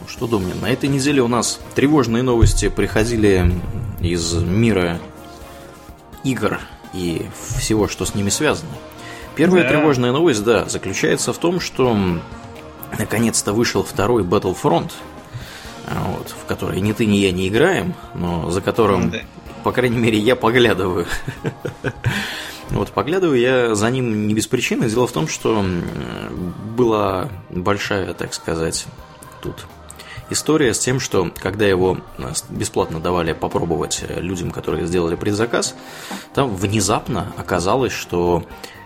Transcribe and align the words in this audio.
Ну 0.00 0.08
что, 0.08 0.26
Домнин, 0.26 0.60
на 0.60 0.70
этой 0.70 0.88
неделе 0.88 1.22
у 1.22 1.28
нас 1.28 1.60
тревожные 1.74 2.22
новости 2.22 2.68
приходили 2.68 3.52
из 4.00 4.32
мира 4.34 4.98
игр 6.24 6.58
и 6.94 7.26
всего, 7.58 7.88
что 7.88 8.04
с 8.04 8.14
ними 8.14 8.30
связано. 8.30 8.70
Первая 9.36 9.62
да. 9.62 9.68
тревожная 9.70 10.12
новость, 10.12 10.42
да, 10.42 10.66
заключается 10.68 11.32
в 11.32 11.38
том, 11.38 11.60
что 11.60 11.96
наконец-то 12.98 13.52
вышел 13.52 13.82
второй 13.82 14.22
Battlefront, 14.22 14.90
вот, 15.88 16.30
в 16.30 16.46
который 16.46 16.80
ни 16.80 16.92
ты, 16.92 17.06
ни 17.06 17.16
я 17.16 17.32
не 17.32 17.48
играем, 17.48 17.94
но 18.14 18.50
за 18.50 18.60
которым, 18.60 19.10
да. 19.10 19.18
по 19.64 19.72
крайней 19.72 19.98
мере, 19.98 20.18
я 20.18 20.36
поглядываю. 20.36 21.06
Вот, 22.70 22.92
поглядываю 22.92 23.36
я 23.36 23.74
за 23.74 23.90
ним 23.90 24.28
не 24.28 24.32
без 24.32 24.46
причины. 24.46 24.88
Дело 24.88 25.08
в 25.08 25.10
том, 25.10 25.26
что 25.26 25.64
была 26.76 27.28
большая, 27.50 28.14
так 28.14 28.32
сказать, 28.32 28.86
тут 29.42 29.66
история 30.30 30.72
с 30.72 30.78
тем, 30.78 31.00
что 31.00 31.30
когда 31.36 31.66
его 31.66 31.98
э, 32.18 32.32
бесплатно 32.48 33.00
давали 33.00 33.32
попробовать 33.32 34.04
э, 34.06 34.20
людям, 34.20 34.50
которые 34.50 34.86
сделали 34.86 35.16
предзаказ, 35.16 35.74
там 36.34 36.54
внезапно 36.54 37.32
оказалось, 37.36 37.92
что 37.92 38.44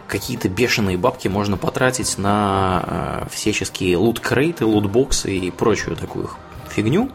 какие-то 0.08 0.48
бешеные 0.48 0.96
бабки 0.96 1.28
можно 1.28 1.56
потратить 1.56 2.18
на 2.18 2.84
э, 2.86 3.26
всяческие 3.30 3.96
лут-крейты, 3.96 4.64
лутбоксы 4.64 5.36
и 5.36 5.50
прочую 5.50 5.96
такую 5.96 6.30
фигню. 6.70 7.10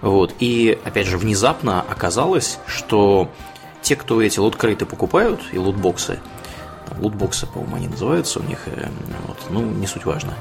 Вот. 0.00 0.34
И, 0.40 0.78
опять 0.84 1.06
же, 1.06 1.18
внезапно 1.18 1.80
оказалось, 1.80 2.58
что 2.66 3.30
те, 3.82 3.96
кто 3.96 4.20
эти 4.20 4.38
лут-крейты 4.38 4.84
покупают 4.84 5.40
и 5.52 5.58
лутбоксы, 5.58 6.18
лутбоксы, 6.98 7.46
по-моему, 7.46 7.76
они 7.76 7.88
называются 7.88 8.40
у 8.40 8.42
них, 8.42 8.60
вот, 9.26 9.38
ну, 9.50 9.62
не 9.62 9.86
суть 9.86 10.04
важно, 10.04 10.34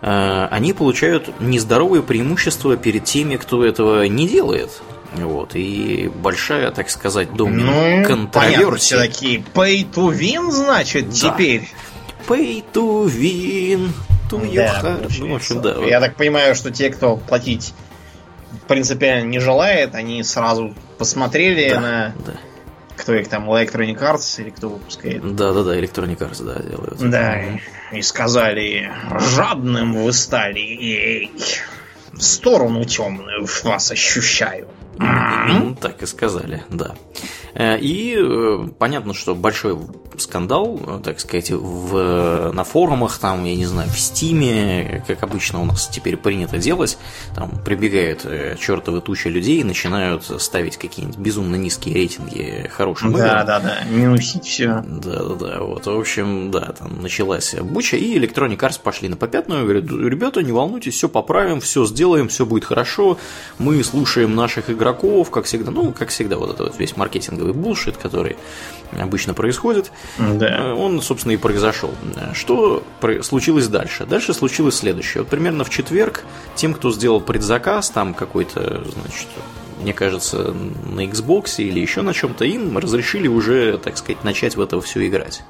они 0.00 0.72
получают 0.72 1.40
нездоровые 1.40 2.02
преимущества 2.02 2.76
перед 2.76 3.04
теми, 3.04 3.36
кто 3.36 3.64
этого 3.64 4.04
не 4.04 4.26
делает. 4.26 4.70
Вот, 5.12 5.56
и 5.56 6.10
большая, 6.14 6.70
так 6.70 6.88
сказать, 6.88 7.34
домен 7.34 8.02
ну, 8.02 8.06
контроверсия. 8.06 8.98
Понятно, 8.98 9.12
такие 9.12 9.44
pay 9.54 9.90
to 9.90 10.16
win, 10.16 10.50
значит, 10.52 11.08
да. 11.08 11.14
теперь. 11.14 11.68
Pay 12.28 12.64
to 12.72 13.06
win, 13.06 13.90
to 14.30 14.40
your 14.48 14.54
да, 14.54 14.80
heart. 14.82 15.12
Ну, 15.18 15.32
в 15.32 15.34
общем, 15.34 15.60
да. 15.60 15.74
Я 15.84 16.00
так 16.00 16.14
понимаю, 16.14 16.54
что 16.54 16.70
те, 16.70 16.90
кто 16.90 17.16
платить 17.16 17.74
принципиально 18.68 19.26
не 19.26 19.40
желает, 19.40 19.96
они 19.96 20.22
сразу 20.22 20.74
посмотрели 20.96 21.70
да, 21.70 21.80
на 21.80 22.14
да 22.24 22.32
кто 23.00 23.14
их 23.14 23.28
там, 23.28 23.50
Electronic 23.50 23.98
Arts 23.98 24.40
или 24.40 24.50
кто 24.50 24.68
выпускает? 24.68 25.34
Да-да-да, 25.34 25.78
Electronic 25.78 26.18
Arts, 26.18 26.44
да, 26.44 26.62
делают. 26.62 26.98
Да, 27.10 27.42
и 27.92 28.02
сказали, 28.02 28.92
жадным 29.18 29.94
вы 29.94 30.12
стали, 30.12 30.60
ей, 30.60 31.32
в 32.12 32.22
сторону 32.22 32.84
темную 32.84 33.46
вас 33.64 33.90
ощущаю. 33.90 34.68
Так 35.80 36.02
и 36.02 36.06
сказали, 36.06 36.64
да. 36.70 36.94
Э, 37.54 37.78
и 37.78 38.16
э, 38.18 38.68
понятно, 38.78 39.14
что 39.14 39.34
большой 39.34 39.78
скандал, 40.16 40.80
э, 40.86 41.00
так 41.02 41.20
сказать, 41.20 41.50
в, 41.50 42.52
на 42.52 42.64
форумах, 42.64 43.18
там, 43.18 43.44
я 43.44 43.56
не 43.56 43.66
знаю, 43.66 43.88
в 43.88 43.98
Стиме, 43.98 45.04
как 45.06 45.22
обычно 45.22 45.60
у 45.60 45.64
нас 45.64 45.88
теперь 45.88 46.16
принято 46.16 46.58
делать, 46.58 46.98
там 47.34 47.50
прибегают 47.64 48.26
чертовы 48.58 49.00
тучи 49.00 49.28
людей 49.28 49.60
и 49.60 49.64
начинают 49.64 50.24
ставить 50.40 50.76
какие-нибудь 50.76 51.18
безумно 51.18 51.56
низкие 51.56 51.94
рейтинги 51.94 52.70
хорошим 52.72 53.12
Да, 53.12 53.44
да, 53.44 53.60
да, 53.60 53.78
минусить 53.90 54.44
все. 54.44 54.84
Да, 54.86 55.22
да, 55.22 55.34
да, 55.34 55.60
вот, 55.60 55.86
в 55.86 55.98
общем, 55.98 56.50
да, 56.50 56.72
там 56.78 57.02
началась 57.02 57.54
буча, 57.54 57.96
и 57.96 58.18
Electronic 58.18 58.58
Arts 58.58 58.80
пошли 58.82 59.08
на 59.08 59.16
попятную, 59.16 59.64
говорят, 59.64 59.84
ребята, 59.84 60.42
не 60.42 60.52
волнуйтесь, 60.52 60.94
все 60.94 61.08
поправим, 61.08 61.60
все 61.60 61.84
сделаем, 61.84 62.28
все 62.28 62.46
будет 62.46 62.64
хорошо, 62.64 63.18
мы 63.58 63.82
слушаем 63.82 64.34
наших 64.34 64.70
игроков, 64.70 64.89
как 65.30 65.44
всегда, 65.44 65.70
ну, 65.70 65.92
как 65.92 66.08
всегда, 66.08 66.36
вот 66.36 66.54
это 66.54 66.64
вот 66.64 66.78
весь 66.78 66.96
маркетинг 66.96 67.20
маркетинговый 67.20 67.52
булшит, 67.52 67.96
который 67.96 68.36
обычно 68.98 69.34
происходит, 69.34 69.92
да. 70.18 70.46
Э, 70.46 70.72
он, 70.72 71.00
собственно, 71.02 71.32
и 71.32 71.36
произошел. 71.36 71.92
Что 72.34 72.82
случилось 73.22 73.68
дальше? 73.68 74.06
Дальше 74.06 74.34
случилось 74.34 74.76
следующее. 74.76 75.22
Вот 75.22 75.30
примерно 75.30 75.64
в 75.64 75.70
четверг 75.70 76.24
тем, 76.54 76.74
кто 76.74 76.90
сделал 76.90 77.20
предзаказ, 77.20 77.90
там 77.90 78.14
какой-то, 78.14 78.84
значит, 78.84 79.28
мне 79.80 79.92
кажется, 79.92 80.54
на 80.86 81.04
Xbox 81.06 81.56
или 81.58 81.80
еще 81.80 82.02
на 82.02 82.14
чем-то, 82.14 82.44
им 82.44 82.76
разрешили 82.78 83.28
уже, 83.28 83.78
так 83.78 83.96
сказать, 83.98 84.24
начать 84.24 84.56
в 84.56 84.60
это 84.60 84.80
все 84.80 85.06
играть. 85.06 85.42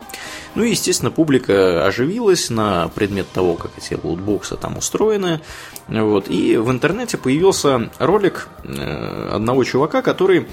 Ну 0.55 0.65
и, 0.65 0.71
естественно, 0.71 1.11
публика 1.11 1.87
оживилась 1.87 2.51
на 2.51 2.89
предмет 2.89 3.29
того, 3.31 3.55
как 3.55 3.73
эти 3.77 3.99
лутбоксы 4.03 4.57
там 4.57 4.77
устроены. 4.77 5.41
Вот. 5.89 6.29
И 6.29 6.57
в 6.57 6.71
интернете 6.71 7.19
появился 7.19 7.91
ролик 7.99 8.49
э, 8.65 9.31
одного 9.33 9.65
чувака, 9.65 10.03
который 10.03 10.47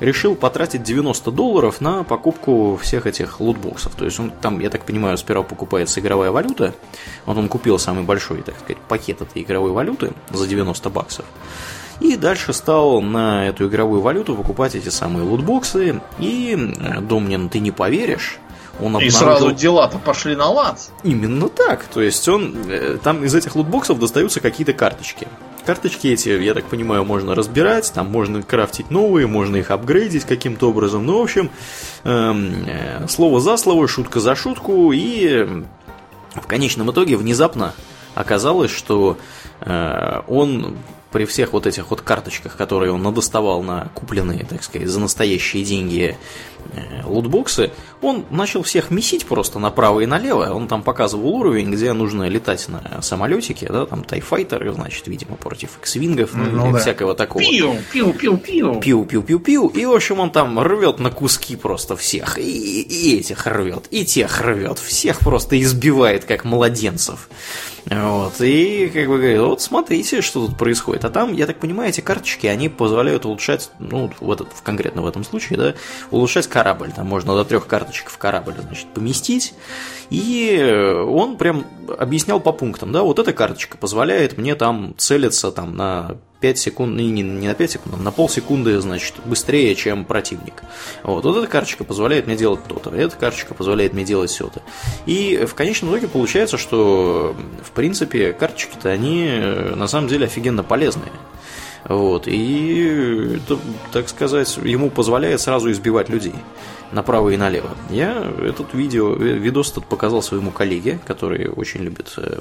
решил 0.00 0.34
потратить 0.34 0.82
90 0.82 1.30
долларов 1.30 1.80
на 1.80 2.04
покупку 2.04 2.78
всех 2.82 3.06
этих 3.06 3.40
лутбоксов. 3.40 3.94
То 3.94 4.04
есть 4.04 4.18
он 4.20 4.30
там, 4.30 4.60
я 4.60 4.70
так 4.70 4.84
понимаю, 4.84 5.16
сперва 5.16 5.42
покупается 5.42 6.00
игровая 6.00 6.30
валюта. 6.30 6.74
Вот 7.24 7.36
он 7.36 7.48
купил 7.48 7.78
самый 7.78 8.04
большой, 8.04 8.42
так 8.42 8.56
сказать, 8.58 8.78
пакет 8.88 9.22
этой 9.22 9.42
игровой 9.42 9.72
валюты 9.72 10.12
за 10.30 10.46
90 10.46 10.90
баксов. 10.90 11.24
И 12.00 12.16
дальше 12.16 12.52
стал 12.52 13.00
на 13.00 13.46
эту 13.46 13.66
игровую 13.66 14.00
валюту 14.00 14.34
покупать 14.34 14.74
эти 14.74 14.88
самые 14.88 15.24
лутбоксы. 15.24 16.00
И, 16.18 16.74
э, 16.78 17.00
Домнин, 17.00 17.48
ты 17.48 17.58
не 17.58 17.70
поверишь, 17.70 18.38
он 18.80 18.96
обнаружил... 18.96 19.08
И 19.08 19.10
сразу 19.10 19.52
дела-то 19.52 19.98
пошли 19.98 20.36
на 20.36 20.48
лад. 20.48 20.80
Именно 21.02 21.48
так. 21.48 21.84
То 21.84 22.02
есть 22.02 22.28
он 22.28 22.54
э, 22.68 22.98
там 23.02 23.24
из 23.24 23.34
этих 23.34 23.56
лутбоксов 23.56 23.98
достаются 23.98 24.40
какие-то 24.40 24.72
карточки. 24.72 25.26
Карточки 25.64 26.08
эти, 26.08 26.28
я 26.28 26.54
так 26.54 26.66
понимаю, 26.66 27.04
можно 27.04 27.34
разбирать, 27.34 27.90
там 27.92 28.08
можно 28.08 28.42
крафтить 28.42 28.90
новые, 28.90 29.26
можно 29.26 29.56
их 29.56 29.70
апгрейдить 29.70 30.24
каким-то 30.24 30.70
образом. 30.70 31.04
Ну, 31.04 31.18
в 31.18 31.22
общем, 31.22 31.50
эм, 32.04 32.64
э, 32.66 33.08
слово 33.08 33.40
за 33.40 33.56
слово, 33.56 33.88
шутка 33.88 34.20
за 34.20 34.36
шутку, 34.36 34.92
и 34.92 35.64
в 36.34 36.46
конечном 36.46 36.90
итоге 36.92 37.16
внезапно 37.16 37.72
оказалось, 38.14 38.70
что 38.70 39.18
э, 39.60 40.20
он 40.28 40.76
при 41.12 41.24
всех 41.24 41.52
вот 41.52 41.66
этих 41.66 41.90
вот 41.90 42.00
карточках, 42.00 42.56
которые 42.56 42.92
он 42.92 43.02
надоставал 43.02 43.62
на 43.62 43.90
купленные, 43.94 44.44
так 44.44 44.62
сказать, 44.62 44.88
за 44.88 45.00
настоящие 45.00 45.64
деньги 45.64 46.16
э, 46.72 47.02
лутбоксы, 47.04 47.70
он 48.02 48.24
начал 48.30 48.62
всех 48.62 48.90
месить 48.90 49.24
просто 49.24 49.58
направо 49.58 50.00
и 50.00 50.06
налево. 50.06 50.52
Он 50.52 50.68
там 50.68 50.82
показывал 50.82 51.28
уровень, 51.28 51.70
где 51.70 51.92
нужно 51.92 52.28
летать 52.28 52.68
на 52.68 53.00
самолетике, 53.02 53.68
да, 53.70 53.86
там 53.86 54.04
тайфайтеры, 54.04 54.72
значит, 54.72 55.06
видимо, 55.06 55.36
против 55.36 55.78
X-вингов, 55.80 56.34
ну, 56.34 56.44
ну 56.50 56.72
да. 56.72 56.78
всякого 56.78 57.14
такого. 57.14 57.42
Пиу, 57.42 57.76
пиу, 57.92 58.12
пиу, 58.12 58.36
пиу. 58.36 58.80
Пиу, 58.80 59.04
пиу, 59.04 59.22
пиу, 59.22 59.38
пиу. 59.38 59.68
И, 59.68 59.86
в 59.86 59.92
общем, 59.92 60.20
он 60.20 60.30
там 60.30 60.58
рвет 60.60 60.98
на 60.98 61.10
куски 61.10 61.56
просто 61.56 61.96
всех. 61.96 62.38
И, 62.38 62.82
и 62.82 63.18
этих 63.18 63.46
рвет, 63.46 63.84
и 63.90 64.04
тех 64.04 64.40
рвет. 64.40 64.78
Всех 64.78 65.20
просто 65.20 65.60
избивает, 65.60 66.24
как 66.24 66.44
младенцев. 66.44 67.28
Вот, 67.88 68.40
и 68.40 68.90
как 68.92 69.06
бы 69.06 69.18
говорит, 69.18 69.38
вот 69.38 69.60
смотрите, 69.60 70.20
что 70.20 70.46
тут 70.46 70.58
происходит. 70.58 71.04
А 71.04 71.10
там, 71.10 71.32
я 71.32 71.46
так 71.46 71.60
понимаю, 71.60 71.90
эти 71.90 72.00
карточки, 72.00 72.48
они 72.48 72.68
позволяют 72.68 73.24
улучшать, 73.24 73.70
ну, 73.78 74.10
в 74.18 74.32
этот, 74.32 74.48
конкретно 74.64 75.02
в 75.02 75.06
этом 75.06 75.22
случае, 75.22 75.56
да, 75.56 75.74
улучшать 76.10 76.48
корабль. 76.48 76.90
Там 76.90 77.06
можно 77.06 77.36
до 77.36 77.44
трех 77.44 77.68
карточек 77.68 78.10
в 78.10 78.18
корабль, 78.18 78.54
значит, 78.60 78.88
поместить. 78.92 79.54
И 80.10 80.60
он 81.06 81.36
прям 81.36 81.64
объяснял 81.96 82.40
по 82.40 82.50
пунктам, 82.52 82.90
да, 82.90 83.02
вот 83.02 83.20
эта 83.20 83.32
карточка 83.32 83.78
позволяет 83.78 84.36
мне 84.36 84.56
там 84.56 84.94
целиться 84.98 85.52
там 85.52 85.76
на 85.76 86.16
5 86.46 86.58
секунд, 86.58 86.96
не, 86.96 87.10
не 87.10 87.48
на 87.48 87.54
5 87.54 87.70
секунд, 87.72 87.96
а 87.98 88.00
на 88.00 88.12
полсекунды, 88.12 88.80
значит, 88.80 89.14
быстрее, 89.24 89.74
чем 89.74 90.04
противник. 90.04 90.62
Вот, 91.02 91.24
вот 91.24 91.36
эта 91.36 91.48
карточка 91.48 91.82
позволяет 91.82 92.28
мне 92.28 92.36
делать 92.36 92.60
то-то, 92.68 92.90
эта 92.90 93.16
карточка 93.16 93.52
позволяет 93.52 93.94
мне 93.94 94.04
делать 94.04 94.30
все-то. 94.30 94.62
И 95.06 95.44
в 95.44 95.56
конечном 95.56 95.90
итоге 95.90 96.06
получается, 96.06 96.56
что, 96.56 97.34
в 97.64 97.72
принципе, 97.72 98.32
карточки-то, 98.32 98.90
они 98.90 99.28
на 99.74 99.88
самом 99.88 100.06
деле 100.06 100.26
офигенно 100.26 100.62
полезные. 100.62 101.10
Вот, 101.88 102.28
и, 102.28 103.40
так 103.92 104.08
сказать, 104.08 104.56
ему 104.62 104.88
позволяет 104.88 105.40
сразу 105.40 105.72
избивать 105.72 106.08
людей 106.08 106.34
направо 106.92 107.30
и 107.30 107.36
налево. 107.36 107.70
Я 107.90 108.32
этот 108.42 108.74
видео, 108.74 109.14
видос 109.14 109.72
этот 109.72 109.86
показал 109.86 110.22
своему 110.22 110.50
коллеге, 110.50 110.98
который 111.04 111.48
очень 111.48 111.82
любит 111.82 112.14
э, 112.16 112.40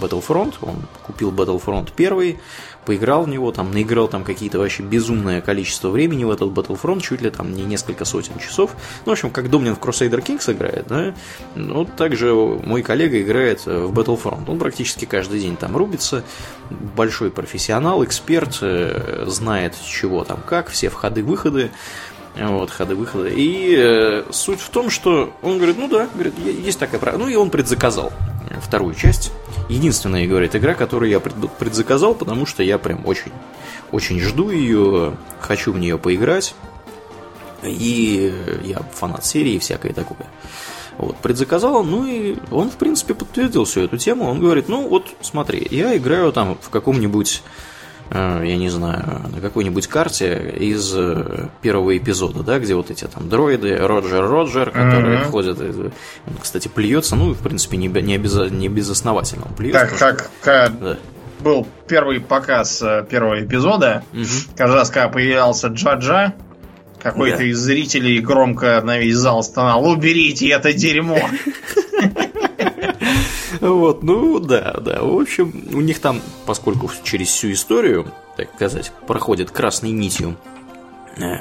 Battlefront. 0.00 0.54
Он 0.62 0.76
купил 1.02 1.32
Battlefront 1.32 1.90
1, 1.96 2.38
поиграл 2.84 3.24
в 3.24 3.28
него, 3.28 3.52
там 3.52 3.72
наиграл 3.72 4.08
там 4.08 4.24
какие-то 4.24 4.58
вообще 4.58 4.82
безумное 4.82 5.40
количество 5.40 5.88
времени 5.88 6.24
в 6.24 6.30
этот 6.30 6.50
Battlefront, 6.50 7.00
чуть 7.00 7.22
ли 7.22 7.30
там 7.30 7.54
не 7.54 7.62
несколько 7.62 8.04
сотен 8.04 8.38
часов. 8.38 8.72
Ну, 9.04 9.10
в 9.10 9.12
общем, 9.12 9.30
как 9.30 9.50
Домнин 9.50 9.76
в 9.76 9.78
Crusader 9.78 10.24
Kings 10.24 10.52
играет, 10.52 10.86
да, 10.88 11.14
ну, 11.54 11.84
также 11.84 12.32
мой 12.34 12.82
коллега 12.82 13.20
играет 13.20 13.66
в 13.66 13.92
Battlefront. 13.92 14.50
Он 14.50 14.58
практически 14.58 15.04
каждый 15.04 15.40
день 15.40 15.56
там 15.56 15.76
рубится, 15.76 16.24
большой 16.70 17.30
профессионал, 17.30 18.04
эксперт, 18.04 18.58
э, 18.62 19.24
знает 19.26 19.74
чего 19.84 20.24
там 20.24 20.40
как, 20.46 20.68
все 20.68 20.88
входы-выходы, 20.88 21.70
вот, 22.36 22.70
ходы-выходы. 22.70 23.32
И 23.34 23.74
э, 23.76 24.24
суть 24.30 24.60
в 24.60 24.70
том, 24.70 24.90
что 24.90 25.32
он 25.42 25.56
говорит, 25.56 25.76
ну 25.78 25.88
да, 25.88 26.08
говорит, 26.14 26.34
есть 26.38 26.78
такая 26.78 26.98
правда. 26.98 27.18
Ну 27.18 27.28
и 27.28 27.34
он 27.34 27.50
предзаказал 27.50 28.12
вторую 28.60 28.94
часть. 28.94 29.32
Единственная, 29.68 30.26
говорит, 30.26 30.54
игра, 30.56 30.74
которую 30.74 31.10
я 31.10 31.20
предзаказал, 31.20 32.14
потому 32.14 32.46
что 32.46 32.62
я 32.62 32.78
прям 32.78 33.06
очень, 33.06 33.32
очень 33.90 34.20
жду 34.20 34.50
ее, 34.50 35.16
хочу 35.40 35.72
в 35.72 35.78
нее 35.78 35.98
поиграть. 35.98 36.54
И 37.62 38.32
я 38.64 38.80
фанат 38.92 39.24
серии 39.24 39.52
и 39.52 39.58
всякое 39.58 39.92
такое. 39.92 40.26
Вот, 40.98 41.16
предзаказал, 41.16 41.84
ну 41.84 42.04
и 42.04 42.36
он, 42.50 42.70
в 42.70 42.76
принципе, 42.76 43.14
подтвердил 43.14 43.64
всю 43.64 43.82
эту 43.82 43.96
тему. 43.96 44.28
Он 44.28 44.40
говорит, 44.40 44.68
ну 44.68 44.88
вот, 44.88 45.06
смотри, 45.20 45.66
я 45.70 45.96
играю 45.96 46.32
там 46.32 46.58
в 46.60 46.70
каком-нибудь 46.70 47.42
я 48.14 48.56
не 48.56 48.68
знаю, 48.68 49.22
на 49.34 49.40
какой-нибудь 49.40 49.86
карте 49.86 50.54
из 50.58 50.92
э, 50.94 51.48
первого 51.62 51.96
эпизода, 51.96 52.42
да, 52.42 52.58
где 52.58 52.74
вот 52.74 52.90
эти 52.90 53.04
там 53.04 53.28
дроиды, 53.28 53.76
Роджер 53.76 54.28
Роджер, 54.28 54.70
которые 54.70 55.20
mm-hmm. 55.20 55.30
ходят, 55.30 55.60
он, 55.60 56.34
кстати, 56.40 56.68
плюется, 56.68 57.16
ну, 57.16 57.32
в 57.32 57.42
принципе, 57.42 57.78
не, 57.78 57.88
не, 57.88 58.18
без, 58.18 58.34
не 58.50 58.68
безосновательно 58.68 59.46
он 59.46 59.54
плюется. 59.54 59.86
Так, 59.86 59.98
как, 59.98 60.30
как 60.42 60.80
да. 60.80 60.98
был 61.40 61.66
первый 61.88 62.20
показ 62.20 62.82
э, 62.82 63.06
первого 63.08 63.42
эпизода, 63.42 64.04
mm-hmm. 64.12 64.50
каждый 64.56 64.74
раз, 64.74 64.90
когда 64.90 65.08
появлялся 65.08 65.68
Джаджа, 65.68 66.34
какой-то 67.02 67.38
да. 67.38 67.44
из 67.44 67.58
зрителей 67.58 68.20
громко 68.20 68.80
на 68.82 68.98
весь 68.98 69.16
зал 69.16 69.42
стонал, 69.42 69.86
уберите 69.86 70.48
это 70.50 70.72
дерьмо. 70.72 71.18
Вот, 73.62 74.02
ну 74.02 74.40
да, 74.40 74.76
да. 74.80 75.02
В 75.02 75.20
общем, 75.20 75.68
у 75.72 75.80
них 75.80 76.00
там, 76.00 76.20
поскольку 76.46 76.90
через 77.04 77.28
всю 77.28 77.52
историю, 77.52 78.12
так 78.36 78.52
сказать, 78.56 78.90
проходит 79.06 79.52
красной 79.52 79.92
нитью 79.92 80.36
э, 81.16 81.36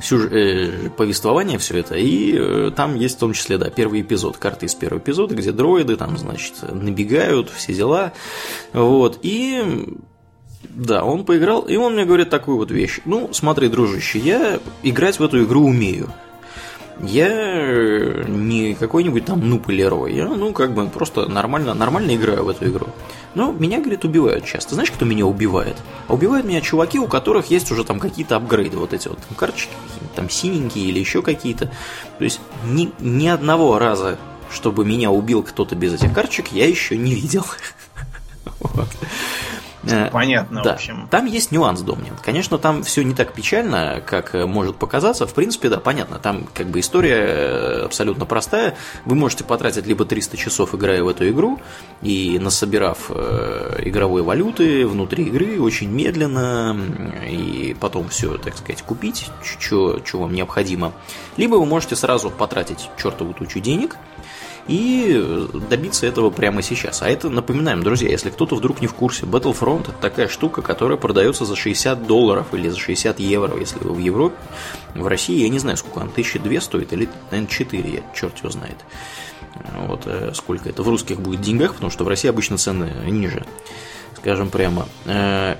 сюж... 0.00 0.26
э, 0.30 0.90
повествование 0.96 1.58
все 1.58 1.80
это, 1.80 1.96
и 1.96 2.36
э, 2.38 2.70
там 2.70 2.94
есть 2.94 3.16
в 3.16 3.18
том 3.18 3.32
числе, 3.32 3.58
да, 3.58 3.68
первый 3.68 4.02
эпизод, 4.02 4.36
карты 4.36 4.66
из 4.66 4.76
первого 4.76 5.00
эпизода, 5.00 5.34
где 5.34 5.50
дроиды 5.50 5.96
там, 5.96 6.16
значит, 6.16 6.54
набегают, 6.62 7.50
все 7.50 7.74
дела, 7.74 8.12
вот, 8.72 9.18
и 9.22 9.98
да, 10.62 11.02
он 11.02 11.24
поиграл, 11.24 11.62
и 11.62 11.74
он 11.74 11.94
мне 11.94 12.04
говорит 12.04 12.30
такую 12.30 12.58
вот 12.58 12.70
вещь. 12.70 13.00
Ну, 13.04 13.30
смотри, 13.32 13.68
дружище, 13.68 14.20
я 14.20 14.60
играть 14.84 15.18
в 15.18 15.24
эту 15.24 15.42
игру 15.42 15.64
умею 15.64 16.12
я 17.00 17.28
э, 17.28 18.24
не 18.26 18.74
какой-нибудь 18.74 19.24
там 19.24 19.40
нуп 19.40 19.68
или 19.68 19.82
я, 20.14 20.28
ну, 20.28 20.52
как 20.52 20.72
бы 20.72 20.86
просто 20.88 21.26
нормально, 21.26 21.74
нормально 21.74 22.14
играю 22.14 22.44
в 22.44 22.48
эту 22.48 22.68
игру. 22.68 22.86
Но 23.34 23.52
меня, 23.52 23.80
говорит, 23.80 24.04
убивают 24.04 24.46
часто. 24.46 24.74
Знаешь, 24.74 24.90
кто 24.90 25.04
меня 25.04 25.26
убивает? 25.26 25.76
А 26.08 26.14
убивают 26.14 26.46
меня 26.46 26.62
чуваки, 26.62 26.98
у 26.98 27.06
которых 27.06 27.50
есть 27.50 27.70
уже 27.70 27.84
там 27.84 28.00
какие-то 28.00 28.36
апгрейды, 28.36 28.78
вот 28.78 28.94
эти 28.94 29.08
вот 29.08 29.18
там, 29.18 29.36
карточки, 29.36 29.72
там 30.14 30.30
синенькие 30.30 30.86
или 30.86 30.98
еще 30.98 31.20
какие-то. 31.20 31.66
То 32.18 32.24
есть 32.24 32.40
ни, 32.64 32.90
ни 32.98 33.28
одного 33.28 33.78
раза, 33.78 34.16
чтобы 34.50 34.86
меня 34.86 35.10
убил 35.10 35.42
кто-то 35.42 35.76
без 35.76 35.92
этих 35.92 36.14
карточек, 36.14 36.52
я 36.52 36.66
еще 36.66 36.96
не 36.96 37.14
видел. 37.14 37.44
Вот. 38.60 38.88
Э, 39.90 40.10
Понятно, 40.10 40.62
да. 40.62 40.72
в 40.72 40.74
общем. 40.74 41.08
Там 41.10 41.26
есть 41.26 41.52
нюанс, 41.52 41.80
Домнин. 41.80 42.14
Конечно, 42.24 42.58
там 42.58 42.82
все 42.82 43.02
не 43.02 43.14
так 43.14 43.32
печально, 43.32 44.02
как 44.04 44.34
может 44.34 44.76
показаться. 44.76 45.26
В 45.26 45.34
принципе, 45.34 45.68
да, 45.68 45.78
понятно. 45.78 46.18
Там 46.18 46.46
как 46.54 46.68
бы 46.68 46.80
история 46.80 47.24
э, 47.26 47.84
абсолютно 47.84 48.26
простая. 48.26 48.76
Вы 49.04 49.16
можете 49.16 49.44
потратить 49.44 49.86
либо 49.86 50.04
300 50.04 50.36
часов, 50.36 50.74
играя 50.74 51.02
в 51.02 51.08
эту 51.08 51.28
игру, 51.28 51.60
и 52.02 52.38
насобирав 52.40 53.10
э, 53.10 53.80
игровой 53.84 54.22
валюты 54.22 54.86
внутри 54.86 55.24
игры 55.24 55.60
очень 55.60 55.90
медленно, 55.90 56.76
и 57.28 57.76
потом 57.78 58.08
все, 58.08 58.36
так 58.38 58.56
сказать, 58.56 58.82
купить, 58.82 59.30
что 59.42 60.00
вам 60.14 60.32
необходимо. 60.32 60.92
Либо 61.36 61.56
вы 61.56 61.66
можете 61.66 61.96
сразу 61.96 62.30
потратить 62.30 62.90
чертову 62.96 63.34
тучу 63.34 63.60
денег– 63.60 63.96
и 64.68 65.46
добиться 65.70 66.06
этого 66.06 66.30
прямо 66.30 66.62
сейчас. 66.62 67.02
А 67.02 67.08
это, 67.08 67.30
напоминаем, 67.30 67.82
друзья, 67.82 68.08
если 68.08 68.30
кто-то 68.30 68.56
вдруг 68.56 68.80
не 68.80 68.86
в 68.86 68.94
курсе, 68.94 69.24
Battlefront 69.24 69.82
это 69.82 69.92
такая 69.92 70.28
штука, 70.28 70.62
которая 70.62 70.98
продается 70.98 71.44
за 71.44 71.54
60 71.54 72.06
долларов 72.06 72.48
или 72.52 72.68
за 72.68 72.78
60 72.78 73.20
евро, 73.20 73.56
если 73.58 73.78
вы 73.78 73.94
в 73.94 73.98
Европе. 73.98 74.36
В 74.94 75.06
России 75.06 75.42
я 75.42 75.48
не 75.48 75.58
знаю, 75.58 75.76
сколько 75.76 76.00
она, 76.00 76.10
1200 76.10 76.64
стоит 76.64 76.92
или, 76.92 77.08
наверное, 77.30 77.50
4, 77.50 77.90
я, 77.90 78.02
черт 78.14 78.38
его 78.38 78.50
знает. 78.50 78.76
Вот 79.86 80.02
э, 80.06 80.32
сколько 80.34 80.68
это 80.68 80.82
в 80.82 80.88
русских 80.88 81.20
будет 81.20 81.40
деньгах, 81.40 81.74
потому 81.74 81.90
что 81.90 82.04
в 82.04 82.08
России 82.08 82.28
обычно 82.28 82.58
цены 82.58 82.90
ниже, 83.06 83.44
скажем 84.16 84.50
прямо. 84.50 84.86
Э, 85.04 85.56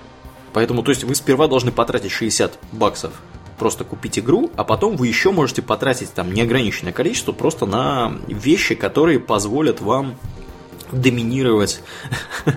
поэтому, 0.53 0.83
то 0.83 0.91
есть, 0.91 1.05
вы 1.05 1.15
сперва 1.15 1.47
должны 1.47 1.71
потратить 1.71 2.11
60 2.11 2.59
баксов 2.73 3.13
просто 3.59 3.85
купить 3.85 4.19
игру, 4.19 4.51
а 4.57 4.65
потом 4.65 4.97
вы 4.97 5.09
еще 5.09 5.31
можете 5.31 5.63
потратить 5.63 6.13
там 6.13 6.33
неограниченное 6.33 6.93
количество 6.93 7.33
просто 7.33 7.67
на 7.67 8.13
вещи, 8.29 8.75
которые 8.75 9.21
позволят 9.21 9.81
вам 9.81 10.17
доминировать. 10.93 11.83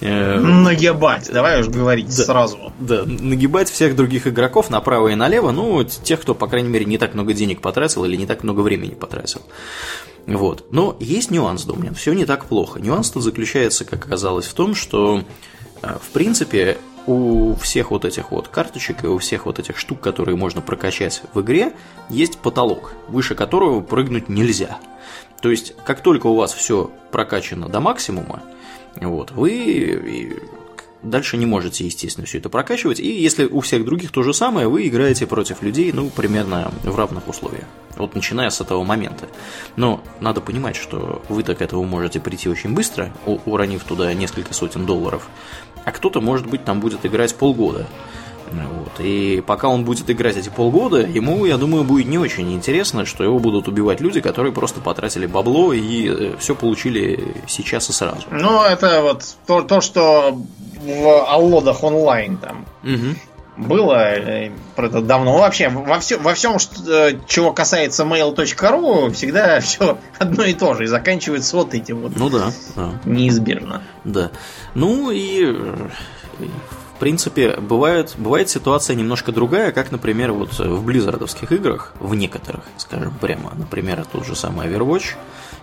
Э, 0.00 0.38
нагибать, 0.38 1.28
давай 1.32 1.60
уж 1.60 1.66
говорить 1.66 2.06
да, 2.06 2.22
сразу. 2.22 2.72
Да, 2.78 3.02
нагибать 3.04 3.68
всех 3.68 3.96
других 3.96 4.28
игроков 4.28 4.70
направо 4.70 5.08
и 5.08 5.16
налево, 5.16 5.50
ну, 5.50 5.82
тех, 5.82 6.20
кто, 6.20 6.36
по 6.36 6.46
крайней 6.46 6.68
мере, 6.68 6.84
не 6.84 6.98
так 6.98 7.14
много 7.14 7.32
денег 7.32 7.60
потратил 7.60 8.04
или 8.04 8.14
не 8.14 8.24
так 8.24 8.44
много 8.44 8.60
времени 8.60 8.94
потратил. 8.94 9.42
Вот. 10.24 10.66
Но 10.70 10.96
есть 11.00 11.32
нюанс, 11.32 11.64
Домнин, 11.64 11.96
все 11.96 12.12
не 12.12 12.26
так 12.26 12.44
плохо. 12.44 12.78
Нюанс-то 12.78 13.20
заключается, 13.20 13.84
как 13.84 14.06
оказалось, 14.06 14.46
в 14.46 14.54
том, 14.54 14.76
что, 14.76 15.24
э, 15.82 15.96
в 16.00 16.10
принципе, 16.10 16.78
у 17.08 17.54
всех 17.54 17.90
вот 17.90 18.04
этих 18.04 18.30
вот 18.30 18.48
карточек 18.48 19.02
и 19.02 19.06
у 19.06 19.16
всех 19.18 19.46
вот 19.46 19.58
этих 19.58 19.78
штук, 19.78 20.00
которые 20.00 20.36
можно 20.36 20.60
прокачать 20.60 21.22
в 21.32 21.40
игре, 21.40 21.72
есть 22.10 22.38
потолок, 22.38 22.92
выше 23.08 23.34
которого 23.34 23.80
прыгнуть 23.80 24.28
нельзя. 24.28 24.78
То 25.40 25.50
есть, 25.50 25.74
как 25.84 26.02
только 26.02 26.26
у 26.26 26.34
вас 26.34 26.52
все 26.52 26.90
прокачано 27.10 27.68
до 27.68 27.80
максимума, 27.80 28.42
вот, 28.96 29.30
вы 29.30 30.36
дальше 31.02 31.36
не 31.36 31.46
можете, 31.46 31.84
естественно, 31.84 32.26
все 32.26 32.38
это 32.38 32.48
прокачивать. 32.48 33.00
И 33.00 33.08
если 33.08 33.46
у 33.46 33.60
всех 33.60 33.84
других 33.84 34.10
то 34.10 34.22
же 34.22 34.34
самое, 34.34 34.68
вы 34.68 34.86
играете 34.86 35.26
против 35.26 35.62
людей, 35.62 35.92
ну, 35.92 36.10
примерно 36.10 36.72
в 36.82 36.96
равных 36.96 37.28
условиях. 37.28 37.64
Вот 37.96 38.14
начиная 38.14 38.50
с 38.50 38.60
этого 38.60 38.84
момента. 38.84 39.28
Но 39.76 40.02
надо 40.20 40.40
понимать, 40.40 40.76
что 40.76 41.22
вы 41.28 41.42
так 41.42 41.58
к 41.58 41.62
этому 41.62 41.84
можете 41.84 42.20
прийти 42.20 42.48
очень 42.48 42.74
быстро, 42.74 43.12
уронив 43.24 43.82
туда 43.84 44.12
несколько 44.14 44.54
сотен 44.54 44.86
долларов 44.86 45.28
а 45.88 45.90
кто-то, 45.90 46.20
может 46.20 46.46
быть, 46.46 46.66
там 46.66 46.80
будет 46.80 47.06
играть 47.06 47.34
полгода. 47.34 47.86
Вот. 48.50 49.00
И 49.00 49.42
пока 49.46 49.68
он 49.68 49.84
будет 49.86 50.10
играть 50.10 50.36
эти 50.36 50.50
полгода, 50.50 50.98
ему, 50.98 51.46
я 51.46 51.56
думаю, 51.56 51.84
будет 51.84 52.06
не 52.06 52.18
очень 52.18 52.52
интересно, 52.52 53.06
что 53.06 53.24
его 53.24 53.38
будут 53.38 53.68
убивать 53.68 54.00
люди, 54.00 54.20
которые 54.20 54.52
просто 54.52 54.80
потратили 54.82 55.24
бабло 55.24 55.72
и 55.72 56.08
э, 56.08 56.36
все 56.38 56.54
получили 56.54 57.34
сейчас 57.46 57.88
и 57.88 57.92
сразу. 57.94 58.22
Ну, 58.30 58.62
это 58.64 59.00
вот 59.02 59.24
то, 59.46 59.62
то 59.62 59.80
что 59.80 60.38
в 60.82 61.24
Аллодах 61.26 61.82
онлайн 61.82 62.36
там 62.36 62.66
угу. 62.82 63.16
Было 63.58 64.14
э, 64.14 64.50
про 64.76 64.86
это 64.86 65.02
давно. 65.02 65.32
Ну, 65.32 65.38
вообще, 65.38 65.68
во, 65.68 65.98
все, 65.98 66.16
во 66.18 66.34
всем, 66.34 66.58
что, 66.58 67.08
э, 67.08 67.18
чего 67.26 67.52
касается 67.52 68.04
mail.ru, 68.04 69.10
всегда 69.12 69.60
все 69.60 69.98
одно 70.18 70.44
и 70.44 70.54
то 70.54 70.74
же. 70.74 70.84
И 70.84 70.86
заканчивается 70.86 71.56
вот 71.56 71.74
этим 71.74 72.00
вот. 72.00 72.16
Ну 72.16 72.30
да, 72.30 72.52
да. 72.76 72.92
Неизбежно. 73.04 73.82
Да. 74.04 74.30
Ну 74.74 75.10
и 75.10 75.52
в 76.98 77.00
принципе, 77.00 77.56
бывает, 77.58 78.14
бывает 78.18 78.48
ситуация 78.48 78.96
немножко 78.96 79.30
другая, 79.30 79.70
как, 79.70 79.92
например, 79.92 80.32
вот 80.32 80.58
в 80.58 80.84
близзардовских 80.84 81.52
играх, 81.52 81.94
в 82.00 82.16
некоторых, 82.16 82.62
скажем 82.76 83.14
прямо, 83.20 83.52
например, 83.54 84.04
тот 84.10 84.26
же 84.26 84.34
самый 84.34 84.66
Overwatch 84.66 85.14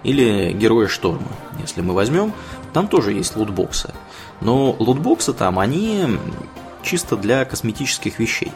или 0.04 0.54
Герои 0.54 0.88
Шторма, 0.88 1.28
если 1.60 1.82
мы 1.82 1.94
возьмем, 1.94 2.32
там 2.72 2.88
тоже 2.88 3.12
есть 3.12 3.36
лутбоксы. 3.36 3.94
Но 4.40 4.76
лутбоксы 4.80 5.34
там, 5.34 5.60
они 5.60 6.06
чисто 6.86 7.18
для 7.18 7.44
косметических 7.46 8.20
вещей. 8.20 8.52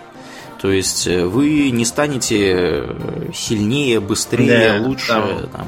То 0.62 0.70
есть 0.70 1.08
э, 1.08 1.26
вы 1.26 1.70
не 1.72 1.86
станете 1.86 2.54
э, 2.54 3.32
сильнее, 3.34 4.02
быстрее, 4.02 4.80
да, 4.80 4.88
лучше. 4.88 5.08
Там, 5.08 5.48
там, 5.52 5.68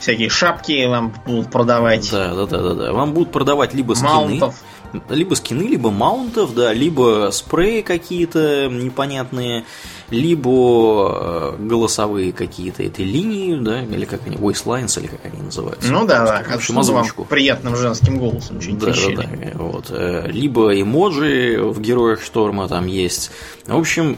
всякие 0.00 0.28
шапки 0.28 0.86
вам 0.86 1.14
будут 1.24 1.52
продавать. 1.52 2.10
Да, 2.10 2.34
да, 2.34 2.46
да, 2.46 2.62
да, 2.62 2.74
да. 2.74 2.92
Вам 2.92 3.12
будут 3.12 3.30
продавать 3.30 3.74
либо 3.74 3.94
скины. 3.94 4.10
Маунтов. 4.10 4.62
Либо 5.08 5.34
скины, 5.34 5.62
либо 5.62 5.90
маунтов, 5.90 6.54
да, 6.54 6.72
либо 6.72 7.30
спреи 7.32 7.80
какие-то 7.80 8.68
непонятные, 8.68 9.64
либо 10.10 11.54
э, 11.58 11.62
голосовые 11.64 12.32
какие-то 12.32 12.82
этой 12.82 13.04
линии, 13.04 13.56
да, 13.56 13.82
или 13.82 14.04
как 14.04 14.26
они, 14.26 14.36
voice 14.36 14.64
lines, 14.64 14.98
или 15.00 15.06
как 15.06 15.24
они 15.24 15.42
называются. 15.42 15.90
Ну 15.90 16.06
да, 16.06 16.24
да, 16.24 16.42
в 16.42 16.54
общем, 16.54 16.78
озвучку. 16.78 17.24
приятным 17.24 17.76
женским 17.76 18.18
голосом 18.18 18.60
чуть 18.60 18.78
да, 18.78 18.86
да, 18.86 19.22
да, 19.22 19.50
вот. 19.54 19.86
Э, 19.90 20.28
либо 20.30 20.80
эмоджи 20.80 21.58
в 21.60 21.80
Героях 21.80 22.22
Шторма 22.22 22.68
там 22.68 22.86
есть. 22.86 23.30
В 23.66 23.76
общем, 23.76 24.16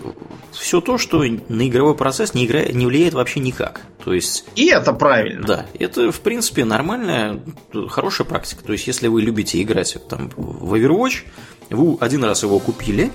все 0.53 0.81
то, 0.81 0.99
что 0.99 1.23
на 1.23 1.69
игровой 1.69 1.95
процесс 1.95 2.35
не, 2.35 2.47
игра... 2.47 2.65
не 2.65 2.87
влияет 2.87 3.15
вообще 3.15 3.41
никак. 3.41 3.83
То 4.05 4.13
есть... 4.13 4.45
И 4.55 4.67
это 4.67 4.93
правильно. 4.93 5.47
Да, 5.47 5.67
это, 5.79 6.13
в 6.13 6.21
принципе, 6.21 6.65
нормальная, 6.65 7.41
хорошая 7.89 8.27
практика. 8.27 8.65
То 8.65 8.73
есть, 8.73 8.87
если 8.87 9.09
вы 9.09 9.23
любите 9.23 9.61
играть 9.63 9.97
там, 10.09 10.31
в 10.37 10.75
Overwatch, 10.75 11.25
вы 11.71 11.97
один 12.01 12.25
раз 12.25 12.43
его 12.43 12.59
купили, 12.59 13.11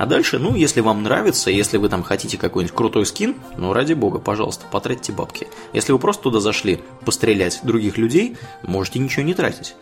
А 0.00 0.06
дальше, 0.06 0.38
ну, 0.38 0.54
если 0.54 0.80
вам 0.80 1.02
нравится, 1.02 1.50
если 1.50 1.76
вы 1.76 1.90
там 1.90 2.02
хотите 2.02 2.38
какой-нибудь 2.38 2.74
крутой 2.74 3.04
скин, 3.04 3.36
ну, 3.58 3.74
ради 3.74 3.92
бога, 3.92 4.18
пожалуйста, 4.18 4.64
потратьте 4.70 5.12
бабки. 5.12 5.46
Если 5.74 5.92
вы 5.92 5.98
просто 5.98 6.22
туда 6.22 6.40
зашли 6.40 6.80
пострелять 7.04 7.60
других 7.64 7.98
людей, 7.98 8.38
можете 8.62 8.98
ничего 8.98 9.24
не 9.24 9.34
тратить. 9.34 9.74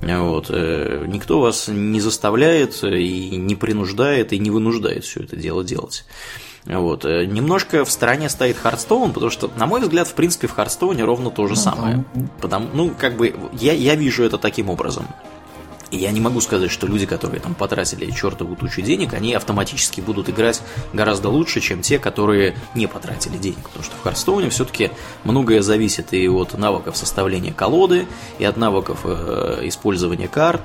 Вот. 0.00 0.46
Э, 0.48 1.04
никто 1.06 1.40
вас 1.40 1.68
не 1.68 2.00
заставляет 2.00 2.82
и 2.82 3.36
не 3.36 3.56
принуждает 3.56 4.32
и 4.32 4.38
не 4.38 4.50
вынуждает 4.50 5.04
все 5.04 5.20
это 5.20 5.36
дело 5.36 5.62
делать. 5.62 6.06
Вот. 6.64 7.04
Э, 7.04 7.26
немножко 7.26 7.84
в 7.84 7.90
стороне 7.90 8.30
стоит 8.30 8.56
Hearthstone, 8.56 9.12
потому 9.12 9.30
что, 9.30 9.50
на 9.54 9.66
мой 9.66 9.82
взгляд, 9.82 10.08
в 10.08 10.14
принципе, 10.14 10.46
в 10.46 10.52
Hearthstone 10.52 11.04
ровно 11.04 11.28
то 11.30 11.46
же 11.46 11.56
ну, 11.56 11.60
самое. 11.60 12.04
Потому, 12.40 12.68
ну, 12.72 12.94
как 12.98 13.18
бы, 13.18 13.34
я, 13.52 13.74
я 13.74 13.96
вижу 13.96 14.24
это 14.24 14.38
таким 14.38 14.70
образом. 14.70 15.06
Я 15.90 16.10
не 16.10 16.20
могу 16.20 16.40
сказать, 16.40 16.70
что 16.70 16.86
люди, 16.86 17.06
которые 17.06 17.40
там 17.40 17.54
потратили 17.54 18.10
чертову 18.10 18.56
тучу 18.56 18.82
денег, 18.82 19.14
они 19.14 19.32
автоматически 19.32 20.00
будут 20.00 20.28
играть 20.28 20.60
гораздо 20.92 21.30
лучше, 21.30 21.60
чем 21.60 21.80
те, 21.80 21.98
которые 21.98 22.56
не 22.74 22.86
потратили 22.86 23.38
денег. 23.38 23.62
Потому 23.64 23.84
что 23.84 23.96
в 23.96 24.02
Харстоуне 24.02 24.50
все-таки 24.50 24.90
многое 25.24 25.62
зависит 25.62 26.12
и 26.12 26.28
от 26.28 26.58
навыков 26.58 26.96
составления 26.96 27.52
колоды, 27.52 28.06
и 28.38 28.44
от 28.44 28.56
навыков 28.56 29.00
э, 29.04 29.60
использования 29.62 30.28
карт, 30.28 30.62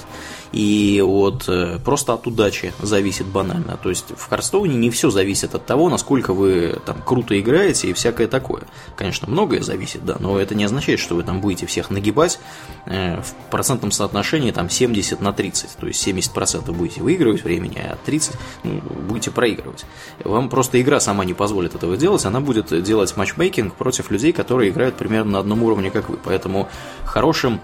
и 0.54 1.02
от 1.04 1.46
э, 1.50 1.80
просто 1.84 2.14
от 2.14 2.28
удачи 2.28 2.74
зависит 2.80 3.26
банально. 3.26 3.78
То 3.82 3.90
есть 3.90 4.14
в 4.16 4.30
Харстоуне 4.30 4.76
не 4.76 4.92
все 4.92 5.10
зависит 5.10 5.56
от 5.56 5.66
того, 5.66 5.90
насколько 5.90 6.34
вы 6.34 6.80
там 6.86 7.02
круто 7.04 7.38
играете 7.40 7.90
и 7.90 7.94
всякое 7.94 8.28
такое. 8.28 8.62
Конечно, 8.96 9.28
многое 9.28 9.62
зависит, 9.62 10.06
да, 10.06 10.16
но 10.20 10.40
это 10.40 10.54
не 10.54 10.64
означает, 10.64 11.00
что 11.00 11.16
вы 11.16 11.24
там 11.24 11.42
будете 11.42 11.66
всех 11.66 11.90
нагибать 11.90 12.40
э, 12.86 13.20
в 13.20 13.50
процентном 13.50 13.92
соотношении 13.92 14.52
там 14.52 14.70
70 14.70 15.20
на 15.22 15.34
30. 15.34 15.78
То 15.78 15.88
есть 15.88 16.08
70% 16.08 16.72
будете 16.72 17.02
выигрывать 17.02 17.44
времени, 17.44 17.80
а 17.80 17.98
30 18.06 18.36
ну, 18.64 18.80
будете 19.08 19.32
проигрывать. 19.32 19.86
Вам 20.24 20.50
просто 20.50 20.80
игра 20.80 21.00
сама 21.00 21.26
не 21.26 21.34
позволит 21.34 21.74
этого 21.74 21.98
делать, 21.98 22.26
она 22.26 22.40
будет 22.40 22.84
делать 22.84 23.18
матчмейкинг 23.18 23.74
против 23.74 24.12
людей, 24.12 24.32
которые 24.32 24.70
играют 24.70 24.96
примерно 24.98 25.32
на 25.32 25.40
одном 25.40 25.64
уровне, 25.64 25.90
как 25.90 26.10
вы. 26.10 26.18
Поэтому 26.24 26.70
хорошим 27.06 27.60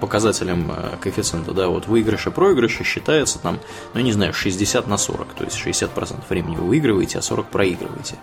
показателем 0.00 0.72
э, 0.72 0.96
коэффициента, 1.00 1.52
да, 1.52 1.68
вот 1.68 1.86
выигрыша 1.86 2.30
проигрыша 2.30 2.84
считается 2.84 3.38
там, 3.38 3.60
ну, 3.94 4.00
не 4.00 4.12
знаю, 4.12 4.32
60 4.32 4.86
на 4.86 4.96
40, 4.96 5.34
то 5.34 5.44
есть 5.44 5.56
60% 5.64 6.22
времени 6.28 6.56
вы 6.56 6.64
выигрываете, 6.64 7.18
а 7.18 7.22
40 7.22 7.46
проигрываете. 7.46 8.16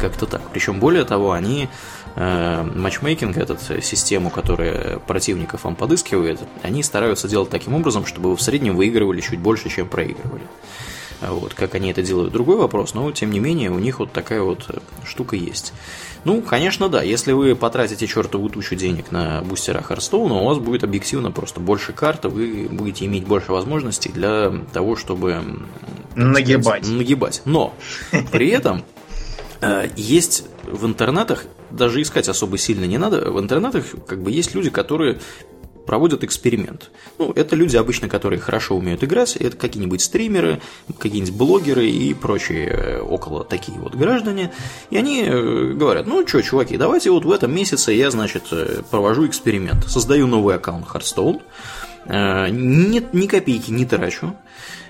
Как-то 0.00 0.26
так. 0.26 0.42
Причем, 0.52 0.80
более 0.80 1.04
того, 1.04 1.32
они 1.32 1.64
э, 1.64 1.68
матчмейкинг, 2.16 3.36
эту 3.36 3.56
систему, 3.82 4.30
которая 4.30 4.98
противников 4.98 5.64
вам 5.64 5.74
подыскивает, 5.74 6.40
они 6.62 6.82
стараются 6.82 7.28
делать 7.28 7.50
таким 7.50 7.74
образом, 7.74 8.06
чтобы 8.06 8.30
вы 8.30 8.36
в 8.36 8.42
среднем 8.42 8.76
выигрывали 8.76 9.20
чуть 9.20 9.38
больше, 9.38 9.68
чем 9.68 9.88
проигрывали. 9.88 10.44
Вот, 11.20 11.54
как 11.54 11.74
они 11.74 11.90
это 11.90 12.02
делают, 12.02 12.32
другой 12.32 12.56
вопрос, 12.56 12.94
но 12.94 13.10
тем 13.12 13.30
не 13.30 13.40
менее 13.40 13.70
у 13.70 13.78
них 13.78 13.98
вот 13.98 14.12
такая 14.12 14.42
вот 14.42 14.66
штука 15.04 15.36
есть. 15.36 15.72
Ну, 16.24 16.40
конечно, 16.40 16.88
да. 16.88 17.02
Если 17.02 17.32
вы 17.32 17.54
потратите 17.54 18.06
чертову 18.06 18.48
тучу 18.48 18.74
денег 18.76 19.10
на 19.10 19.42
бустера 19.42 19.82
Харстоуна, 19.82 20.34
у 20.36 20.46
вас 20.46 20.58
будет 20.58 20.82
объективно 20.82 21.30
просто 21.30 21.60
больше 21.60 21.92
карт, 21.92 22.24
вы 22.24 22.68
будете 22.70 23.04
иметь 23.06 23.26
больше 23.26 23.52
возможностей 23.52 24.10
для 24.10 24.52
того, 24.72 24.96
чтобы 24.96 25.42
нагибать. 26.14 26.84
Сказать, 26.84 26.98
нагибать. 26.98 27.42
Но 27.44 27.74
при 28.32 28.48
этом 28.48 28.78
э, 28.78 28.82
есть 29.96 30.44
в 30.64 30.86
интернетах, 30.86 31.44
даже 31.70 32.02
искать 32.02 32.28
особо 32.28 32.58
сильно 32.58 32.84
не 32.84 32.98
надо, 32.98 33.30
в 33.30 33.38
интернетах 33.40 33.84
как 34.06 34.22
бы 34.22 34.30
есть 34.30 34.54
люди, 34.54 34.70
которые 34.70 35.18
проводят 35.84 36.24
эксперимент. 36.24 36.90
Ну, 37.18 37.32
это 37.32 37.56
люди 37.56 37.76
обычно, 37.76 38.08
которые 38.08 38.40
хорошо 38.40 38.76
умеют 38.76 39.04
играть, 39.04 39.36
это 39.36 39.56
какие-нибудь 39.56 40.00
стримеры, 40.00 40.60
какие-нибудь 40.98 41.34
блогеры 41.34 41.86
и 41.86 42.14
прочие 42.14 42.68
э, 42.68 43.00
около 43.00 43.44
такие 43.44 43.78
вот 43.78 43.94
граждане. 43.94 44.52
И 44.90 44.96
они 44.96 45.22
э, 45.22 45.72
говорят, 45.74 46.06
ну 46.06 46.26
что, 46.26 46.42
чуваки, 46.42 46.76
давайте 46.76 47.10
вот 47.10 47.24
в 47.24 47.30
этом 47.30 47.54
месяце 47.54 47.92
я, 47.92 48.10
значит, 48.10 48.44
э, 48.50 48.82
провожу 48.90 49.26
эксперимент. 49.26 49.84
Создаю 49.88 50.26
новый 50.26 50.56
аккаунт 50.56 50.86
Hearthstone, 50.86 51.42
ни, 52.06 53.16
ни 53.16 53.26
копейки 53.26 53.70
не 53.70 53.86
трачу, 53.86 54.36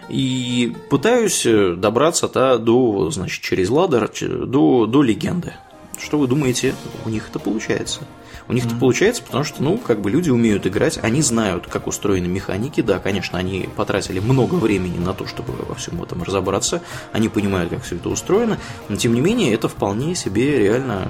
и 0.08 0.74
пытаюсь 0.90 1.46
добраться-то 1.76 2.58
до, 2.58 3.10
значит, 3.10 3.42
через 3.42 3.70
ладер, 3.70 4.10
до, 4.46 4.86
до 4.86 5.02
легенды. 5.02 5.54
Что 5.98 6.18
вы 6.18 6.26
думаете, 6.26 6.74
у 7.04 7.08
них 7.08 7.28
это 7.28 7.38
получается? 7.38 8.00
У 8.46 8.52
них 8.52 8.66
это 8.66 8.74
получается, 8.74 9.22
потому 9.22 9.42
что, 9.42 9.62
ну, 9.62 9.78
как 9.78 10.02
бы 10.02 10.10
люди 10.10 10.28
умеют 10.28 10.66
играть, 10.66 10.98
они 11.02 11.22
знают, 11.22 11.66
как 11.66 11.86
устроены 11.86 12.26
механики. 12.26 12.82
Да, 12.82 12.98
конечно, 12.98 13.38
они 13.38 13.70
потратили 13.74 14.18
много 14.18 14.56
времени 14.56 14.98
на 14.98 15.14
то, 15.14 15.26
чтобы 15.26 15.54
во 15.66 15.74
всем 15.74 16.02
этом 16.02 16.22
разобраться. 16.22 16.82
Они 17.12 17.30
понимают, 17.30 17.70
как 17.70 17.82
все 17.84 17.96
это 17.96 18.10
устроено. 18.10 18.58
Но, 18.90 18.96
тем 18.96 19.14
не 19.14 19.22
менее, 19.22 19.54
это 19.54 19.68
вполне 19.68 20.14
себе 20.14 20.58
реально, 20.58 21.06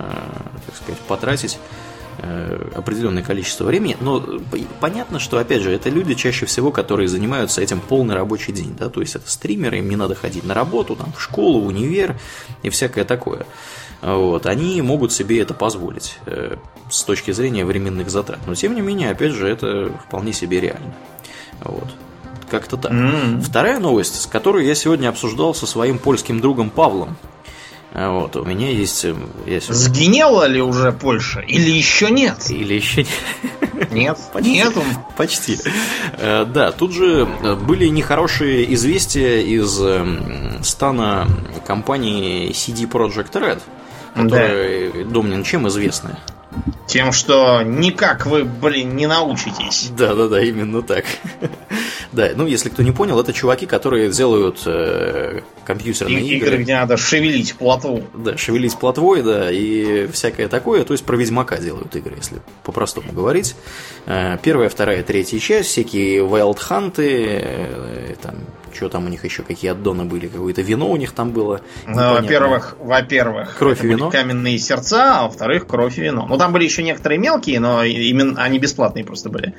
так 0.67 0.77
сказать, 0.77 1.01
потратить 1.09 1.55
э, 1.55 1.94
определенное 2.75 3.23
количество 3.23 3.65
времени, 3.65 3.97
но 4.01 4.25
понятно, 4.81 5.19
что, 5.19 5.39
опять 5.39 5.63
же, 5.63 5.71
это 5.71 5.91
люди 5.91 6.15
чаще 6.15 6.47
всего, 6.47 6.71
которые 6.71 7.09
занимаются 7.09 7.61
этим 7.61 7.81
полный 7.81 8.15
рабочий 8.15 8.53
день, 8.53 8.75
да, 8.79 8.89
то 8.89 9.01
есть 9.01 9.15
это 9.17 9.31
стримеры, 9.31 9.79
им 9.79 9.89
не 9.89 9.97
надо 9.97 10.15
ходить 10.15 10.45
на 10.45 10.55
работу, 10.55 10.97
там, 10.97 11.13
в 11.13 11.21
школу, 11.21 11.61
в 11.61 11.67
универ 11.67 12.17
и 12.63 12.71
всякое 12.71 13.05
такое 13.05 13.47
вот, 14.05 14.47
они 14.47 14.83
могут 14.83 15.13
себе 15.13 15.41
это 15.41 15.55
позволить 15.55 16.19
э, 16.27 16.57
с 16.91 17.03
точки 17.05 17.31
зрения 17.31 17.65
временных 17.65 18.11
затрат. 18.11 18.41
Но 18.47 18.55
тем 18.55 18.75
не 18.75 18.83
менее, 18.83 19.11
опять 19.11 19.33
же, 19.33 19.49
это 19.49 19.91
вполне 20.07 20.33
себе 20.33 20.61
реально. 20.61 20.95
Вот. 21.61 21.89
Как-то 22.51 22.77
так. 22.77 22.93
Mm-hmm. 22.93 23.41
Вторая 23.41 23.79
новость, 23.79 24.21
с 24.21 24.27
которой 24.27 24.67
я 24.67 24.75
сегодня 24.75 25.09
обсуждал 25.09 25.55
со 25.55 25.67
своим 25.67 25.99
польским 25.99 26.41
другом 26.41 26.69
Павлом. 26.69 27.17
Э, 27.95 28.11
вот, 28.11 28.37
у 28.37 28.45
меня 28.45 28.69
есть... 28.71 29.05
Э, 29.05 29.15
я 29.47 29.61
сегодня... 29.61 29.75
Сгинела 29.75 30.47
ли 30.47 30.61
уже 30.61 30.93
Польша? 30.93 31.41
Или 31.41 31.71
еще 31.71 32.11
нет? 32.11 32.51
Или 32.51 32.75
еще 32.75 33.05
нет? 33.05 33.91
Нет, 33.91 34.19
почти, 34.33 34.53
нету. 34.53 34.83
Почти. 35.17 35.59
Да, 36.19 36.71
тут 36.71 36.93
же 36.93 37.27
были 37.67 37.89
нехорошие 37.89 38.73
известия 38.75 39.41
из 39.41 39.81
стана 40.65 41.27
компании 41.67 42.51
CD 42.51 42.89
Projekt 42.89 43.33
Red 43.33 43.61
которые, 44.15 45.05
да. 45.05 45.11
Домнин, 45.11 45.43
чем 45.43 45.69
известны? 45.69 46.17
Тем, 46.87 47.13
что 47.13 47.63
никак 47.63 48.27
вы, 48.27 48.45
блин, 48.45 48.95
не 48.95 49.07
научитесь. 49.07 49.91
Да, 49.97 50.15
да, 50.15 50.29
да, 50.29 50.41
именно 50.43 50.83
так. 50.83 51.05
да, 52.13 52.31
ну 52.37 52.47
если 52.47 52.69
кто 52.69 52.83
не 52.83 52.93
понял, 52.93 53.19
это 53.19 53.33
чуваки, 53.33 53.67
которые 53.67 54.11
делают 54.11 54.63
э, 54.67 55.41
компьютерные 55.65 56.21
и, 56.21 56.37
игры. 56.37 56.49
Игры, 56.49 56.63
где 56.63 56.75
надо 56.77 56.97
шевелить 56.97 57.55
плотву. 57.55 58.05
Да, 58.15 58.37
шевелить 58.37 58.77
плотвой, 58.77 59.23
да, 59.23 59.51
и 59.51 60.07
всякое 60.09 60.49
такое. 60.49 60.85
То 60.85 60.93
есть 60.93 61.05
про 61.05 61.17
Ведьмака 61.17 61.57
делают 61.57 61.97
игры, 61.97 62.15
если 62.17 62.37
по-простому 62.63 63.13
говорить. 63.13 63.57
Э, 64.07 64.39
первая, 64.43 64.69
вторая, 64.69 65.03
третья 65.03 65.39
часть, 65.39 65.71
всякие 65.71 66.21
Wild 66.21 66.59
Hunt, 66.69 66.95
э, 66.99 68.15
там 68.23 68.37
что 68.75 68.89
там 68.89 69.07
у 69.07 69.09
них 69.09 69.25
еще, 69.25 69.43
какие 69.43 69.71
аддоны 69.71 70.05
были, 70.05 70.27
какое-то 70.27 70.63
вино 70.63 70.91
у 70.91 70.97
них 70.97 71.13
там 71.13 71.31
было. 71.31 71.61
Ну, 71.87 72.15
во-первых, 72.15 72.77
во-первых, 72.81 73.57
кровь 73.59 73.85
и 73.85 73.89
вино. 73.89 74.11
каменные 74.11 74.59
сердца, 74.59 75.21
а 75.21 75.23
во-вторых, 75.25 75.67
кровь 75.67 75.99
и 75.99 76.03
вино. 76.03 76.27
Ну, 76.29 76.39
там 76.39 76.53
были 76.53 76.65
еще 76.65 76.83
некоторые 76.83 77.19
мелкие, 77.19 77.61
но 77.61 77.85
именно 77.85 78.43
они 78.43 78.59
бесплатные 78.59 79.05
просто 79.05 79.29
были. 79.29 79.55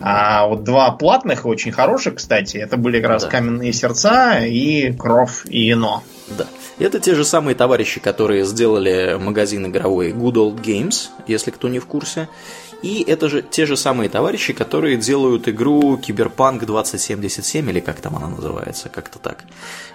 А 0.00 0.46
вот 0.46 0.64
два 0.64 0.90
платных, 0.92 1.46
очень 1.46 1.72
хороших, 1.72 2.16
кстати, 2.16 2.56
это 2.56 2.76
были 2.76 3.00
как 3.00 3.10
раз 3.10 3.24
да. 3.24 3.30
каменные 3.30 3.72
сердца 3.72 4.38
и 4.40 4.92
кровь 4.92 5.44
и 5.46 5.68
вино. 5.68 6.02
Да. 6.28 6.46
Это 6.80 6.98
те 6.98 7.14
же 7.14 7.26
самые 7.26 7.54
товарищи, 7.54 8.00
которые 8.00 8.46
сделали 8.46 9.18
магазин 9.20 9.66
игровой 9.66 10.12
Good 10.12 10.32
Old 10.32 10.62
Games, 10.62 11.10
если 11.26 11.50
кто 11.50 11.68
не 11.68 11.78
в 11.78 11.84
курсе. 11.84 12.26
И 12.82 13.04
это 13.06 13.28
же 13.28 13.42
те 13.42 13.66
же 13.66 13.76
самые 13.76 14.08
товарищи, 14.08 14.54
которые 14.54 14.96
делают 14.96 15.46
игру 15.46 15.98
Киберпанк 15.98 16.64
2077, 16.64 17.68
или 17.68 17.80
как 17.80 18.00
там 18.00 18.16
она 18.16 18.28
называется, 18.28 18.88
как-то 18.88 19.18
так. 19.18 19.44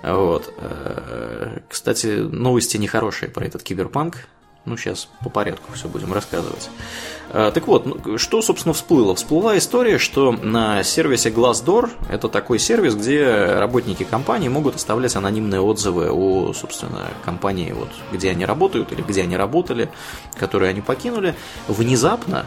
Вот. 0.04 0.54
Э, 0.60 1.58
кстати, 1.68 2.06
новости 2.18 2.78
нехорошие 2.78 3.32
про 3.32 3.46
этот 3.46 3.64
Киберпанк. 3.64 4.28
Ну, 4.66 4.78
сейчас 4.78 5.08
по 5.24 5.30
порядку 5.30 5.72
все 5.74 5.88
будем 5.88 6.12
рассказывать. 6.12 6.70
Э, 7.30 7.52
так 7.54 7.68
вот, 7.68 7.86
ну, 7.86 8.18
что, 8.18 8.42
собственно, 8.42 8.74
всплыло? 8.74 9.14
Всплыла 9.16 9.58
история, 9.58 10.00
что 10.00 10.32
на 10.32 10.84
сервисе 10.84 11.30
Glassdoor, 11.30 11.92
это 12.10 12.30
такой 12.30 12.58
сервис, 12.58 12.96
где 12.96 13.46
работники 13.60 14.04
компании 14.04 14.50
могут 14.50 14.76
оставлять 14.76 15.16
анонимные 15.16 15.62
отзывы 15.62 16.10
о, 16.12 16.54
собственно, 16.54 17.08
компании, 17.24 17.72
вот, 17.74 17.90
где 18.12 18.32
они 18.32 18.46
работают 18.46 18.92
или 18.92 19.02
где 19.02 19.22
они 19.22 19.38
работали, 19.38 19.90
которые 20.40 20.72
они 20.72 20.82
покинули, 20.82 21.36
внезапно 21.68 22.46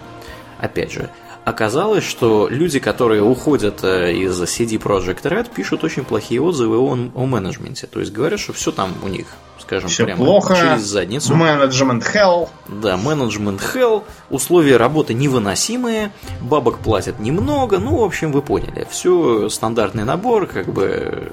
опять 0.59 0.93
же, 0.93 1.11
оказалось, 1.45 2.05
что 2.05 2.49
люди, 2.49 2.79
которые 2.79 3.23
уходят 3.23 3.83
э, 3.83 4.13
из 4.13 4.41
CD 4.43 4.81
Projekt 4.81 5.23
Red, 5.23 5.55
пишут 5.55 5.85
очень 5.85 6.05
плохие 6.05 6.43
отзывы 6.43 6.79
о, 6.79 6.93
о 6.93 7.27
менеджменте. 7.27 7.87
То 7.87 8.01
есть 8.01 8.13
говорят, 8.13 8.41
что 8.41 8.53
все 8.53 8.73
там 8.73 8.95
у 9.03 9.09
них, 9.09 9.27
скажем, 9.69 9.91
все 9.91 10.05
прямо 10.05 10.25
плохо, 10.25 10.57
через 10.57 10.83
задницу. 10.83 11.35
Менеджмент 11.35 12.03
hell. 12.03 12.49
Да, 12.69 12.97
менеджмент 12.97 13.61
hell, 13.61 14.03
условия 14.31 14.79
работы 14.79 15.13
невыносимые, 15.13 16.11
бабок 16.41 16.79
платят 16.79 17.21
немного, 17.21 17.79
ну, 17.79 17.99
в 17.99 18.03
общем, 18.03 18.33
вы 18.33 18.41
поняли. 18.41 18.87
Все 18.91 19.51
стандартный 19.51 20.05
набор, 20.05 20.47
как 20.47 20.73
бы 20.73 21.33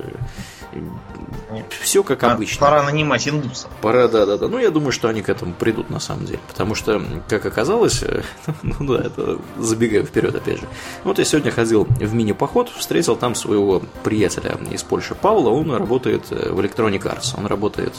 все 1.82 2.04
как 2.04 2.20
пора, 2.20 2.34
обычно. 2.34 2.60
Пора 2.60 2.84
нанимать 2.84 3.28
индусов. 3.28 3.70
Пора, 3.82 4.08
да, 4.08 4.26
да, 4.26 4.38
да. 4.38 4.48
Ну, 4.48 4.58
я 4.60 4.72
думаю, 4.72 4.92
что 4.92 5.08
они 5.08 5.22
к 5.22 5.30
этому 5.30 5.54
придут 5.54 5.90
на 5.90 6.00
самом 6.00 6.26
деле. 6.26 6.40
Потому 6.48 6.76
что, 6.76 7.02
как 7.28 7.46
оказалось, 7.46 8.04
ну 8.64 8.76
да, 8.94 9.04
это 9.04 9.40
забегаю 9.58 10.06
вперед 10.06 10.36
опять 10.36 10.60
же. 10.60 10.68
Вот 11.04 11.20
я 11.20 11.26
сегодня 11.26 11.52
ходил 11.52 11.86
в 11.86 12.14
мини-поход, 12.14 12.70
встретил 12.70 13.16
там 13.16 13.36
своего 13.36 13.82
приятеля 14.04 14.58
из 14.72 14.84
Польши 14.84 15.16
Павла. 15.16 15.50
Он 15.50 15.72
работает 15.72 16.30
в 16.30 16.60
Electronic 16.60 17.02
Arts. 17.02 17.36
Он 17.38 17.46
работает, 17.46 17.94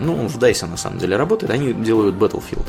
ну, 0.00 0.26
в 0.26 0.38
DICE 0.38 0.66
на 0.66 0.76
самом 0.76 0.98
деле 0.98 1.16
работает. 1.16 1.52
Они 1.52 1.72
делают 1.72 2.16
Battlefield. 2.16 2.66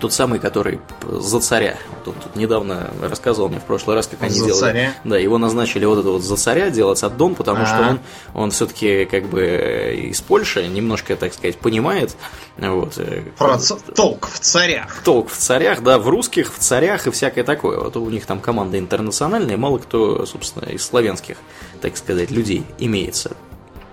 Тот 0.00 0.12
самый, 0.12 0.38
который 0.38 0.80
за 1.06 1.40
царя. 1.40 1.76
Он 2.06 2.14
тут 2.14 2.36
недавно 2.36 2.90
рассказывал 3.02 3.48
мне 3.48 3.58
в 3.58 3.64
прошлый 3.64 3.96
раз, 3.96 4.06
как 4.06 4.22
они 4.22 4.30
за 4.30 4.44
делали. 4.46 4.60
Царя? 4.60 4.94
Да, 5.04 5.18
его 5.18 5.38
назначили 5.38 5.84
вот 5.86 5.98
это 5.98 6.08
вот 6.10 6.22
за 6.22 6.36
царя 6.36 6.70
делать 6.70 7.02
аддон, 7.02 7.34
потому 7.34 7.66
что 7.66 7.76
А-а. 7.76 7.90
он, 7.90 8.00
он 8.34 8.50
все-таки 8.52 9.04
как 9.06 9.24
бы 9.26 9.96
из 10.10 10.20
Польши, 10.20 10.66
немножко, 10.68 11.16
так 11.16 11.34
сказать, 11.34 11.58
понимает. 11.58 12.14
Вот, 12.56 12.94
э, 12.98 13.22
Про 13.36 13.58
ц- 13.58 13.74
толк 13.94 14.28
в 14.32 14.38
царях. 14.38 15.02
толк 15.04 15.30
в 15.30 15.36
царях, 15.36 15.82
да, 15.82 15.98
в 15.98 16.08
русских, 16.08 16.54
в 16.54 16.58
царях 16.58 17.06
и 17.06 17.10
всякое 17.10 17.42
такое. 17.44 17.78
Вот 17.80 17.96
у 17.96 18.08
них 18.08 18.24
там 18.26 18.40
команда 18.40 18.78
интернациональная, 18.78 19.56
мало 19.56 19.78
кто, 19.78 20.24
собственно, 20.26 20.66
из 20.66 20.84
славянских, 20.84 21.36
так 21.80 21.96
сказать, 21.96 22.30
людей 22.30 22.64
имеется. 22.78 23.32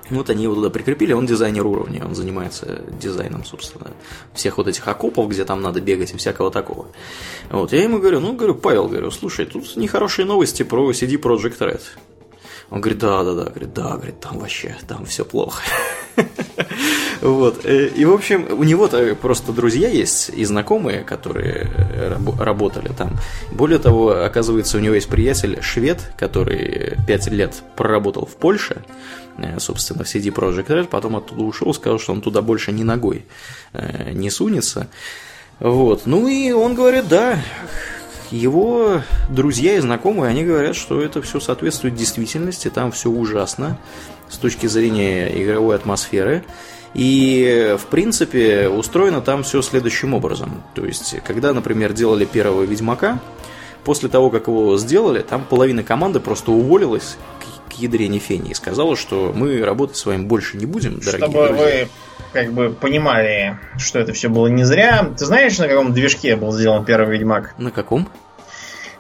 Вот 0.10 0.30
они 0.30 0.44
его 0.44 0.56
туда 0.56 0.70
прикрепили, 0.70 1.14
он 1.14 1.26
дизайнер 1.26 1.66
уровня, 1.66 2.06
он 2.06 2.14
занимается 2.14 2.84
дизайном, 3.02 3.44
собственно, 3.44 3.92
всех 4.34 4.58
вот 4.58 4.68
этих 4.68 4.88
окопов, 4.88 5.30
где 5.30 5.46
там 5.46 5.62
надо 5.62 5.82
бегать 5.82 6.14
и 6.14 6.18
всякого 6.18 6.52
такого. 6.52 6.88
Вот, 7.50 7.74
я 7.74 7.84
ему 7.84 8.00
говорю, 8.00 8.20
ну, 8.20 8.34
говорю, 8.34 8.56
Павел, 8.56 8.88
говорю, 8.88 9.10
слушай, 9.10 9.46
тут 9.46 9.76
нехорошие 9.76 10.26
новости 10.26 10.64
про 10.64 10.92
CD 10.92 11.20
Project 11.20 11.58
Red. 11.60 11.82
Он 12.70 12.82
говорит, 12.82 13.00
да, 13.00 13.24
да, 13.24 13.34
да, 13.34 13.44
говорит, 13.46 13.74
да, 13.74 13.96
говорит, 13.96 14.20
там 14.20 14.40
вообще, 14.40 14.76
там 14.88 15.06
все 15.06 15.26
плохо. 15.26 15.62
Вот. 17.22 17.66
э, 17.66 17.88
И, 17.88 18.06
в 18.06 18.14
общем, 18.14 18.48
у 18.50 18.64
него-то 18.64 19.16
просто 19.16 19.52
друзья 19.52 19.90
есть 19.90 20.30
и 20.30 20.44
знакомые, 20.46 21.04
которые 21.04 21.72
э, 21.76 22.14
рабо- 22.14 22.42
работали 22.44 22.90
там. 22.98 23.12
Более 23.52 23.80
того, 23.80 24.24
оказывается, 24.24 24.78
у 24.78 24.80
него 24.80 24.96
есть 24.96 25.10
приятель 25.10 25.62
швед, 25.62 26.12
который 26.18 26.98
пять 27.08 27.28
лет 27.28 27.64
проработал 27.76 28.26
в 28.26 28.36
Польше, 28.36 28.84
э, 29.38 29.60
собственно, 29.60 30.04
в 30.04 30.08
CD 30.08 30.34
Projekt 30.34 30.68
Red, 30.68 30.88
потом 30.88 31.16
оттуда 31.16 31.44
ушел, 31.44 31.74
сказал, 31.74 32.00
что 32.00 32.14
он 32.14 32.22
туда 32.22 32.42
больше 32.42 32.72
ни 32.72 32.84
ногой 32.84 33.26
не 34.14 34.30
сунется. 34.30 34.88
Вот. 35.60 36.04
Ну 36.06 36.28
и 36.28 36.52
он 36.52 36.76
говорит, 36.76 37.08
да, 37.08 37.40
его 38.32 39.02
друзья 39.30 39.76
и 39.76 39.80
знакомые, 39.80 40.30
они 40.30 40.44
говорят, 40.44 40.76
что 40.76 41.02
это 41.02 41.22
все 41.22 41.40
соответствует 41.40 41.96
действительности, 41.96 42.70
там 42.70 42.92
все 42.92 43.10
ужасно 43.10 43.78
с 44.30 44.38
точки 44.38 44.68
зрения 44.68 45.28
игровой 45.42 45.76
атмосферы. 45.76 46.44
И, 46.96 47.76
в 47.78 47.88
принципе, 47.88 48.70
устроено 48.70 49.20
там 49.20 49.44
все 49.44 49.62
следующим 49.62 50.14
образом. 50.14 50.64
То 50.74 50.86
есть, 50.86 51.16
когда, 51.26 51.54
например, 51.54 51.92
делали 51.92 52.24
первого 52.24 52.64
Ведьмака, 52.64 53.20
после 53.84 54.08
того, 54.08 54.30
как 54.30 54.48
его 54.48 54.78
сделали, 54.78 55.22
там 55.22 55.44
половина 55.44 55.84
команды 55.84 56.22
просто 56.22 56.52
уволилась 56.52 57.18
к, 57.40 57.74
к 57.74 57.78
ядрене 57.78 58.20
фени 58.20 58.52
и 58.52 58.54
сказала, 58.54 58.96
что 58.96 59.34
мы 59.36 59.64
работать 59.64 59.98
с 59.98 60.06
вами 60.06 60.24
больше 60.24 60.56
не 60.56 60.66
будем, 60.66 61.00
дорогие 61.00 61.28
Чтобы 61.28 61.48
друзья. 61.48 61.66
вы 61.66 61.88
как 62.32 62.54
бы 62.54 62.70
понимали, 62.70 63.60
что 63.78 64.00
это 64.00 64.14
все 64.14 64.30
было 64.30 64.48
не 64.48 64.64
зря. 64.64 65.10
Ты 65.18 65.26
знаешь, 65.26 65.58
на 65.58 65.68
каком 65.68 65.94
движке 65.94 66.38
был 66.38 66.54
сделан 66.54 66.86
первый 66.86 67.18
Ведьмак? 67.18 67.56
На 67.58 67.72
каком? 67.72 68.08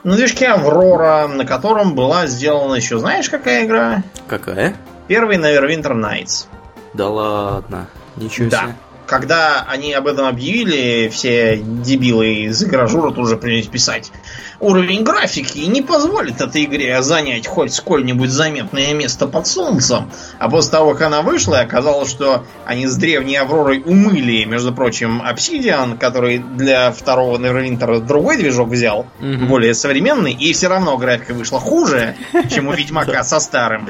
На 0.03 0.15
движке 0.15 0.47
Аврора, 0.47 1.27
на 1.27 1.45
котором 1.45 1.95
была 1.95 2.27
сделана 2.27 2.75
еще, 2.75 2.99
знаешь, 2.99 3.29
какая 3.29 3.65
игра? 3.65 4.03
Какая? 4.27 4.75
Первый 5.07 5.37
Neverwinter 5.37 5.93
Nights. 5.93 6.47
Да 6.95 7.09
ладно, 7.09 7.87
ничего 8.15 8.49
Да. 8.49 8.61
себе. 8.63 8.75
Когда 9.07 9.63
они 9.67 9.93
об 9.93 10.07
этом 10.07 10.25
объявили, 10.27 11.09
все 11.09 11.57
дебилы 11.57 12.45
из 12.45 12.63
игражура 12.63 13.11
тут 13.11 13.27
же 13.29 13.37
принялись 13.37 13.67
писать. 13.67 14.11
Уровень 14.59 15.03
графики 15.03 15.59
не 15.59 15.81
позволит 15.81 16.39
этой 16.41 16.63
игре 16.63 17.01
занять 17.01 17.45
хоть 17.45 17.73
сколь-нибудь 17.73 18.29
заметное 18.29 18.93
место 18.93 19.27
под 19.27 19.47
солнцем. 19.47 20.09
А 20.39 20.49
после 20.49 20.71
того, 20.71 20.93
как 20.93 21.01
она 21.07 21.21
вышла, 21.21 21.59
оказалось, 21.59 22.09
что 22.09 22.45
они 22.65 22.87
с 22.87 22.95
древней 22.95 23.35
Авророй 23.35 23.81
умыли, 23.85 24.45
между 24.45 24.73
прочим, 24.73 25.21
Obsidian, 25.21 25.97
который 25.97 26.37
для 26.39 26.91
второго 26.91 27.37
Neverwinter 27.37 27.99
другой 27.99 28.37
движок 28.37 28.69
взял, 28.69 29.05
Мгм. 29.19 29.47
более 29.47 29.73
современный, 29.73 30.31
и 30.33 30.53
все 30.53 30.67
равно 30.67 30.97
графика 30.97 31.33
вышла 31.33 31.59
хуже, 31.59 32.15
чем 32.49 32.67
у 32.69 32.73
Ведьмака 32.75 33.23
со 33.23 33.39
старым. 33.39 33.89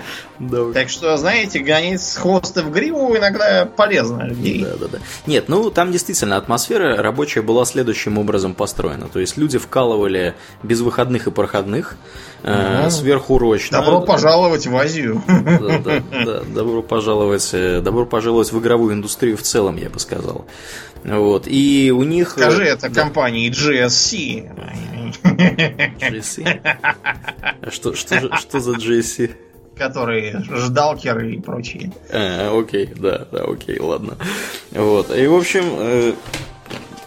Так 0.74 0.90
что, 0.90 1.16
знаете, 1.18 1.60
гонить 1.60 2.02
с 2.02 2.18
хвоста 2.18 2.64
в 2.64 2.72
гриву 2.72 3.16
иногда 3.16 3.66
полезно 3.66 4.24
людей. 4.24 4.64
Да, 4.64 4.76
да, 4.80 4.88
да. 4.94 4.98
Нет, 5.28 5.50
ну 5.50 5.70
там 5.72 5.92
действительно 5.92 6.38
атмосфера 6.38 6.96
рабочая 7.02 7.42
была 7.42 7.66
следующим 7.66 8.18
образом 8.18 8.54
построена. 8.54 9.08
То 9.08 9.20
есть 9.20 9.38
люди 9.38 9.58
вкалывали 9.58 10.36
без 10.64 10.82
выходных 10.82 11.28
и 11.28 11.32
проходных, 11.32 11.96
э, 12.44 12.82
Мгм. 12.82 12.92
сверхурочно. 12.92 13.80
Добро 13.80 14.02
пожаловать 14.02 14.68
в 14.68 14.76
Азию. 14.76 15.22
Да, 15.28 15.78
да, 15.80 16.04
да, 16.26 16.42
добро 16.42 16.82
пожаловать, 16.82 17.50
э, 17.54 17.82
добро 17.82 18.06
пожаловать 18.06 18.52
в 18.52 18.60
игровую 18.60 18.94
индустрию 18.94 19.38
в 19.38 19.42
целом, 19.42 19.78
я 19.78 19.90
бы 19.90 20.00
сказал. 20.00 20.46
Вот. 21.04 21.44
И 21.48 21.92
у 21.96 22.04
них. 22.04 22.34
э, 22.38 22.42
Скажи 22.42 22.64
это 22.64 22.90
да, 22.90 23.02
компании 23.02 23.50
GSC. 23.52 24.50
GSC? 26.00 26.60
А 27.62 27.72
что, 27.72 27.94
что, 27.96 28.36
что 28.38 28.60
за 28.60 28.72
GSC? 28.74 29.32
Которые 29.78 30.44
ждалкеры 30.50 31.34
и 31.34 31.40
прочие. 31.40 31.92
А, 32.12 32.58
окей, 32.58 32.90
да, 32.96 33.28
да, 33.32 33.44
окей, 33.44 33.80
ладно. 33.80 34.18
Вот. 34.72 35.16
И, 35.16 35.28
в 35.28 35.36
общем, 35.36 35.64
э, 35.78 36.14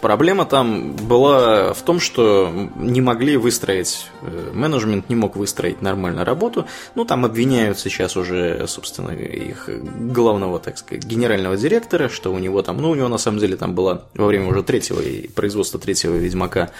проблема 0.01 0.45
там 0.45 0.95
была 0.95 1.73
в 1.73 1.81
том, 1.81 1.99
что 1.99 2.51
не 2.75 3.01
могли 3.01 3.37
выстроить, 3.37 4.07
э, 4.21 4.51
менеджмент 4.53 5.09
не 5.09 5.15
мог 5.15 5.35
выстроить 5.35 5.81
нормально 5.81 6.25
работу. 6.25 6.65
Ну, 6.95 7.05
там 7.05 7.25
обвиняют 7.25 7.79
сейчас 7.79 8.17
уже, 8.17 8.65
собственно, 8.67 9.11
их 9.11 9.69
главного, 9.69 10.59
так 10.59 10.77
сказать, 10.77 11.05
генерального 11.05 11.57
директора, 11.57 12.09
что 12.09 12.33
у 12.33 12.39
него 12.39 12.61
там, 12.61 12.77
ну, 12.81 12.89
у 12.89 12.95
него 12.95 13.07
на 13.07 13.17
самом 13.17 13.39
деле 13.39 13.55
там 13.57 13.75
была 13.75 14.03
во 14.13 14.27
время 14.27 14.47
уже 14.47 14.63
третьего 14.63 15.01
производства 15.33 15.79
третьего 15.79 16.15
Ведьмака, 16.15 16.71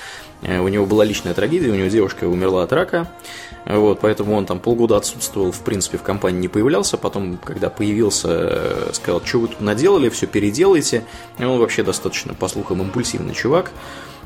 э, 0.41 0.59
у 0.59 0.67
него 0.67 0.85
была 0.85 1.03
личная 1.03 1.33
трагедия, 1.33 1.69
у 1.69 1.75
него 1.75 1.89
девушка 1.89 2.25
умерла 2.25 2.63
от 2.63 2.73
рака. 2.73 3.09
Вот, 3.65 3.99
поэтому 3.99 4.35
он 4.35 4.45
там 4.45 4.59
полгода 4.59 4.97
отсутствовал, 4.97 5.51
в 5.51 5.59
принципе, 5.61 5.97
в 5.97 6.03
компании 6.03 6.39
не 6.39 6.47
появлялся. 6.47 6.97
Потом, 6.97 7.37
когда 7.37 7.69
появился, 7.69 8.27
э, 8.31 8.89
сказал, 8.93 9.21
что 9.23 9.39
вы 9.39 9.47
тут 9.49 9.61
наделали, 9.61 10.09
все 10.09 10.27
переделайте. 10.27 11.03
Он 11.39 11.59
вообще 11.59 11.83
достаточно, 11.83 12.33
по 12.33 12.47
слухам, 12.47 12.81
импульсивный 12.81 13.33
чувак. 13.33 13.71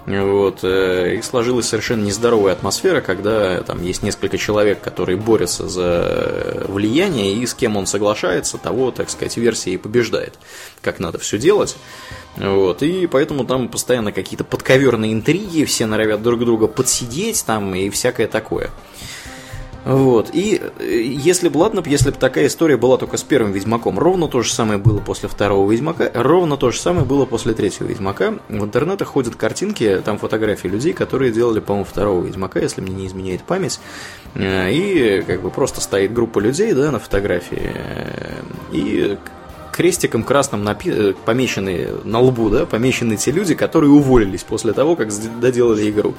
Вот, 0.05 0.59
э, 0.63 1.15
и 1.15 1.21
сложилась 1.21 1.67
совершенно 1.67 2.03
нездоровая 2.03 2.51
атмосфера, 2.51 2.99
когда 2.99 3.61
там 3.61 3.81
есть 3.81 4.03
несколько 4.03 4.37
человек, 4.37 4.81
которые 4.81 5.17
борются 5.17 5.69
за 5.69 6.65
влияние, 6.67 7.33
и 7.35 7.45
с 7.45 7.53
кем 7.53 7.77
он 7.77 7.85
соглашается, 7.85 8.57
того, 8.57 8.91
так 8.91 9.09
сказать, 9.09 9.37
версия 9.37 9.71
и 9.71 9.77
побеждает, 9.77 10.33
как 10.81 10.99
надо 10.99 11.19
все 11.19 11.37
делать. 11.37 11.77
Вот, 12.35 12.83
и 12.83 13.07
поэтому 13.07 13.45
там 13.45 13.69
постоянно 13.69 14.11
какие-то 14.11 14.43
подковерные 14.43 15.13
интриги, 15.13 15.63
все 15.63 15.85
норовят 15.85 16.21
друг 16.21 16.41
друга 16.41 16.67
подсидеть 16.67 17.45
там 17.45 17.73
и 17.73 17.89
всякое 17.89 18.27
такое. 18.27 18.71
Вот. 19.85 20.29
И 20.33 20.61
э, 20.79 21.01
если 21.01 21.49
бы, 21.49 21.57
ладно, 21.57 21.83
если 21.85 22.11
бы 22.11 22.17
такая 22.17 22.47
история 22.47 22.77
была 22.77 22.97
только 22.97 23.17
с 23.17 23.23
первым 23.23 23.51
Ведьмаком, 23.51 23.99
ровно 23.99 24.27
то 24.27 24.41
же 24.41 24.53
самое 24.53 24.79
было 24.79 24.99
после 24.99 25.27
второго 25.27 25.69
Ведьмака, 25.71 26.09
ровно 26.13 26.57
то 26.57 26.71
же 26.71 26.79
самое 26.79 27.05
было 27.05 27.25
после 27.25 27.53
третьего 27.53 27.87
Ведьмака. 27.87 28.35
В 28.47 28.63
интернетах 28.63 29.09
ходят 29.09 29.35
картинки, 29.35 30.01
там 30.05 30.17
фотографии 30.17 30.67
людей, 30.67 30.93
которые 30.93 31.31
делали, 31.31 31.59
по-моему, 31.59 31.85
второго 31.85 32.23
Ведьмака, 32.23 32.59
если 32.59 32.81
мне 32.81 32.93
не 32.93 33.07
изменяет 33.07 33.43
память. 33.43 33.79
Э, 34.35 34.71
И 34.71 35.21
как 35.23 35.41
бы 35.41 35.49
просто 35.49 35.81
стоит 35.81 36.13
группа 36.13 36.39
людей, 36.39 36.73
да, 36.73 36.91
на 36.91 36.99
фотографии. 36.99 37.71
э, 37.73 38.41
И 38.71 39.17
крестиком 39.73 40.23
красным 40.23 40.63
напи- 40.63 41.09
э, 41.09 41.13
помечены 41.25 41.89
на 42.03 42.19
лбу, 42.19 42.49
да, 42.49 42.65
помечены 42.65 43.17
те 43.17 43.31
люди, 43.31 43.55
которые 43.55 43.89
уволились 43.89 44.43
после 44.43 44.71
того, 44.71 44.95
как 44.95 45.09
доделали 45.39 45.89
игру. 45.89 46.13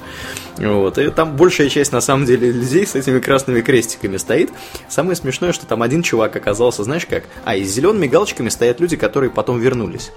Вот. 0.57 0.97
И 0.97 1.09
там 1.09 1.35
большая 1.35 1.69
часть, 1.69 1.91
на 1.91 2.01
самом 2.01 2.25
деле, 2.25 2.51
людей 2.51 2.85
с 2.85 2.95
этими 2.95 3.19
красными 3.19 3.61
крестиками 3.61 4.17
стоит. 4.17 4.51
Самое 4.89 5.15
смешное, 5.15 5.53
что 5.53 5.65
там 5.65 5.81
один 5.81 6.03
чувак 6.03 6.35
оказался, 6.35 6.83
знаешь 6.83 7.05
как? 7.05 7.23
А, 7.45 7.55
и 7.55 7.63
с 7.63 7.69
зелеными 7.69 8.07
галочками 8.07 8.49
стоят 8.49 8.79
люди, 8.79 8.97
которые 8.97 9.31
потом 9.31 9.59
вернулись. 9.59 10.11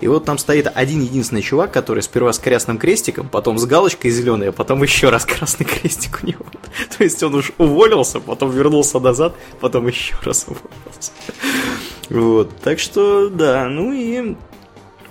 И 0.00 0.08
вот 0.08 0.24
там 0.24 0.36
стоит 0.38 0.70
один 0.74 1.00
единственный 1.00 1.42
чувак, 1.42 1.72
который 1.72 2.02
сперва 2.02 2.32
с 2.32 2.38
красным 2.38 2.78
крестиком, 2.78 3.28
потом 3.28 3.58
с 3.58 3.64
галочкой 3.64 4.10
зеленой, 4.10 4.50
а 4.50 4.52
потом 4.52 4.82
еще 4.82 5.08
раз 5.08 5.24
красный 5.24 5.64
крестик 5.64 6.20
у 6.22 6.26
него. 6.26 6.44
То 6.98 7.04
есть 7.04 7.22
он 7.22 7.34
уж 7.34 7.52
уволился, 7.58 8.20
потом 8.20 8.50
вернулся 8.50 9.00
назад, 9.00 9.34
потом 9.60 9.86
еще 9.86 10.14
раз 10.22 10.46
уволился. 10.46 11.12
Вот, 12.08 12.50
так 12.62 12.78
что, 12.78 13.28
да, 13.28 13.68
ну 13.68 13.92
и 13.92 14.36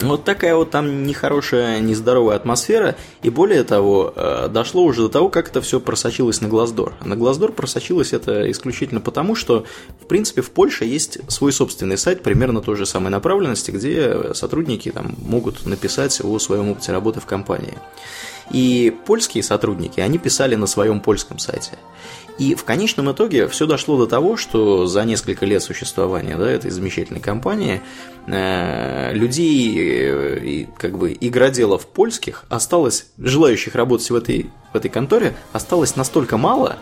Вот 0.01 0.25
такая 0.25 0.55
вот 0.55 0.71
там 0.71 1.03
нехорошая, 1.03 1.79
нездоровая 1.79 2.35
атмосфера, 2.35 2.95
и 3.23 3.29
более 3.29 3.63
того, 3.63 4.11
э, 4.13 4.49
дошло 4.49 4.83
уже 4.83 5.03
до 5.03 5.09
того, 5.09 5.29
как 5.29 5.47
это 5.47 5.61
все 5.61 5.79
просочилось 5.79 6.41
на 6.41 6.49
Глаздор. 6.49 6.93
На 7.03 7.15
Глаздор 7.15 7.53
просочилось 7.53 8.11
это 8.11 8.49
исключительно 8.51 8.99
потому, 8.99 9.35
что, 9.35 9.65
в 10.01 10.07
принципе, 10.07 10.41
в 10.41 10.51
Польше 10.51 10.83
есть 10.83 11.19
свой 11.31 11.53
собственный 11.53 11.97
сайт 11.97 12.23
примерно 12.23 12.61
той 12.61 12.75
же 12.75 12.85
самой 12.85 13.09
направленности, 13.09 13.71
где 13.71 14.33
сотрудники 14.33 14.91
там 14.91 15.15
могут 15.17 15.65
написать 15.65 16.19
о 16.21 16.37
своем 16.39 16.71
опыте 16.71 16.91
работы 16.91 17.21
в 17.21 17.25
компании. 17.25 17.77
И 18.51 18.95
польские 19.05 19.43
сотрудники, 19.43 19.99
они 19.99 20.17
писали 20.17 20.55
на 20.55 20.67
своем 20.67 20.99
польском 20.99 21.39
сайте. 21.39 21.71
И 22.37 22.53
в 22.53 22.65
конечном 22.65 23.11
итоге 23.11 23.47
все 23.47 23.65
дошло 23.65 23.97
до 23.97 24.07
того, 24.07 24.35
что 24.35 24.87
за 24.87 25.03
несколько 25.05 25.45
лет 25.45 25.63
существования 25.63 26.37
да, 26.37 26.51
этой 26.51 26.69
замечательной 26.69 27.21
компании 27.21 27.81
э, 28.27 29.13
людей, 29.13 29.75
э, 29.77 30.65
как 30.77 30.97
бы 30.97 31.15
игроделов 31.19 31.87
польских 31.87 32.43
осталось, 32.49 33.07
желающих 33.17 33.73
работать 33.75 34.09
в 34.09 34.15
этой, 34.15 34.49
в 34.73 34.75
этой 34.75 34.89
конторе, 34.89 35.33
осталось 35.53 35.95
настолько 35.95 36.37
мало, 36.37 36.77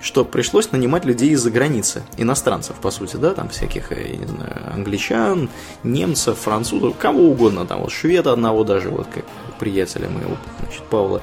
что 0.00 0.24
пришлось 0.24 0.72
нанимать 0.72 1.04
людей 1.04 1.30
из-за 1.30 1.50
границы, 1.50 2.02
иностранцев, 2.16 2.76
по 2.76 2.90
сути, 2.90 3.16
да, 3.16 3.34
там 3.34 3.48
всяких, 3.48 3.92
э, 3.92 4.12
я 4.12 4.16
не 4.16 4.26
знаю, 4.26 4.72
англичан, 4.72 5.48
немцев, 5.82 6.38
французов, 6.38 6.96
кого 6.98 7.30
угодно, 7.30 7.66
там 7.66 7.80
вот 7.80 7.92
шведа 7.92 8.32
одного 8.32 8.64
даже, 8.64 8.90
вот 8.90 9.06
как 9.12 9.24
приятеля 9.58 10.08
моего, 10.08 10.36
значит, 10.60 10.82
Павла. 10.84 11.22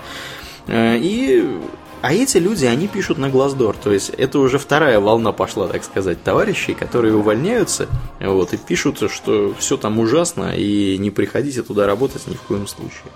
Э, 0.67 0.97
и 0.97 1.59
а 2.01 2.13
эти 2.13 2.37
люди, 2.37 2.65
они 2.65 2.87
пишут 2.87 3.17
на 3.17 3.29
Глаздор, 3.29 3.75
то 3.75 3.91
есть 3.91 4.09
это 4.09 4.37
уже 4.37 4.59
вторая 4.59 4.99
волна 4.99 5.31
пошла, 5.31 5.67
так 5.67 5.83
сказать, 5.83 6.21
товарищей, 6.21 6.75
которые 6.75 7.15
увольняются, 7.15 7.87
вот, 8.19 8.53
и 8.53 8.57
пишут, 8.57 9.09
что 9.11 9.55
все 9.57 9.75
там 9.75 9.97
ужасно, 9.97 10.55
и 10.55 10.99
не 10.99 11.09
приходите 11.09 11.63
туда 11.63 11.87
работать 11.87 12.27
ни 12.27 12.35
в 12.35 12.41
коем 12.41 12.67
случае. 12.67 13.11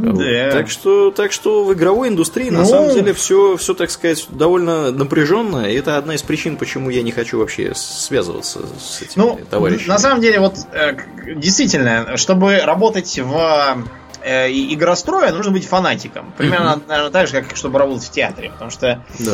Да. 0.00 0.50
Так 0.50 0.70
что, 0.70 1.10
так 1.10 1.32
что 1.32 1.64
в 1.64 1.72
игровой 1.74 2.08
индустрии 2.08 2.50
ну... 2.50 2.58
на 2.58 2.64
самом 2.64 2.90
деле 2.90 3.12
все, 3.12 3.56
все, 3.56 3.74
так 3.74 3.90
сказать, 3.90 4.26
довольно 4.30 4.90
напряженно. 4.90 5.66
И 5.66 5.74
это 5.74 5.96
одна 5.96 6.14
из 6.14 6.22
причин, 6.22 6.56
почему 6.56 6.90
я 6.90 7.02
не 7.02 7.12
хочу 7.12 7.38
вообще 7.38 7.74
связываться 7.74 8.60
с 8.80 9.02
этими 9.02 9.22
ну, 9.22 9.40
товарищами. 9.50 9.88
На 9.88 9.98
самом 9.98 10.20
деле, 10.20 10.40
вот 10.40 10.54
э, 10.72 10.96
действительно, 11.34 12.16
чтобы 12.16 12.60
работать 12.60 13.18
в 13.18 13.84
э, 14.22 14.50
игростроя 14.50 15.32
нужно 15.32 15.52
быть 15.52 15.66
фанатиком. 15.66 16.32
Примерно, 16.36 16.70
mm-hmm. 16.70 16.88
наверное, 16.88 17.10
так 17.10 17.28
же, 17.28 17.42
как 17.42 17.56
чтобы 17.56 17.78
работать 17.78 18.04
в 18.04 18.10
театре. 18.10 18.50
Потому 18.50 18.70
что 18.70 19.04
да. 19.18 19.32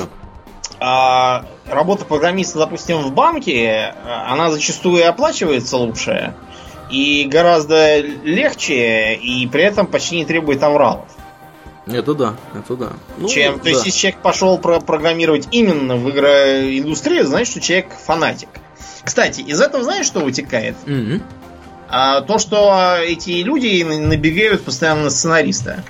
а, 0.81 1.47
работа 1.69 2.05
программиста, 2.05 2.59
допустим, 2.59 2.99
в 2.99 3.13
банке, 3.13 3.95
она 4.05 4.51
зачастую 4.51 4.99
и 4.99 5.05
оплачивается 5.05 5.77
лучше, 5.77 6.35
и 6.91 7.27
гораздо 7.31 8.01
легче, 8.01 9.15
и 9.15 9.47
при 9.47 9.63
этом 9.65 9.87
почти 9.87 10.17
не 10.17 10.25
требует 10.25 10.63
авралов. 10.63 11.09
Это 11.87 12.15
да, 12.15 12.37
это 12.55 12.77
да. 12.77 12.93
Ну, 13.17 13.29
Чем, 13.29 13.57
да. 13.57 13.63
То 13.63 13.69
есть, 13.69 13.87
если 13.87 13.99
человек 13.99 14.21
пошел 14.21 14.59
про 14.59 14.81
программировать 14.81 15.49
именно 15.53 15.97
в 15.97 16.11
игроиндустрии, 16.11 17.23
значит, 17.23 17.49
что 17.53 17.61
человек 17.61 17.89
фанатик. 18.05 18.49
Кстати, 19.05 19.41
из 19.41 19.61
этого 19.61 19.85
знаешь, 19.85 20.07
что 20.07 20.21
вытекает? 20.21 20.75
Mm-hmm. 20.85 21.23
А 21.89 22.23
то, 22.23 22.39
что 22.39 22.97
эти 23.01 23.43
люди 23.43 23.85
набегают 23.85 24.65
постоянно 24.65 25.05
на 25.05 25.11
сценариста. 25.11 25.85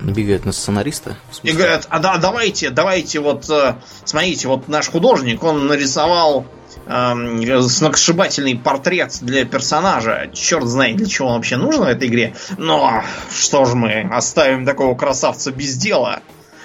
Набегают 0.00 0.44
на 0.46 0.52
сценариста? 0.52 1.16
И 1.44 1.52
говорят, 1.52 1.86
а 1.90 2.00
да, 2.00 2.16
давайте, 2.16 2.70
давайте, 2.70 3.20
вот, 3.20 3.48
э, 3.48 3.76
смотрите, 4.04 4.48
вот 4.48 4.66
наш 4.66 4.88
художник, 4.88 5.44
он 5.44 5.66
нарисовал 5.66 6.46
э, 6.90 7.62
сногсшибательный 7.62 8.56
портрет 8.56 9.18
для 9.20 9.44
персонажа. 9.44 10.30
Черт 10.32 10.66
знает, 10.66 10.96
для 10.96 11.06
чего 11.06 11.28
он 11.28 11.34
вообще 11.36 11.56
нужен 11.56 11.84
в 11.84 11.88
этой 11.88 12.08
игре. 12.08 12.34
Но 12.58 13.02
что 13.30 13.64
ж 13.64 13.74
мы 13.74 14.08
оставим 14.12 14.66
такого 14.66 14.94
красавца 14.94 15.52
без 15.52 15.76
дела? 15.76 16.20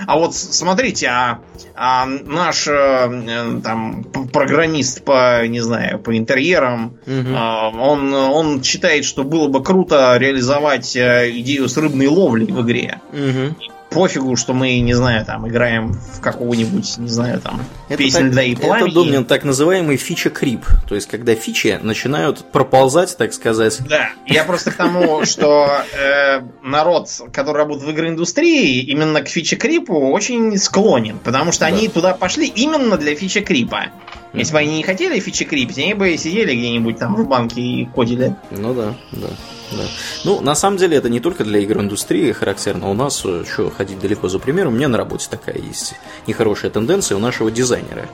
А 0.07 0.17
вот 0.17 0.35
смотрите, 0.35 1.07
а, 1.07 1.39
а 1.73 2.05
наш 2.05 2.67
э, 2.67 3.61
там 3.63 4.03
программист 4.03 5.03
по, 5.05 5.47
не 5.47 5.61
знаю, 5.61 5.99
по 5.99 6.17
интерьерам, 6.17 6.97
угу. 7.07 7.33
а, 7.33 7.69
он, 7.69 8.13
он 8.13 8.61
считает, 8.61 9.05
что 9.05 9.23
было 9.23 9.47
бы 9.47 9.63
круто 9.63 10.17
реализовать 10.17 10.95
э, 10.97 11.31
идею 11.35 11.69
с 11.69 11.77
рыбной 11.77 12.07
ловлей 12.07 12.47
в 12.47 12.61
игре. 12.61 12.99
Угу 13.13 13.55
пофигу, 13.95 14.35
что 14.35 14.53
мы, 14.53 14.77
не 14.81 14.93
знаю, 14.93 15.25
там, 15.25 15.47
играем 15.47 15.93
в 15.93 16.19
какого-нибудь, 16.19 16.97
не 16.97 17.07
знаю, 17.07 17.39
там, 17.39 17.61
это 17.87 17.97
песнь 17.97 18.27
льда 18.27 18.43
и 18.43 18.53
пламени. 18.53 18.89
Это, 18.89 18.93
Домнин, 18.93 19.25
так 19.25 19.45
называемый 19.45 19.95
фича 19.95 20.29
крип. 20.29 20.65
То 20.87 20.95
есть, 20.95 21.07
когда 21.07 21.33
фичи 21.33 21.79
начинают 21.81 22.51
проползать, 22.51 23.15
так 23.17 23.33
сказать. 23.33 23.79
Да, 23.87 24.09
я 24.27 24.43
просто 24.43 24.71
к 24.71 24.75
тому, 24.75 25.23
что 25.25 25.69
э, 25.97 26.41
народ, 26.61 27.09
который 27.31 27.57
работает 27.57 27.87
в 27.87 27.91
игровой 27.93 28.11
индустрии, 28.11 28.81
именно 28.81 29.21
к 29.21 29.29
фича 29.29 29.55
крипу 29.55 30.11
очень 30.11 30.57
склонен, 30.57 31.17
потому 31.19 31.53
что 31.53 31.65
они 31.65 31.87
туда 31.87 32.13
пошли 32.13 32.47
именно 32.47 32.97
для 32.97 33.15
фича 33.15 33.39
крипа. 33.39 33.85
Если 34.33 34.51
бы 34.51 34.59
они 34.59 34.75
не 34.77 34.83
хотели 34.83 35.17
фичи 35.21 35.45
крипить, 35.45 35.77
они 35.77 35.93
бы 35.93 36.17
сидели 36.17 36.53
где-нибудь 36.53 36.99
там 36.99 37.15
в 37.15 37.25
банке 37.25 37.61
и 37.61 37.85
кодили. 37.85 38.35
Ну 38.51 38.73
да, 38.73 38.93
да. 39.13 39.27
Да. 39.71 39.83
Ну, 40.23 40.41
на 40.41 40.55
самом 40.55 40.77
деле, 40.77 40.97
это 40.97 41.09
не 41.09 41.19
только 41.19 41.43
для 41.43 41.63
игровой 41.63 41.85
индустрии 41.85 42.31
характерно. 42.31 42.89
У 42.89 42.93
нас, 42.93 43.23
э, 43.25 43.43
что 43.51 43.69
ходить 43.69 43.99
далеко 43.99 44.27
за 44.27 44.39
примером, 44.39 44.73
у 44.73 44.75
меня 44.75 44.87
на 44.87 44.97
работе 44.97 45.27
такая 45.29 45.57
есть 45.57 45.95
нехорошая 46.27 46.71
тенденция 46.71 47.17
у 47.17 47.19
нашего 47.19 47.51
дизайнера. 47.51 48.07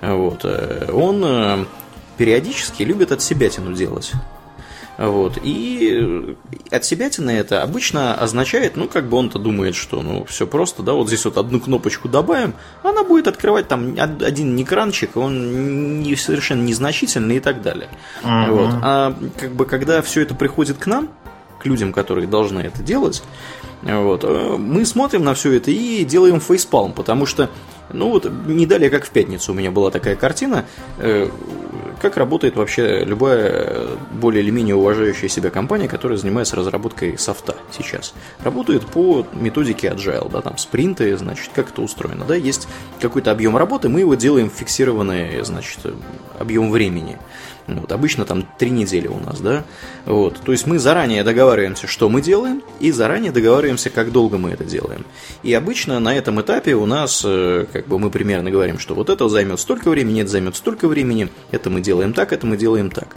Вот. 0.00 0.40
Э, 0.44 0.90
он 0.92 1.22
э, 1.24 1.64
периодически 2.16 2.82
любит 2.82 3.12
от 3.12 3.22
себя 3.22 3.48
тяну 3.48 3.74
делать. 3.74 4.12
Вот. 4.96 5.38
И 5.42 6.36
от 6.70 6.84
себя 6.84 7.08
это 7.08 7.62
обычно 7.62 8.14
означает, 8.14 8.76
ну, 8.76 8.88
как 8.88 9.08
бы 9.08 9.16
он-то 9.16 9.38
думает, 9.38 9.74
что, 9.74 10.02
ну, 10.02 10.24
все 10.24 10.46
просто, 10.46 10.82
да, 10.82 10.92
вот 10.92 11.08
здесь 11.08 11.24
вот 11.24 11.36
одну 11.36 11.60
кнопочку 11.60 12.08
добавим, 12.08 12.54
она 12.82 13.02
будет 13.02 13.26
открывать 13.26 13.68
там 13.68 13.96
один 13.98 14.60
экранчик, 14.62 15.16
он 15.16 16.00
не, 16.02 16.14
совершенно 16.16 16.62
незначительный 16.62 17.36
и 17.36 17.40
так 17.40 17.62
далее. 17.62 17.88
Uh-huh. 18.22 18.50
Вот. 18.50 18.70
А 18.82 19.14
как 19.38 19.52
бы 19.52 19.66
когда 19.66 20.00
все 20.02 20.22
это 20.22 20.34
приходит 20.34 20.78
к 20.78 20.86
нам, 20.86 21.08
к 21.60 21.66
людям, 21.66 21.92
которые 21.92 22.28
должны 22.28 22.60
это 22.60 22.82
делать, 22.82 23.22
вот, 23.82 24.24
э, 24.24 24.56
мы 24.58 24.84
смотрим 24.84 25.24
на 25.24 25.34
все 25.34 25.52
это 25.52 25.70
и 25.70 26.04
делаем 26.04 26.40
фейспалм, 26.40 26.92
потому 26.92 27.26
что 27.26 27.50
ну 27.92 28.10
вот, 28.10 28.30
не 28.46 28.66
далее, 28.66 28.90
как 28.90 29.04
в 29.04 29.10
пятницу 29.10 29.52
у 29.52 29.54
меня 29.54 29.70
была 29.70 29.90
такая 29.90 30.16
картина, 30.16 30.64
э, 30.98 31.28
как 32.00 32.16
работает 32.16 32.56
вообще 32.56 33.04
любая 33.04 33.88
более 34.12 34.42
или 34.42 34.50
менее 34.50 34.74
уважающая 34.74 35.28
себя 35.28 35.50
компания, 35.50 35.88
которая 35.88 36.18
занимается 36.18 36.56
разработкой 36.56 37.18
софта 37.18 37.56
сейчас. 37.76 38.14
Работает 38.42 38.86
по 38.86 39.26
методике 39.32 39.88
agile, 39.88 40.30
да, 40.30 40.40
там 40.40 40.58
спринты, 40.58 41.16
значит, 41.16 41.50
как 41.54 41.70
это 41.70 41.82
устроено, 41.82 42.24
да, 42.26 42.34
есть 42.34 42.68
какой-то 43.00 43.30
объем 43.30 43.56
работы, 43.56 43.88
мы 43.88 44.00
его 44.00 44.14
делаем 44.14 44.50
фиксированный, 44.50 45.44
значит, 45.44 45.80
объем 46.38 46.70
времени. 46.70 47.18
Вот, 47.66 47.92
обычно 47.92 48.26
там 48.26 48.46
три 48.58 48.70
недели 48.70 49.08
у 49.08 49.18
нас, 49.18 49.40
да. 49.40 49.64
Вот, 50.04 50.38
то 50.44 50.52
есть 50.52 50.66
мы 50.66 50.78
заранее 50.78 51.24
договариваемся, 51.24 51.86
что 51.86 52.10
мы 52.10 52.20
делаем, 52.20 52.62
и 52.78 52.90
заранее 52.90 53.32
договариваемся, 53.32 53.88
как 53.88 54.12
долго 54.12 54.36
мы 54.36 54.50
это 54.50 54.64
делаем. 54.64 55.06
И 55.42 55.52
обычно 55.54 55.98
на 55.98 56.14
этом 56.14 56.40
этапе 56.40 56.74
у 56.74 56.84
нас, 56.84 57.22
э, 57.24 57.66
как 57.72 57.86
бы 57.86 57.98
мы 57.98 58.10
примерно 58.10 58.50
говорим, 58.50 58.78
что 58.78 58.94
вот 58.94 59.08
это 59.08 59.28
займет 59.28 59.60
столько 59.60 59.88
времени, 59.88 60.20
это 60.20 60.30
займет 60.30 60.56
столько 60.56 60.88
времени, 60.88 61.30
это 61.52 61.70
мы 61.70 61.80
делаем 61.80 62.12
так, 62.12 62.32
это 62.32 62.46
мы 62.46 62.58
делаем 62.58 62.90
так. 62.90 63.16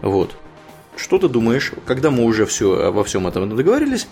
Вот. 0.00 0.36
Что 0.96 1.18
ты 1.18 1.28
думаешь, 1.28 1.72
когда 1.84 2.10
мы 2.10 2.24
уже 2.24 2.46
все, 2.46 2.92
во 2.92 3.02
всем 3.02 3.26
этом 3.26 3.54
договорились, 3.56 4.06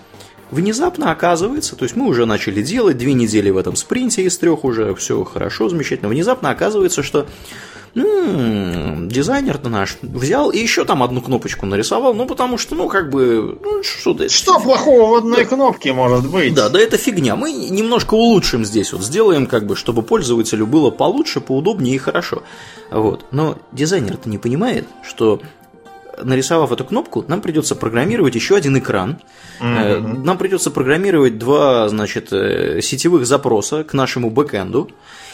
внезапно 0.51 1.11
оказывается, 1.11 1.77
то 1.77 1.85
есть 1.85 1.97
мы 1.97 2.07
уже 2.07 2.27
начали 2.27 2.63
делать, 2.63 2.99
две 2.99 3.13
недели 3.13 3.51
в 3.51 3.57
этом 3.57 3.77
спринте 3.77 4.23
из 4.23 4.37
трех 4.39 4.65
уже, 4.65 4.95
все 4.95 5.23
хорошо, 5.25 5.69
замечательно, 5.69 6.09
внезапно 6.09 6.51
оказывается, 6.51 7.03
что 7.03 7.27
м-м, 7.97 9.09
дизайнер-то 9.09 9.69
наш 9.69 9.97
взял 10.03 10.51
и 10.51 10.59
еще 10.59 10.85
там 10.85 11.03
одну 11.03 11.21
кнопочку 11.21 11.67
нарисовал, 11.67 12.15
ну 12.15 12.27
потому 12.27 12.59
что, 12.59 12.75
ну 12.75 12.89
как 12.89 13.11
бы, 13.11 13.59
ну 13.63 13.83
что 13.83 14.15
да 14.15 14.29
Что 14.29 14.61
плохого 14.61 15.13
в 15.13 15.15
одной 15.17 15.39
да. 15.39 15.45
кнопке 15.45 15.93
может 15.93 16.31
быть? 16.31 16.55
Да, 16.55 16.69
да 16.69 16.79
это 16.79 16.99
фигня. 16.99 17.37
Мы 17.37 17.53
немножко 17.53 18.15
улучшим 18.15 18.65
здесь, 18.65 18.93
вот 18.93 19.03
сделаем 19.03 19.47
как 19.47 19.67
бы, 19.67 19.77
чтобы 19.77 20.03
пользователю 20.03 20.67
было 20.67 20.91
получше, 20.91 21.41
поудобнее 21.41 21.97
и 21.97 21.99
хорошо. 21.99 22.43
Вот. 22.91 23.25
Но 23.31 23.59
дизайнер-то 23.73 24.29
не 24.29 24.39
понимает, 24.39 24.87
что 25.03 25.41
нарисовав 26.23 26.73
эту 26.73 26.85
кнопку, 26.85 27.25
нам 27.29 27.41
придется 27.41 27.75
программировать 27.75 28.35
еще 28.35 28.57
один 28.57 28.79
экран. 28.79 29.19
Mm-hmm. 29.61 30.25
Нам 30.25 30.39
придется 30.39 30.71
программировать 30.71 31.39
два, 31.39 31.89
значит, 31.89 32.33
э, 32.33 32.81
сетевых 32.83 33.27
запроса 33.27 33.85
к 33.85 33.93
нашему 33.93 34.31
бэкэнду. 34.31 34.91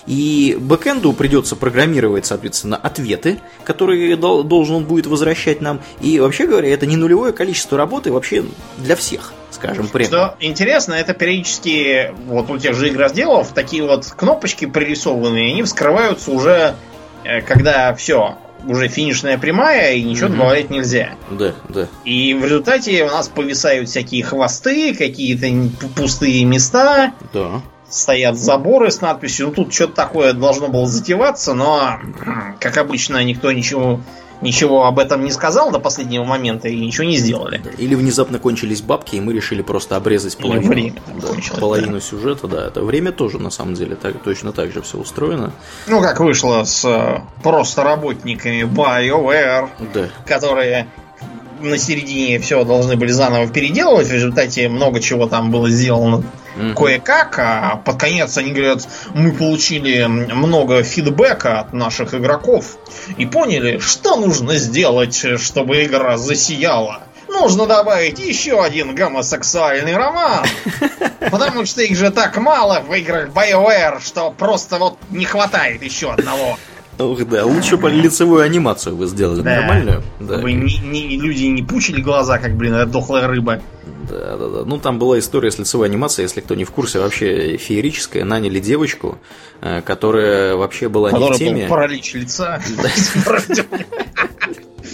И 0.07 0.57
бэкэнду 0.61 1.13
придется 1.13 1.57
программировать, 1.57 2.27
соответственно, 2.27 2.77
ответы, 2.77 3.41
которые 3.65 4.17
должен 4.17 4.77
он 4.77 4.85
будет 4.85 5.07
возвращать 5.07 5.61
нам. 5.61 5.81
И 6.01 6.19
вообще 6.19 6.47
говоря, 6.47 6.73
это 6.73 6.87
не 6.87 6.97
нулевое 6.97 7.33
количество 7.33 7.79
работы 7.79 8.13
вообще 8.13 8.45
для 8.79 8.97
всех 8.97 9.33
скажем 9.51 9.87
прямо. 9.89 10.07
Что 10.07 10.37
интересно, 10.41 10.95
это 10.95 11.15
периодически 11.15 12.13
вот 12.27 12.51
у 12.51 12.59
тех 12.59 12.75
же 12.75 12.89
игроразделов 12.89 13.53
такие 13.53 13.83
вот 13.83 14.07
кнопочки 14.07 14.65
прорисованные, 14.65 15.53
они 15.53 15.63
вскрываются 15.63 16.31
уже, 16.33 16.75
э, 17.23 17.43
когда 17.43 17.95
все, 17.95 18.39
уже 18.67 18.89
финишная 18.89 19.39
прямая, 19.39 19.93
и 19.93 20.03
ничего 20.03 20.29
mm 20.29 20.33
добавлять 20.33 20.71
нельзя. 20.71 21.11
Да, 21.31 21.53
да. 21.69 21.89
И 22.05 22.35
в 22.35 22.45
результате 22.45 23.05
у 23.05 23.09
нас 23.09 23.29
повисают 23.29 23.89
всякие 23.89 24.25
хвосты, 24.25 24.95
какие-то 24.95 25.49
пустые 25.97 26.45
места. 26.45 27.13
Да. 27.33 27.63
Стоят 27.93 28.39
заборы 28.39 28.91
с 28.91 29.03
надписью. 29.03 29.49
Ну, 29.49 29.53
тут 29.53 29.75
что-то 29.75 29.93
такое 29.93 30.33
должно 30.33 30.69
было 30.69 30.87
затеваться, 30.87 31.53
но, 31.53 32.01
как 32.59 32.79
обычно, 32.79 33.23
никто 33.23 33.53
ничего 33.53 34.01
ничего 34.43 34.87
об 34.87 34.99
этом 34.99 35.25
не 35.25 35.31
сказал 35.31 35.71
до 35.71 35.79
последнего 35.79 36.25
момента 36.25 36.69
и 36.69 36.79
ничего 36.79 37.05
не 37.05 37.17
сделали. 37.17 37.63
Или 37.79 37.95
внезапно 37.95 38.39
кончились 38.39 38.83
бабки, 38.83 39.17
и 39.17 39.21
мы 39.21 39.33
решили 39.33 39.63
просто 39.63 39.97
обрезать 39.97 40.37
половину, 40.37 40.69
время 40.69 40.95
да, 41.21 41.29
кончилось, 41.29 41.61
половину 41.61 41.93
да. 41.95 42.01
сюжета. 42.01 42.49
Да, 42.49 42.67
это 42.67 42.83
время 42.83 43.13
тоже 43.13 43.39
на 43.39 43.51
самом 43.51 43.75
деле 43.75 43.95
так, 43.95 44.23
точно 44.23 44.53
так 44.53 44.73
же 44.73 44.83
все 44.83 44.99
устроено. 44.99 45.53
Ну, 45.87 46.01
как 46.01 46.21
вышло 46.21 46.65
с 46.65 46.85
э, 46.85 47.21
просто 47.43 47.85
работниками 47.85 48.63
BioWare, 48.63 49.69
да. 49.95 50.09
которые 50.27 50.89
на 51.61 51.79
середине 51.79 52.41
все 52.41 52.65
должны 52.65 52.97
были 52.97 53.13
заново 53.13 53.47
переделывать. 53.47 54.09
В 54.09 54.13
результате 54.13 54.69
много 54.69 55.01
чего 55.01 55.29
там 55.29 55.51
было 55.51 55.71
сделано 55.71 56.25
mm-hmm. 56.57 56.75
кое-как, 56.75 57.39
а 57.39 57.77
под 57.85 57.99
конец 57.99 58.37
они 58.39 58.53
говорят, 58.53 58.87
мы 59.15 59.33
получили 59.33 60.05
много 60.07 60.83
фидбэка 60.83 61.61
от 61.61 61.73
наших 61.73 62.15
игроков 62.15 62.79
и 63.17 63.27
поняли, 63.27 63.79
что 63.79 64.17
нужно 64.17 64.57
сделать, 64.57 65.25
чтобы 65.41 65.85
игра 65.85 66.17
засияла. 66.17 67.03
Нужно 67.29 67.67
добавить 67.67 68.19
еще 68.19 68.63
один 68.63 68.95
гомосексуальный 68.95 69.97
роман. 69.97 70.45
Потому 71.31 71.65
что 71.65 71.83
их 71.83 71.97
же 71.97 72.11
так 72.11 72.37
мало 72.37 72.81
в 72.81 72.93
играх 72.95 73.31
BioWare, 73.31 74.05
что 74.05 74.31
просто 74.31 74.77
вот 74.79 74.99
не 75.11 75.25
хватает 75.25 75.83
еще 75.83 76.13
одного. 76.13 76.59
Ух, 77.05 77.25
да, 77.27 77.45
лучше 77.45 77.77
бы 77.77 77.91
лицевую 77.91 78.43
анимацию 78.43 78.97
вы 78.97 79.07
сделали 79.07 79.43
да. 79.43 79.61
нормальную. 79.61 80.03
Да. 80.21 80.39
Вы 80.39 80.53
не, 80.53 80.79
не, 80.79 81.19
люди 81.19 81.45
не 81.45 81.63
пучили 81.63 82.01
глаза, 82.01 82.39
как, 82.39 82.57
блин, 82.57 82.75
эта 82.75 82.91
дохлая 82.91 83.27
рыба. 83.27 83.61
Да, 84.09 84.37
да, 84.37 84.49
да. 84.49 84.65
Ну, 84.65 84.79
там 84.79 84.99
была 84.99 85.19
история 85.19 85.51
с 85.51 85.59
лицевой 85.59 85.89
анимацией, 85.89 86.25
если 86.25 86.41
кто 86.41 86.55
не 86.55 86.65
в 86.65 86.71
курсе, 86.71 86.99
вообще 86.99 87.57
феерическая. 87.57 88.25
Наняли 88.25 88.61
девочку, 88.61 89.19
э, 89.61 89.81
которая 89.83 90.57
вообще 90.57 90.89
была 90.89 91.11
которая 91.11 91.31
не 91.31 91.35
в 91.35 91.39
теме. 91.39 91.63
Был 91.63 91.71
паралич 91.71 92.15
лица. 92.15 92.61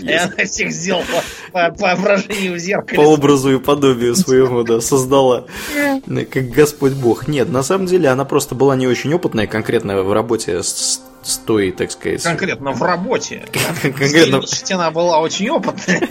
И 0.03 0.12
она 0.12 0.44
всех 0.44 0.73
сделала 0.73 1.05
по, 1.53 1.71
по 1.71 1.97
воображению 1.97 2.55
в 2.55 2.59
зеркале. 2.59 2.97
По 2.97 3.07
образу 3.07 3.55
и 3.55 3.59
подобию 3.59 4.14
своему, 4.14 4.62
да, 4.62 4.81
создала, 4.81 5.47
как 6.31 6.51
Господь 6.51 6.92
Бог. 6.92 7.29
Нет, 7.29 7.49
на 7.51 7.62
самом 7.62 7.87
деле 7.87 8.09
она 8.09 8.25
просто 8.25 8.55
была 8.55 8.77
не 8.77 8.87
очень 8.87 9.12
опытная 9.12 9.47
конкретно 9.47 10.03
в 10.03 10.12
работе 10.12 10.62
с 10.62 11.03
с 11.29 11.38
той, 11.38 11.73
так 11.73 11.91
сказать... 11.91 12.23
Конкретно 12.23 12.73
в 12.73 12.83
работе. 12.83 13.45
Конкретно... 13.83 14.43
Она 14.71 14.91
была 14.91 15.21
очень 15.21 15.51
опытная. 15.51 16.09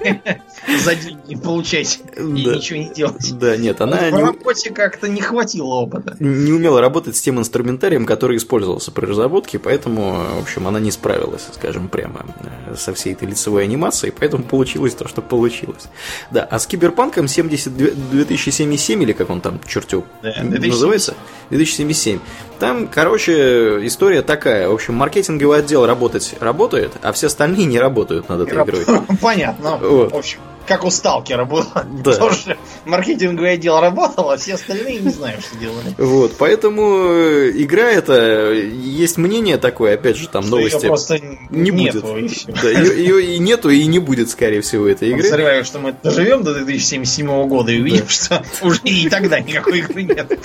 За 0.84 0.94
деньги 0.94 1.34
получать 1.34 2.00
и 2.16 2.20
ничего 2.20 2.78
не 2.78 2.92
делать. 2.92 3.38
Да, 3.38 3.56
нет, 3.56 3.80
она... 3.80 3.96
В 4.10 4.14
работе 4.14 4.70
как-то 4.70 5.08
не 5.08 5.20
хватило 5.20 5.74
опыта. 5.74 6.16
Не 6.20 6.52
умела 6.52 6.80
работать 6.80 7.16
с 7.16 7.20
тем 7.20 7.38
инструментарием, 7.38 8.04
который 8.04 8.36
использовался 8.36 8.90
при 8.90 9.06
разработке, 9.06 9.58
поэтому, 9.58 10.24
в 10.36 10.42
общем, 10.42 10.68
она 10.68 10.80
не 10.80 10.90
справилась, 10.90 11.46
скажем 11.54 11.88
прямо, 11.88 12.26
э, 12.66 12.74
со 12.76 12.92
всей 12.92 13.14
этой 13.14 13.28
лицевой 13.28 13.64
анимацией, 13.64 14.12
поэтому 14.16 14.44
получилось 14.44 14.94
то, 14.94 15.08
что 15.08 15.22
получилось. 15.22 15.84
Да, 16.30 16.44
а 16.44 16.58
с 16.58 16.66
Киберпанком 16.66 17.28
70... 17.28 17.76
2077, 17.76 19.02
или 19.02 19.12
как 19.12 19.30
он 19.30 19.40
там, 19.40 19.60
чертю, 19.66 20.04
называется? 20.22 21.14
2077. 21.50 22.18
Там, 22.58 22.88
короче, 22.88 23.86
история 23.86 24.22
такая. 24.22 24.57
В 24.66 24.72
общем, 24.72 24.94
маркетинговый 24.94 25.58
отдел 25.58 25.86
работать 25.86 26.34
работает, 26.40 26.92
а 27.02 27.12
все 27.12 27.26
остальные 27.28 27.66
не 27.66 27.78
работают 27.78 28.28
над 28.28 28.48
этой 28.48 28.62
игрой. 28.62 28.84
Понятно. 29.20 29.76
Вот. 29.76 30.12
В 30.12 30.16
общем, 30.16 30.40
как 30.68 30.84
у 30.84 30.90
Сталкера 30.90 31.44
было. 31.44 31.66
Да. 32.04 32.14
Тоже 32.14 32.58
маркетинговый 32.84 33.52
отдел 33.52 33.80
работал, 33.80 34.30
а 34.30 34.36
все 34.36 34.54
остальные 34.54 35.00
не 35.00 35.10
знаю, 35.10 35.40
что 35.40 35.56
делали. 35.56 35.94
Вот, 35.96 36.34
поэтому 36.38 37.10
э, 37.10 37.52
игра 37.54 37.90
это 37.90 38.52
есть 38.52 39.16
мнение 39.16 39.56
такое, 39.56 39.94
опять 39.94 40.16
же, 40.16 40.28
там 40.28 40.42
что 40.42 40.56
новости. 40.56 40.86
Просто 40.86 41.18
не 41.50 41.70
нету, 41.70 42.02
будет. 42.02 42.32
Да, 42.62 42.68
ее, 42.68 42.98
ее 42.98 43.34
и 43.34 43.38
нету, 43.38 43.70
и 43.70 43.84
не 43.86 43.98
будет, 43.98 44.28
скорее 44.28 44.60
всего, 44.60 44.86
этой 44.86 45.08
игры. 45.08 45.22
Подозреваю, 45.22 45.64
что 45.64 45.78
мы 45.78 45.94
доживем 46.00 46.44
до 46.44 46.54
2077 46.54 47.48
года 47.48 47.72
и 47.72 47.80
увидим, 47.80 48.04
да. 48.04 48.08
что 48.08 48.44
уже 48.62 48.80
и 48.84 49.08
тогда 49.08 49.40
никакой 49.40 49.78
игры 49.78 50.02
нет. 50.02 50.38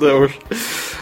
Да 0.00 0.16
уж. 0.16 0.30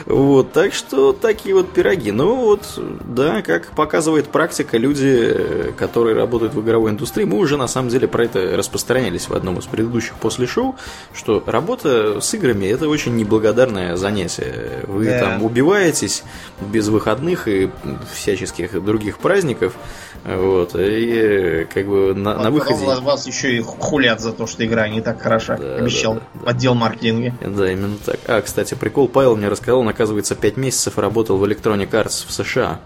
Вот, 0.07 0.53
так 0.53 0.75
что 0.75 1.13
такие 1.13 1.55
вот 1.55 1.73
пироги. 1.73 2.11
Ну 2.11 2.37
вот, 2.37 2.79
да, 3.05 3.41
как 3.43 3.71
показывает 3.71 4.29
практика, 4.29 4.77
люди, 4.77 5.73
которые 5.79 6.15
работают 6.15 6.55
в 6.55 6.61
игровой 6.61 6.91
индустрии, 6.91 7.25
мы 7.25 7.39
уже 7.39 7.57
на 7.57 7.67
самом 7.75 7.91
деле 7.91 8.09
про 8.09 8.25
это 8.25 8.57
распространялись 8.57 9.29
в 9.29 9.35
одном 9.35 9.59
из 9.59 9.67
предыдущих 9.67 10.15
после 10.15 10.47
шоу, 10.47 10.77
что 11.13 11.43
работа 11.47 12.21
с 12.21 12.33
играми 12.35 12.67
это 12.67 12.89
очень 12.89 13.17
неблагодарное 13.17 13.97
занятие. 13.97 14.85
Вы 14.87 15.07
да. 15.07 15.21
там 15.21 15.43
убиваетесь 15.43 16.23
без 16.61 16.89
выходных 16.89 17.49
и 17.49 17.71
всяческих 18.13 18.83
других 18.83 19.19
праздников. 19.19 19.75
Вот, 20.25 20.75
и 20.75 21.67
как 21.73 21.87
бы 21.87 22.15
на, 22.15 22.35
на 22.35 22.51
выходе... 22.51 22.85
Вас, 22.87 23.01
вас 23.01 23.27
еще 23.27 23.57
и 23.57 23.61
хулят 23.61 24.21
за 24.21 24.33
то, 24.33 24.47
что 24.47 24.65
игра 24.65 24.89
не 24.89 25.03
так 25.03 25.21
хороша, 25.21 25.57
да, 25.59 25.77
обещал 25.77 26.15
да, 26.15 26.21
да, 26.35 26.51
отдел 26.51 26.75
маркетинга. 26.75 27.35
Да, 27.43 27.71
именно 27.71 27.97
так. 28.05 28.19
А, 28.27 28.41
кстати, 28.41 28.75
прикол, 28.75 29.09
Павел 29.09 29.37
мне 29.37 29.49
рассказал, 29.49 29.81
он, 29.81 29.89
оказывается, 29.89 30.35
5 30.35 30.57
месяцев 30.57 30.97
работал 30.97 31.37
в 31.37 31.45
Electronic 31.45 31.91
Arts 31.91 32.27
в 32.27 32.33
США. 32.33 32.81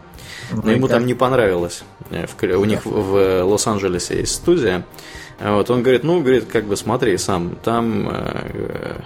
Но 0.50 0.62
ну 0.64 0.70
ему 0.70 0.88
там 0.88 1.06
не 1.06 1.14
понравилось. 1.14 1.82
Э, 2.10 2.26
у 2.54 2.64
них 2.64 2.84
в 2.84 3.42
Лос-Анджелесе 3.42 4.20
есть 4.20 4.34
студия. 4.34 4.84
Вот, 5.40 5.70
он 5.70 5.82
говорит, 5.82 6.02
ну, 6.02 6.20
говорит, 6.20 6.46
как 6.46 6.64
бы 6.64 6.76
смотри 6.76 7.16
сам, 7.16 7.56
там 7.62 8.08
э, 8.10 9.00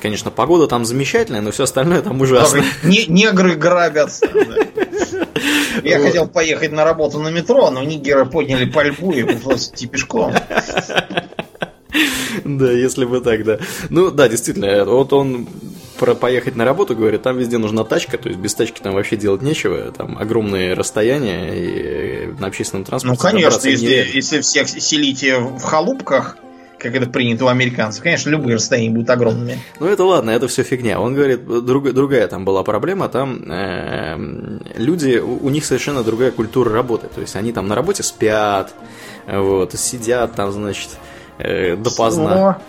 Конечно, 0.00 0.30
погода 0.30 0.66
там 0.66 0.84
замечательная, 0.84 1.42
но 1.42 1.50
все 1.50 1.64
остальное 1.64 2.00
там 2.00 2.20
ужасно. 2.20 2.64
Негры 2.82 3.54
грабят. 3.54 4.10
Я 5.84 6.00
хотел 6.00 6.26
поехать 6.26 6.72
на 6.72 6.84
работу 6.84 7.18
на 7.18 7.28
метро, 7.28 7.70
но 7.70 7.82
нигеры 7.82 8.26
подняли 8.26 8.64
пальбу 8.64 9.12
и 9.12 9.22
пришлось 9.22 9.68
идти 9.68 9.86
пешком. 9.86 10.34
Да, 12.44 12.70
если 12.70 13.04
бы 13.04 13.20
так, 13.20 13.44
да. 13.44 13.58
Ну, 13.90 14.12
да, 14.12 14.28
действительно, 14.28 14.84
вот 14.84 15.12
он 15.12 15.48
про 16.00 16.14
поехать 16.14 16.56
на 16.56 16.64
работу 16.64 16.96
говорит, 16.96 17.22
там 17.22 17.36
везде 17.36 17.58
нужна 17.58 17.84
тачка, 17.84 18.16
то 18.16 18.28
есть 18.28 18.40
без 18.40 18.54
тачки 18.54 18.80
там 18.80 18.94
вообще 18.94 19.16
делать 19.16 19.42
нечего, 19.42 19.92
там 19.92 20.16
огромные 20.18 20.72
расстояния 20.72 21.54
и 21.54 22.32
на 22.40 22.46
общественном 22.46 22.84
транспорте. 22.84 23.22
Ну, 23.22 23.30
конечно, 23.30 23.68
если, 23.68 24.08
если 24.14 24.40
всех 24.40 24.66
селите 24.68 25.38
в 25.38 25.62
халупках, 25.62 26.38
как 26.78 26.94
это 26.94 27.06
принято 27.06 27.44
у 27.44 27.48
американцев. 27.48 28.02
Конечно, 28.02 28.30
любые 28.30 28.54
расстояния 28.56 28.88
будут 28.88 29.10
огромными. 29.10 29.58
Ну 29.78 29.86
это 29.86 30.02
ладно, 30.04 30.30
это 30.30 30.48
все 30.48 30.62
фигня. 30.62 30.98
Он 30.98 31.14
говорит, 31.14 31.44
друг, 31.44 31.92
другая 31.92 32.26
там 32.26 32.46
была 32.46 32.62
проблема, 32.64 33.10
там 33.10 33.42
э, 33.52 34.16
люди, 34.76 35.18
у, 35.18 35.44
у 35.44 35.50
них 35.50 35.66
совершенно 35.66 36.02
другая 36.02 36.30
культура 36.30 36.72
работы. 36.72 37.08
То 37.14 37.20
есть 37.20 37.36
они 37.36 37.52
там 37.52 37.68
на 37.68 37.74
работе 37.74 38.02
спят, 38.02 38.72
вот, 39.26 39.74
сидят 39.74 40.34
там, 40.34 40.50
значит, 40.52 40.88
э, 41.36 41.76
допоздна. 41.76 42.54
Что? 42.54 42.62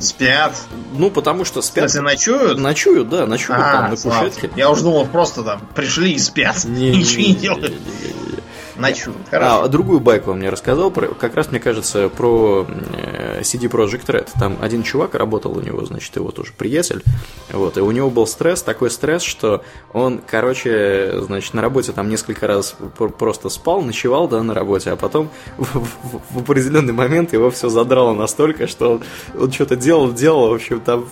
Спят. 0.00 0.54
Ну, 0.92 1.10
потому 1.10 1.44
что 1.44 1.62
спят. 1.62 1.84
Если 1.84 2.00
ночуют? 2.00 2.58
Ночуют, 2.58 3.08
да, 3.08 3.26
ночуют 3.26 3.62
а, 3.62 3.72
там 3.72 3.90
на 3.90 3.96
кушетке. 3.96 4.50
Я 4.56 4.70
уже 4.70 4.82
думал, 4.82 5.06
просто 5.06 5.42
там 5.42 5.60
пришли 5.74 6.12
и 6.12 6.18
спят. 6.18 6.64
Не, 6.64 6.90
Ничего 6.90 7.22
не, 7.22 7.28
не 7.28 7.34
делают. 7.34 7.70
Не, 7.70 7.76
не, 7.76 8.32
не, 8.32 8.38
Начну. 8.78 9.12
А, 9.32 9.66
другую 9.66 9.98
байку 9.98 10.30
он 10.30 10.38
мне 10.38 10.50
рассказал, 10.50 10.92
про, 10.92 11.08
как 11.08 11.34
раз, 11.34 11.50
мне 11.50 11.58
кажется, 11.58 12.08
про 12.08 12.64
э, 12.92 13.40
CD 13.42 13.68
Project 13.68 14.06
Red. 14.06 14.28
Там 14.38 14.56
один 14.60 14.84
чувак 14.84 15.16
работал 15.16 15.56
у 15.56 15.60
него, 15.60 15.84
значит, 15.84 16.14
его 16.14 16.30
тоже 16.30 16.52
приятель. 16.56 17.02
Вот, 17.50 17.76
и 17.76 17.80
у 17.80 17.90
него 17.90 18.08
был 18.08 18.26
стресс, 18.26 18.62
такой 18.62 18.90
стресс, 18.90 19.22
что 19.22 19.64
он, 19.92 20.20
короче, 20.24 21.20
значит, 21.22 21.54
на 21.54 21.62
работе 21.62 21.92
там 21.92 22.08
несколько 22.08 22.46
раз 22.46 22.76
просто 23.18 23.48
спал, 23.48 23.82
ночевал, 23.82 24.28
да, 24.28 24.42
на 24.44 24.54
работе, 24.54 24.90
а 24.90 24.96
потом 24.96 25.28
в, 25.56 25.64
в, 25.64 26.20
в 26.30 26.38
определенный 26.38 26.92
момент 26.92 27.32
его 27.32 27.50
все 27.50 27.68
задрало 27.68 28.14
настолько, 28.14 28.68
что 28.68 28.92
он, 28.92 29.02
он 29.38 29.50
что-то 29.50 29.74
делал, 29.74 30.12
делал, 30.12 30.50
в 30.50 30.54
общем, 30.54 30.80
там 30.80 31.08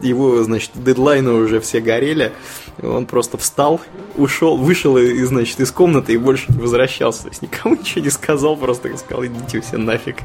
его, 0.00 0.44
значит, 0.44 0.70
дедлайны 0.76 1.32
уже 1.32 1.60
все 1.60 1.80
горели, 1.80 2.32
он 2.82 3.06
просто 3.06 3.38
встал, 3.38 3.80
ушел, 4.16 4.56
вышел, 4.56 4.96
и, 4.98 5.22
значит, 5.24 5.60
из 5.60 5.70
комнаты 5.70 6.14
и 6.14 6.16
больше 6.16 6.46
не 6.48 6.60
возвращался 6.60 7.28
то 7.28 7.28
есть 7.28 7.42
никому 7.42 7.76
ничего 7.76 8.04
не 8.04 8.10
сказал, 8.10 8.56
просто 8.56 8.96
сказал, 8.96 9.24
идите 9.24 9.60
все 9.60 9.76
нафиг. 9.76 10.16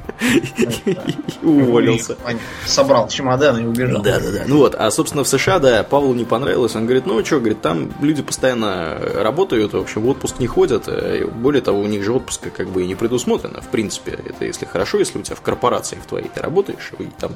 И 0.86 0.98
уволился. 1.46 2.18
Собрал 2.66 3.08
чемодан 3.08 3.60
и 3.60 3.66
убежал. 3.66 4.02
Да, 4.02 4.20
да, 4.20 4.32
да. 4.32 4.44
Ну 4.48 4.58
вот, 4.58 4.76
а 4.76 4.90
собственно 4.92 5.24
в 5.24 5.28
США, 5.28 5.60
да, 5.60 5.84
Павлу 5.84 6.14
не 6.14 6.26
понравилось. 6.26 6.76
Он 6.76 6.86
говорит, 6.86 7.06
ну 7.06 7.24
что, 7.26 7.40
говорит, 7.40 7.62
там 7.62 7.92
люди 8.02 8.22
постоянно 8.22 8.98
работают, 9.16 9.74
в 9.74 9.78
общем, 9.78 10.02
в 10.02 10.10
отпуск 10.10 10.40
не 10.40 10.48
ходят. 10.48 10.88
Э, 10.88 11.26
более 11.26 11.62
того, 11.62 11.80
у 11.80 11.88
них 11.88 12.04
же 12.04 12.14
отпуска 12.14 12.50
как 12.50 12.70
бы 12.70 12.84
и 12.84 12.88
не 12.88 12.96
предусмотрено, 12.96 13.62
в 13.62 13.68
принципе. 13.68 14.12
Это 14.12 14.46
если 14.46 14.66
хорошо, 14.66 15.00
если 15.00 15.20
у 15.20 15.22
тебя 15.22 15.36
в 15.36 15.42
корпорации 15.42 15.98
в 16.02 16.06
твоей 16.06 16.30
ты 16.34 16.42
работаешь, 16.42 16.92
и 17.00 17.10
там, 17.20 17.34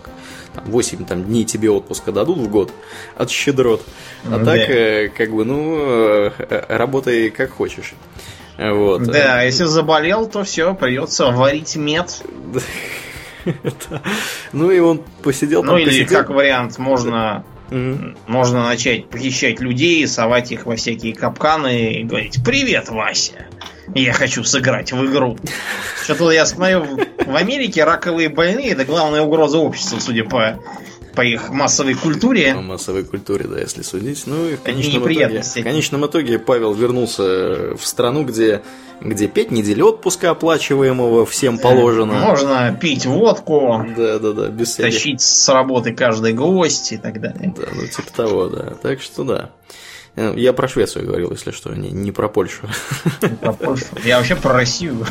там 0.54 0.64
8 0.66 1.06
там, 1.06 1.24
дней 1.24 1.44
тебе 1.46 1.70
отпуска 1.70 2.12
дадут 2.12 2.38
в 2.38 2.50
год 2.50 2.72
от 3.16 3.30
щедрот. 3.30 3.82
А 4.32 4.44
так, 4.44 4.60
э, 4.70 5.07
как 5.10 5.32
бы, 5.32 5.46
ну, 5.46 5.78
э, 5.80 6.32
работай 6.70 7.30
как 7.30 7.52
хочешь. 7.52 7.94
Вот. 8.58 9.04
Да, 9.04 9.44
если 9.44 9.66
заболел, 9.66 10.28
то 10.28 10.44
все, 10.44 10.74
придется 10.74 11.28
варить 11.28 11.76
мед. 11.76 12.24
Ну 14.52 14.72
и 14.72 14.80
он 14.80 15.04
посидел 15.24 15.64
Ну 15.64 15.78
или 15.78 16.04
как 16.04 16.30
вариант, 16.30 16.78
можно 16.78 17.46
Можно 17.70 18.64
начать 18.64 19.10
похищать 19.10 19.60
людей, 19.60 20.08
совать 20.08 20.52
их 20.52 20.66
во 20.66 20.76
всякие 20.76 21.14
капканы 21.14 21.94
и 21.94 22.04
говорить 22.04 22.40
«Привет, 22.44 22.90
Вася! 22.90 23.48
Я 23.94 24.14
хочу 24.14 24.44
сыграть 24.44 24.94
в 24.94 25.06
игру». 25.06 25.38
Что-то 26.04 26.32
я 26.32 26.46
смотрю, 26.46 26.86
в 27.26 27.36
Америке 27.36 27.84
раковые 27.84 28.30
больные– 28.30 28.70
это 28.72 28.86
главная 28.86 29.22
угроза 29.22 29.58
общества, 29.58 30.00
судя 30.00 30.24
по 30.24 30.60
по 31.18 31.22
их 31.22 31.50
массовой 31.50 31.96
культуре. 31.96 32.54
По 32.54 32.62
массовой 32.62 33.04
культуре, 33.04 33.48
да, 33.48 33.60
если 33.60 33.82
судить. 33.82 34.28
Ну 34.28 34.50
и 34.50 34.56
в 34.56 34.62
конечном, 34.62 35.02
итоге, 35.02 35.42
в 35.42 35.64
конечном 35.64 36.06
итоге 36.06 36.38
Павел 36.38 36.76
вернулся 36.76 37.76
в 37.76 37.80
страну, 37.82 38.24
где, 38.24 38.62
где 39.02 39.28
5 39.28 39.50
недель 39.50 39.82
отпуска 39.82 40.30
оплачиваемого 40.30 41.26
всем 41.26 41.58
положено. 41.58 42.14
Можно 42.14 42.78
пить 42.80 43.08
водку. 43.08 43.84
Да, 43.98 44.20
да, 44.20 44.32
да, 44.32 44.50
без 44.50 44.74
всяких... 44.74 44.94
Тащить 44.94 45.22
с 45.22 45.50
работы 45.50 45.92
каждый 45.92 46.34
гость 46.34 46.92
и 46.92 46.98
так 46.98 47.20
далее. 47.20 47.52
Да, 47.58 47.66
ну 47.74 47.88
типа 47.88 48.14
того, 48.16 48.48
да. 48.50 48.76
Так 48.80 49.02
что 49.02 49.24
да. 49.24 49.50
Э, 50.18 50.34
я 50.36 50.52
про 50.52 50.68
Швецию 50.68 51.06
говорил, 51.06 51.32
если 51.32 51.52
что, 51.52 51.74
не, 51.74 51.92
не 51.92 52.12
про 52.12 52.28
Польшу. 52.28 52.68
Не 53.22 53.30
про 53.30 53.54
Польшу. 53.54 53.86
Я 54.04 54.18
вообще 54.18 54.36
про 54.36 54.52
Россию 54.52 55.06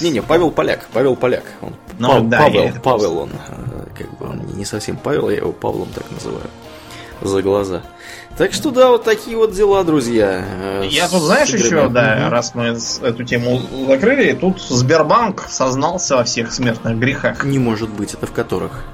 Не-не, 0.00 0.22
Павел 0.22 0.52
Поляк. 0.52 0.86
Павел 0.92 1.16
Поляк. 1.16 1.42
Он, 1.60 1.74
ну, 1.98 2.08
Пав, 2.08 2.28
да, 2.28 2.38
Павел, 2.38 2.70
Павел 2.82 3.18
он. 3.18 3.30
Э, 3.48 3.86
как 3.98 4.18
бы 4.18 4.26
он 4.26 4.56
не 4.56 4.64
совсем 4.64 4.96
Павел, 4.96 5.28
я 5.30 5.38
его 5.38 5.52
Павлом 5.52 5.88
так 5.92 6.04
называю. 6.12 6.46
За 7.20 7.42
глаза. 7.42 7.82
Так 8.36 8.52
что 8.52 8.70
да, 8.70 8.88
вот 8.88 9.04
такие 9.04 9.36
вот 9.36 9.52
дела, 9.52 9.82
друзья. 9.82 10.44
Э, 10.46 10.86
я 10.88 11.08
тут, 11.08 11.22
знаешь, 11.22 11.48
еще, 11.48 11.88
да, 11.88 12.30
раз 12.30 12.54
мы 12.54 12.76
эту 13.02 13.24
тему 13.24 13.60
закрыли, 13.88 14.32
тут 14.32 14.60
Сбербанк 14.60 15.46
сознался 15.48 16.16
во 16.16 16.24
всех 16.24 16.52
смертных 16.52 16.98
грехах. 16.98 17.44
Не 17.44 17.58
может 17.58 17.90
быть, 17.90 18.14
это 18.14 18.26
в 18.26 18.32
которых? 18.32 18.84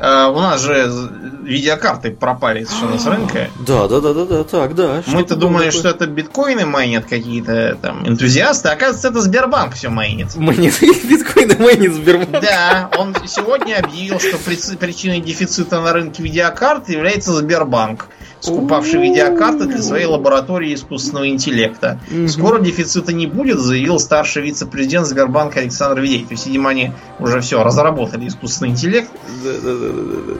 Uh, 0.00 0.30
у 0.32 0.38
нас 0.38 0.62
же 0.62 1.10
видеокарты 1.42 2.12
пропали 2.12 2.62
совершенно 2.62 2.98
с 2.98 3.06
рынка. 3.06 3.50
Да, 3.66 3.88
да, 3.88 4.00
да, 4.00 4.14
да, 4.14 4.24
да, 4.26 4.44
так, 4.44 4.74
да. 4.76 5.02
Мы-то 5.06 5.34
думали, 5.34 5.66
такое? 5.66 5.80
что 5.80 5.88
это 5.88 6.06
биткоины 6.06 6.66
майнят 6.66 7.06
какие-то 7.06 7.76
там 7.82 8.06
энтузиасты, 8.06 8.68
а 8.68 8.72
оказывается, 8.72 9.08
это 9.08 9.20
Сбербанк 9.20 9.74
все 9.74 9.88
майнит. 9.88 10.36
Майнит 10.36 10.80
биткоины 10.80 11.56
майнит 11.58 11.94
Сбербанк. 11.94 12.44
Да, 12.44 12.90
он 12.96 13.14
сегодня 13.26 13.78
объявил, 13.78 14.20
что 14.20 14.36
причиной 14.76 15.20
дефицита 15.20 15.80
на 15.80 15.92
рынке 15.92 16.22
видеокарт 16.22 16.88
является 16.88 17.32
Сбербанк 17.32 18.06
скупавший 18.40 19.00
видеокарты 19.00 19.66
для 19.66 19.82
своей 19.82 20.06
лаборатории 20.06 20.74
искусственного 20.74 21.28
интеллекта. 21.28 22.00
Скоро 22.28 22.60
дефицита 22.60 23.12
не 23.12 23.26
будет, 23.26 23.58
заявил 23.58 23.98
старший 23.98 24.42
вице-президент 24.42 25.06
Сбербанка 25.06 25.60
Александр 25.60 26.00
Ведей. 26.00 26.24
То 26.24 26.32
есть, 26.32 26.46
видимо, 26.46 26.70
они 26.70 26.92
уже 27.18 27.40
все 27.40 27.62
разработали 27.62 28.28
искусственный 28.28 28.70
интеллект. 28.70 29.10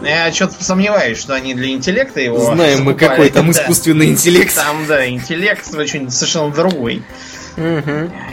Я 0.05 0.33
что-то 0.33 0.63
сомневаюсь, 0.63 1.19
что 1.19 1.35
они 1.35 1.55
для 1.55 1.71
интеллекта 1.71 2.21
его. 2.21 2.39
Знаем 2.39 2.85
мы 2.85 2.95
какой 2.95 3.31
там 3.31 3.51
искусственный 3.51 4.07
интеллект. 4.07 4.55
Там, 4.55 4.87
да, 4.87 5.09
интеллект 5.09 5.75
очень 5.75 6.11
совершенно 6.11 6.53
другой. 6.53 7.03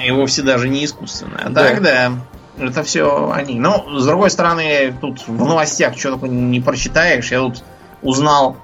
И 0.06 0.12
вовсе 0.12 0.44
даже 0.44 0.70
не 0.70 0.86
искусственный. 0.86 1.40
А 1.44 1.52
так, 1.52 1.82
да. 1.82 2.12
Это 2.58 2.84
все 2.84 3.32
они. 3.34 3.60
Но, 3.60 3.86
с 4.00 4.06
другой 4.06 4.30
стороны, 4.32 4.96
тут 5.02 5.28
в 5.28 5.46
новостях 5.46 5.98
что-то 5.98 6.28
не 6.28 6.62
прочитаешь. 6.62 7.30
Я 7.32 7.40
тут 7.40 7.64
узнал 8.02 8.56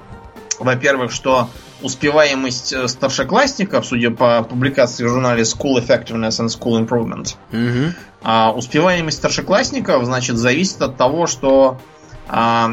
во-первых, 0.63 1.11
что 1.11 1.49
успеваемость 1.81 2.73
э, 2.73 2.87
старшеклассников, 2.87 3.85
судя 3.85 4.11
по 4.11 4.43
публикации 4.43 5.03
в 5.03 5.09
журнале 5.09 5.43
School 5.43 5.83
Effectiveness 5.85 6.39
and 6.39 6.47
School 6.47 6.85
Improvement, 6.85 7.35
угу. 7.51 7.93
а, 8.23 8.51
успеваемость 8.51 9.17
старшеклассников, 9.17 10.05
значит, 10.05 10.37
зависит 10.37 10.81
от 10.81 10.97
того, 10.97 11.27
что 11.27 11.79
а, 12.27 12.71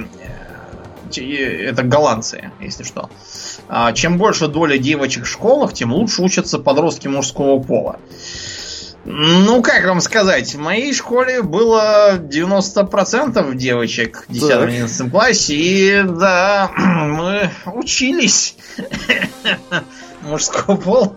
э, 1.17 1.65
это 1.65 1.83
голландцы, 1.83 2.53
если 2.61 2.85
что. 2.85 3.09
А, 3.69 3.93
чем 3.93 4.19
больше 4.19 4.49
доля 4.49 4.79
девочек 4.79 5.25
в 5.25 5.29
школах, 5.29 5.73
тем 5.73 5.93
лучше 5.93 6.23
учатся 6.23 6.59
подростки 6.59 7.09
мужского 7.09 7.63
пола. 7.63 7.99
Ну, 9.11 9.63
как 9.63 9.87
вам 9.87 10.03
сказать, 10.03 10.55
в 10.55 10.59
моей 10.59 10.93
школе 10.93 11.41
было 11.41 12.19
90% 12.19 13.55
девочек 13.55 14.27
в 14.29 14.33
10-11 14.33 15.09
классе, 15.09 15.55
и 15.55 16.03
да, 16.03 16.71
мы 16.77 17.51
учились 17.65 18.55
мужского 20.21 20.77
пола. 20.77 21.17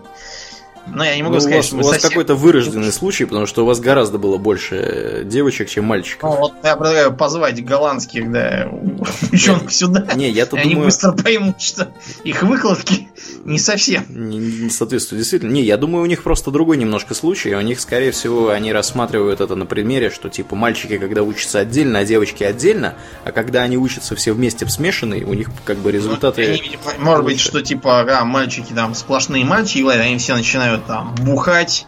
Но 0.94 1.04
я 1.04 1.16
не 1.16 1.22
могу 1.22 1.36
ну, 1.36 1.40
сказать, 1.40 1.54
у 1.54 1.58
вас, 1.58 1.66
что 1.66 1.76
у 1.76 1.78
вас 1.78 1.92
совсем... 1.92 2.10
какой-то 2.10 2.34
вырожденный 2.34 2.92
случай, 2.92 3.24
потому 3.24 3.46
что 3.46 3.62
у 3.62 3.66
вас 3.66 3.80
гораздо 3.80 4.18
было 4.18 4.36
больше 4.36 5.22
девочек, 5.24 5.68
чем 5.70 5.86
мальчиков. 5.86 6.30
Ну, 6.30 6.36
вот 6.36 6.52
я 6.62 6.76
предлагаю 6.76 7.14
позвать 7.14 7.64
голландских, 7.64 8.30
да, 8.30 8.68
ученых 9.32 9.72
сюда. 9.72 10.06
Не, 10.14 10.30
я 10.30 10.44
тут 10.44 10.60
Они 10.60 10.74
думаю... 10.74 10.86
быстро 10.86 11.12
поймут, 11.12 11.60
что 11.62 11.88
их 12.24 12.42
выкладки 12.42 13.08
не 13.44 13.58
совсем. 13.58 14.04
Не, 14.08 14.36
не 14.38 14.70
соответствует, 14.70 15.20
действительно. 15.20 15.50
Не, 15.50 15.62
я 15.62 15.76
думаю, 15.76 16.02
у 16.02 16.06
них 16.06 16.22
просто 16.22 16.50
другой 16.50 16.76
немножко 16.76 17.14
случай. 17.14 17.54
У 17.54 17.60
них, 17.60 17.80
скорее 17.80 18.10
всего, 18.10 18.50
они 18.50 18.72
рассматривают 18.72 19.40
это 19.40 19.54
на 19.56 19.66
примере, 19.66 20.10
что 20.10 20.28
типа 20.28 20.56
мальчики, 20.56 20.98
когда 20.98 21.22
учатся 21.22 21.60
отдельно, 21.60 22.00
а 22.00 22.04
девочки 22.04 22.44
отдельно, 22.44 22.94
а 23.24 23.32
когда 23.32 23.62
они 23.62 23.78
учатся 23.78 24.14
все 24.14 24.32
вместе 24.32 24.66
в 24.66 24.70
смешанной, 24.70 25.22
у 25.22 25.32
них 25.34 25.48
как 25.64 25.78
бы 25.78 25.90
результаты. 25.90 26.46
Ну, 26.46 26.52
они, 26.52 26.78
может 26.98 27.24
быть, 27.24 27.40
что 27.40 27.62
типа, 27.62 28.04
да, 28.06 28.24
мальчики 28.24 28.72
там 28.72 28.94
сплошные 28.94 29.44
мальчики, 29.44 29.82
они 29.88 30.18
все 30.18 30.34
начинают 30.34 30.81
там 30.86 31.14
бухать, 31.14 31.86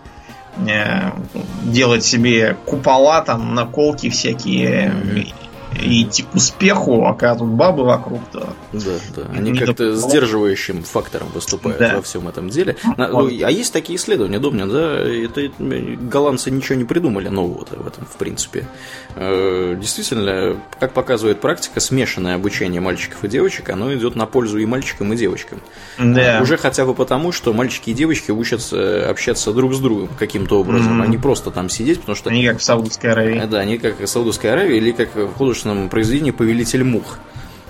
э, 0.67 1.11
делать 1.63 2.05
себе 2.05 2.57
купола, 2.65 3.21
там, 3.23 3.55
наколки 3.55 4.11
всякие, 4.11 4.89
mm-hmm 4.89 5.44
идти 5.77 6.23
к 6.23 6.35
успеху, 6.35 7.05
а 7.07 7.15
когда 7.15 7.37
тут 7.37 7.49
бабы 7.49 7.85
вокруг, 7.85 8.21
то... 8.33 8.55
Да, 8.73 8.93
да. 9.17 9.23
Они 9.33 9.55
как-то 9.55 9.95
сдерживающим 9.95 10.83
фактором 10.83 11.29
выступают 11.35 11.79
да. 11.79 11.97
во 11.97 12.03
всем 12.03 12.29
этом 12.29 12.49
деле. 12.51 12.77
Ну, 12.97 13.27
а 13.27 13.51
есть 13.51 13.73
такие 13.73 13.99
исследования, 13.99 14.39
Домнин, 14.39 14.69
да? 14.69 15.01
Это 15.01 15.51
голландцы 15.59 16.51
ничего 16.51 16.77
не 16.77 16.85
придумали 16.85 17.29
нового 17.29 17.65
в 17.65 17.87
этом, 17.87 18.05
в 18.07 18.17
принципе. 18.17 18.67
Э, 19.17 19.77
действительно, 19.79 20.57
как 20.79 20.93
показывает 20.93 21.41
практика, 21.41 21.81
смешанное 21.81 22.35
обучение 22.35 22.81
мальчиков 22.81 23.25
и 23.25 23.29
девочек, 23.29 23.71
оно 23.71 23.93
идет 23.95 24.17
на 24.17 24.27
пользу 24.27 24.59
и 24.59 24.67
мальчикам, 24.67 25.13
и 25.13 25.17
девочкам. 25.17 25.61
Да. 25.99 26.41
Уже 26.43 26.57
хотя 26.57 26.85
бы 26.85 26.95
потому, 26.95 27.33
что 27.33 27.53
мальчики 27.53 27.91
и 27.91 27.95
девочки 27.95 28.31
учатся 28.31 29.09
общаться 29.09 29.53
друг 29.53 29.75
с 29.75 29.79
другом 29.79 30.09
каким-то 30.19 30.61
образом, 30.61 31.01
mm-hmm. 31.01 31.05
а 31.05 31.07
не 31.07 31.19
просто 31.19 31.51
там 31.51 31.69
сидеть, 31.69 32.01
потому 32.01 32.17
что... 32.17 32.31
Они 32.31 32.47
как 32.47 32.59
в 32.59 32.63
Саудовской 32.63 33.13
Аравии. 33.13 33.43
Да, 33.47 33.59
они 33.59 33.79
как 33.79 34.01
в 34.01 34.07
Саудовской 34.07 34.53
Аравии 34.53 34.77
или 34.77 34.93
как 34.93 35.15
в 35.15 35.33
художественном 35.35 35.64
художественном 35.65 35.89
произведении 35.89 36.31
«Повелитель 36.31 36.85
мух», 36.85 37.19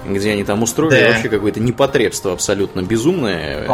где 0.07 0.33
они 0.33 0.44
там 0.44 0.62
устроили 0.62 1.00
да. 1.00 1.09
вообще 1.12 1.28
какое-то 1.28 1.61
непотребство 1.61 2.33
абсолютно 2.33 2.83
безумное. 2.83 3.66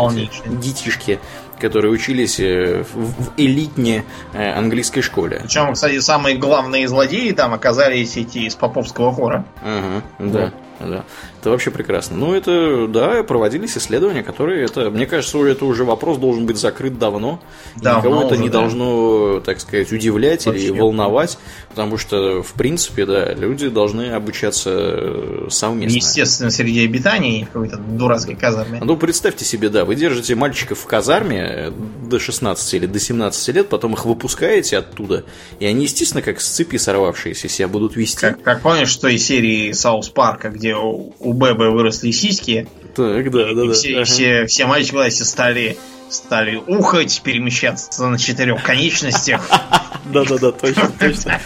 Детишки, 0.47 1.19
которые 1.59 1.93
учились 1.93 2.39
э, 2.39 2.85
в 2.95 3.33
элитне 3.37 4.05
э, 4.33 4.53
английской 4.53 5.01
школе. 5.01 5.41
Причем, 5.43 5.73
кстати, 5.73 5.99
самые 6.01 6.37
главные 6.37 6.87
злодеи 6.89 7.33
там 7.33 7.53
оказались 7.53 8.17
эти 8.17 8.39
из 8.39 8.55
поповского 8.55 9.13
хора. 9.13 9.45
Ага, 9.63 10.03
да. 10.19 10.53
Да. 10.81 11.05
Это 11.41 11.49
вообще 11.49 11.71
прекрасно. 11.71 12.19
Ну, 12.19 12.35
это, 12.35 12.87
да, 12.87 13.23
проводились 13.23 13.75
исследования, 13.79 14.23
которые, 14.23 14.63
это, 14.63 14.91
мне 14.91 15.07
кажется, 15.07 15.39
это 15.47 15.65
уже 15.65 15.85
вопрос 15.85 16.19
должен 16.19 16.45
быть 16.45 16.59
закрыт 16.59 16.99
давно. 16.99 17.41
давно 17.77 18.11
никого 18.11 18.27
это 18.27 18.37
не 18.37 18.51
да. 18.51 18.61
должно, 18.61 19.41
так 19.41 19.59
сказать, 19.59 19.91
удивлять 19.91 20.45
вообще 20.45 20.65
или 20.65 20.71
волновать, 20.71 21.39
потому 21.71 21.97
что, 21.97 22.43
в 22.43 22.53
принципе, 22.53 23.07
да, 23.07 23.33
люди 23.33 23.69
должны 23.69 24.11
обучаться 24.11 24.71
э, 24.71 25.47
совместно. 25.49 25.97
Естественно, 25.97 26.51
среди 26.51 26.85
обитаний 26.85 27.45
в 27.45 27.53
какой-то 27.53 27.79
дурацкой 27.79 28.35
казарме. 28.35 28.79
Ну, 28.85 28.99
представьте 28.99 29.47
себе, 29.47 29.71
да, 29.71 29.87
вы 29.87 29.95
держите 29.95 30.35
мальчиков 30.35 30.81
в 30.81 30.87
казарме 30.87 31.41
э, 31.41 31.73
до 32.05 32.19
16 32.19 32.75
или 32.75 32.85
до 32.85 33.01
17 33.01 33.55
лет, 33.55 33.69
потом 33.71 33.95
их 33.95 34.05
выпускаете 34.05 34.77
оттуда, 34.77 35.25
и 35.59 35.65
они, 35.65 35.85
естественно, 35.85 36.21
как 36.21 36.39
с 36.39 36.49
цепи 36.49 36.77
сорвавшиеся 36.77 37.49
себя 37.49 37.69
будут 37.69 37.97
вести. 37.97 38.21
Как, 38.21 38.43
как 38.43 38.61
помнишь, 38.61 38.91
что 38.91 39.09
из 39.09 39.25
серии 39.25 39.73
South 39.73 40.11
Park 40.11 40.38
а, 40.38 40.51
где 40.51 40.75
у, 40.75 41.15
у 41.31 41.33
Бебе 41.33 41.71
выросли 41.71 42.11
сиськи. 42.11 42.67
Так, 42.97 43.31
да, 43.31 43.55
да, 43.55 43.67
да. 43.67 43.73
Все, 43.73 43.95
ага. 43.95 44.05
все, 44.05 44.47
все 44.47 44.67
мальчики 44.67 44.95
в 44.95 44.99
классе 44.99 45.23
стали, 45.23 45.79
стали 46.09 46.57
ухать, 46.57 47.21
перемещаться 47.23 48.09
на 48.09 48.19
четырех 48.19 48.63
конечностях. 48.65 49.49
Да-да-да, 50.13 50.51
точно, 50.51 50.91
точно. 50.99 51.41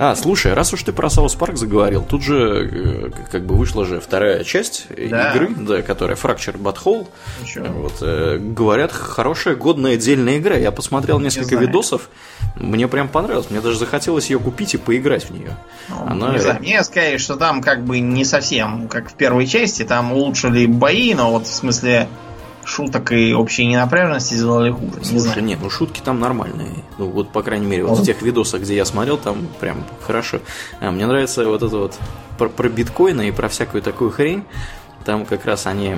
А, 0.00 0.16
слушай, 0.16 0.52
раз 0.54 0.72
уж 0.72 0.82
ты 0.82 0.92
про 0.92 1.10
South 1.10 1.34
Park 1.34 1.56
заговорил, 1.56 2.02
тут 2.02 2.22
же 2.22 2.70
э, 2.72 3.10
как 3.30 3.44
бы 3.44 3.54
вышла 3.54 3.84
же 3.84 4.00
вторая 4.00 4.44
часть 4.44 4.86
да. 4.88 5.32
игры, 5.32 5.50
да, 5.56 5.82
которая 5.82 6.16
Fractured 6.16 6.60
But 6.60 6.78
Whole. 6.84 7.06
Вот, 7.56 7.94
э, 8.00 8.38
говорят, 8.38 8.92
хорошая, 8.92 9.56
годная, 9.56 9.94
отдельная 9.94 10.38
игра. 10.38 10.56
Я 10.56 10.72
посмотрел 10.72 11.18
несколько 11.18 11.56
видосов, 11.56 12.08
мне 12.56 12.88
прям 12.88 13.08
понравилось. 13.08 13.50
Мне 13.50 13.60
даже 13.60 13.78
захотелось 13.78 14.30
ее 14.30 14.38
купить 14.38 14.74
и 14.74 14.76
поиграть 14.76 15.24
в 15.24 15.30
нее. 15.30 15.56
Ну, 15.88 16.06
Она... 16.06 16.32
Не 16.32 16.38
знаю, 16.38 16.60
мне 16.60 16.82
сказали, 16.84 17.16
что 17.16 17.36
там 17.36 17.62
как 17.62 17.84
бы 17.84 18.00
не 18.00 18.24
совсем 18.24 18.88
как 18.88 19.10
в 19.10 19.14
первой 19.14 19.46
части, 19.46 19.82
там 19.84 20.12
улучшили 20.12 20.66
бои, 20.66 21.14
но 21.14 21.32
вот 21.32 21.46
в 21.46 21.52
смысле 21.52 22.08
шуток 22.64 23.12
и 23.12 23.34
общей 23.34 23.66
ненапряженности 23.66 24.34
сделали 24.34 24.70
хуже. 24.70 24.92
Слушай, 25.02 25.12
не 25.12 25.18
знаю. 25.20 25.44
нет, 25.44 25.58
ну 25.62 25.70
шутки 25.70 26.00
там 26.04 26.20
нормальные. 26.20 26.84
Ну 26.98 27.06
вот, 27.06 27.30
по 27.30 27.42
крайней 27.42 27.66
мере, 27.66 27.84
вот 27.84 27.98
в 27.98 28.04
тех 28.04 28.22
видосах, 28.22 28.62
где 28.62 28.76
я 28.76 28.84
смотрел, 28.84 29.18
там 29.18 29.46
прям 29.60 29.84
хорошо. 30.02 30.40
А, 30.80 30.90
мне 30.90 31.06
нравится 31.06 31.46
вот 31.46 31.62
это 31.62 31.76
вот 31.76 31.98
про, 32.38 32.48
про 32.48 32.68
биткоины 32.68 33.28
и 33.28 33.32
про 33.32 33.48
всякую 33.48 33.82
такую 33.82 34.10
хрень. 34.10 34.44
Там 35.04 35.26
как 35.26 35.44
раз 35.44 35.66
они 35.66 35.94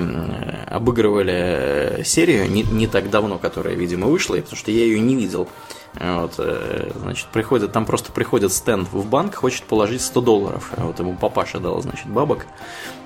обыгрывали 0.67 2.01
серию 2.03 2.49
не, 2.51 2.63
не 2.63 2.87
так 2.87 3.09
давно, 3.09 3.37
которая, 3.37 3.73
видимо, 3.73 4.07
вышла, 4.07 4.35
потому 4.35 4.57
что 4.57 4.69
я 4.69 4.83
ее 4.83 4.99
не 4.99 5.15
видел. 5.15 5.47
Вот, 5.95 6.35
э, 6.37 6.91
значит, 6.95 7.27
приходит, 7.27 7.71
там 7.71 7.85
просто 7.85 8.11
приходит 8.11 8.51
стенд 8.53 8.87
в 8.91 9.07
банк, 9.07 9.35
хочет 9.35 9.63
положить 9.63 10.01
100 10.01 10.21
долларов. 10.21 10.71
Вот 10.77 10.99
ему 10.99 11.15
папаша 11.15 11.59
дал, 11.59 11.81
значит, 11.81 12.07
бабок. 12.07 12.45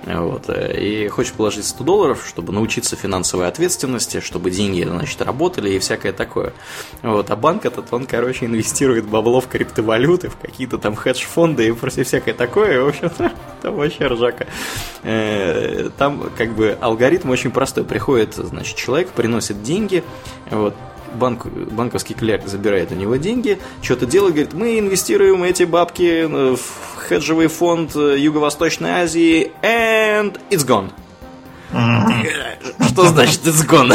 Вот, 0.06 0.50
э, 0.50 0.82
и 0.82 1.08
хочет 1.08 1.36
положить 1.36 1.66
100 1.66 1.84
долларов, 1.84 2.26
чтобы 2.28 2.52
научиться 2.52 2.96
финансовой 2.96 3.48
ответственности, 3.48 4.20
чтобы 4.20 4.52
деньги, 4.52 4.84
значит, 4.84 5.22
работали 5.22 5.70
и 5.70 5.80
всякое 5.80 6.12
такое. 6.12 6.54
Вот, 7.02 7.30
а 7.30 7.36
банк 7.36 7.66
этот, 7.66 7.94
он, 7.94 8.06
короче, 8.08 8.46
инвестирует 8.46 9.08
бабло 9.08 9.42
в 9.42 9.48
криптовалюты, 9.48 10.30
в 10.30 10.38
какие-то 10.38 10.78
там 10.78 10.96
хедж-фонды 10.96 11.68
и 11.68 11.72
просто 11.72 12.04
всякое 12.04 12.34
такое. 12.34 12.84
В 12.84 12.90
общем-то, 12.90 13.32
там 13.62 13.76
вообще 13.76 14.08
ржака. 14.08 14.48
Э, 15.04 15.90
там, 15.98 16.30
как 16.38 16.56
бы, 16.56 16.78
алгоритм 16.82 17.30
очень 17.30 17.52
простой. 17.52 17.84
Приходит, 17.84 18.34
значит, 18.36 18.76
человек, 18.76 19.10
приносит 19.10 19.64
деньги, 19.64 20.04
вот, 20.50 20.74
банк, 21.14 21.46
банковский 21.46 22.14
клерк 22.14 22.48
забирает 22.48 22.92
у 22.92 22.96
него 22.96 23.16
деньги, 23.16 23.60
что-то 23.82 24.06
делает, 24.06 24.34
говорит, 24.34 24.54
мы 24.54 24.80
инвестируем 24.80 25.44
эти 25.44 25.64
бабки 25.64 26.26
в 26.26 26.60
хеджевый 27.08 27.48
фонд 27.48 27.96
Юго-Восточной 27.96 29.04
Азии, 29.04 29.52
and 29.62 30.40
it's 30.50 30.66
gone. 30.66 30.92
Что 31.72 33.06
значит 33.06 33.42
it's 33.46 33.66
gone? 33.68 33.94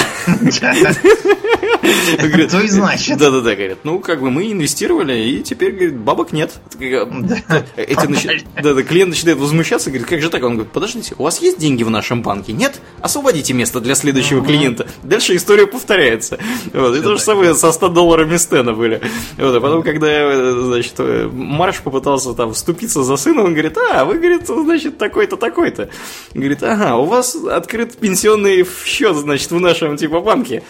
Говорит, 2.18 2.50
То 2.50 2.60
и 2.60 2.68
значит. 2.68 3.18
Да-да-да, 3.18 3.54
говорят. 3.54 3.78
Ну, 3.84 4.00
как 4.00 4.20
бы 4.20 4.30
мы 4.30 4.50
инвестировали, 4.50 5.18
и 5.18 5.42
теперь, 5.42 5.72
говорит, 5.72 5.96
бабок 5.96 6.32
нет. 6.32 6.54
Эти 6.78 8.06
нач... 8.06 8.44
да, 8.60 8.74
да, 8.74 8.82
клиент 8.82 9.10
начинает 9.10 9.38
возмущаться, 9.38 9.90
говорит, 9.90 10.08
как 10.08 10.20
же 10.20 10.30
так? 10.30 10.42
Он 10.42 10.54
говорит, 10.54 10.72
подождите, 10.72 11.14
у 11.18 11.24
вас 11.24 11.40
есть 11.40 11.58
деньги 11.58 11.82
в 11.82 11.90
нашем 11.90 12.22
банке? 12.22 12.52
Нет? 12.52 12.80
Освободите 13.00 13.52
место 13.52 13.80
для 13.80 13.94
следующего 13.94 14.44
клиента. 14.44 14.86
Дальше 15.02 15.36
история 15.36 15.66
повторяется. 15.66 16.38
Вот. 16.72 16.96
И 16.96 17.00
то 17.00 17.16
же 17.16 17.22
самое 17.22 17.54
со 17.54 17.72
100 17.72 17.88
долларами 17.88 18.36
Стена 18.36 18.72
были. 18.72 19.00
Вот. 19.36 19.54
А 19.54 19.60
потом, 19.60 19.82
когда, 19.82 20.54
значит, 20.62 20.94
Марш 21.32 21.80
попытался 21.80 22.32
там 22.34 22.52
вступиться 22.54 23.02
за 23.02 23.16
сына, 23.16 23.42
он 23.42 23.52
говорит, 23.52 23.76
а, 23.78 24.04
вы, 24.04 24.14
говорит, 24.14 24.46
значит, 24.46 24.98
такой-то, 24.98 25.36
такой-то. 25.36 25.88
Говорит, 26.34 26.62
ага, 26.62 26.96
у 26.96 27.04
вас 27.04 27.36
открыт 27.66 27.96
пенсионный 27.98 28.64
счет, 28.84 29.16
значит, 29.16 29.50
в 29.50 29.60
нашем, 29.60 29.96
типа, 29.96 30.20
банке. 30.20 30.62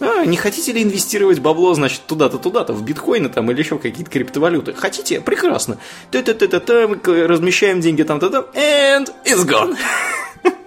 А, 0.00 0.24
не 0.24 0.36
хотите 0.36 0.72
ли 0.72 0.82
инвестировать 0.82 1.40
бабло, 1.40 1.74
значит, 1.74 2.02
туда-то, 2.06 2.38
туда-то, 2.38 2.72
в 2.72 2.84
биткоины 2.84 3.28
там 3.28 3.50
или 3.50 3.58
еще 3.58 3.78
какие-то 3.78 4.10
криптовалюты? 4.10 4.72
Хотите? 4.72 5.20
Прекрасно. 5.20 5.78
Та-та-та-та-та, 6.12 6.86
размещаем 7.26 7.80
деньги 7.80 8.02
там-то-там, 8.02 8.46
and 8.54 9.08
it's 9.24 9.44
gone. 9.44 9.76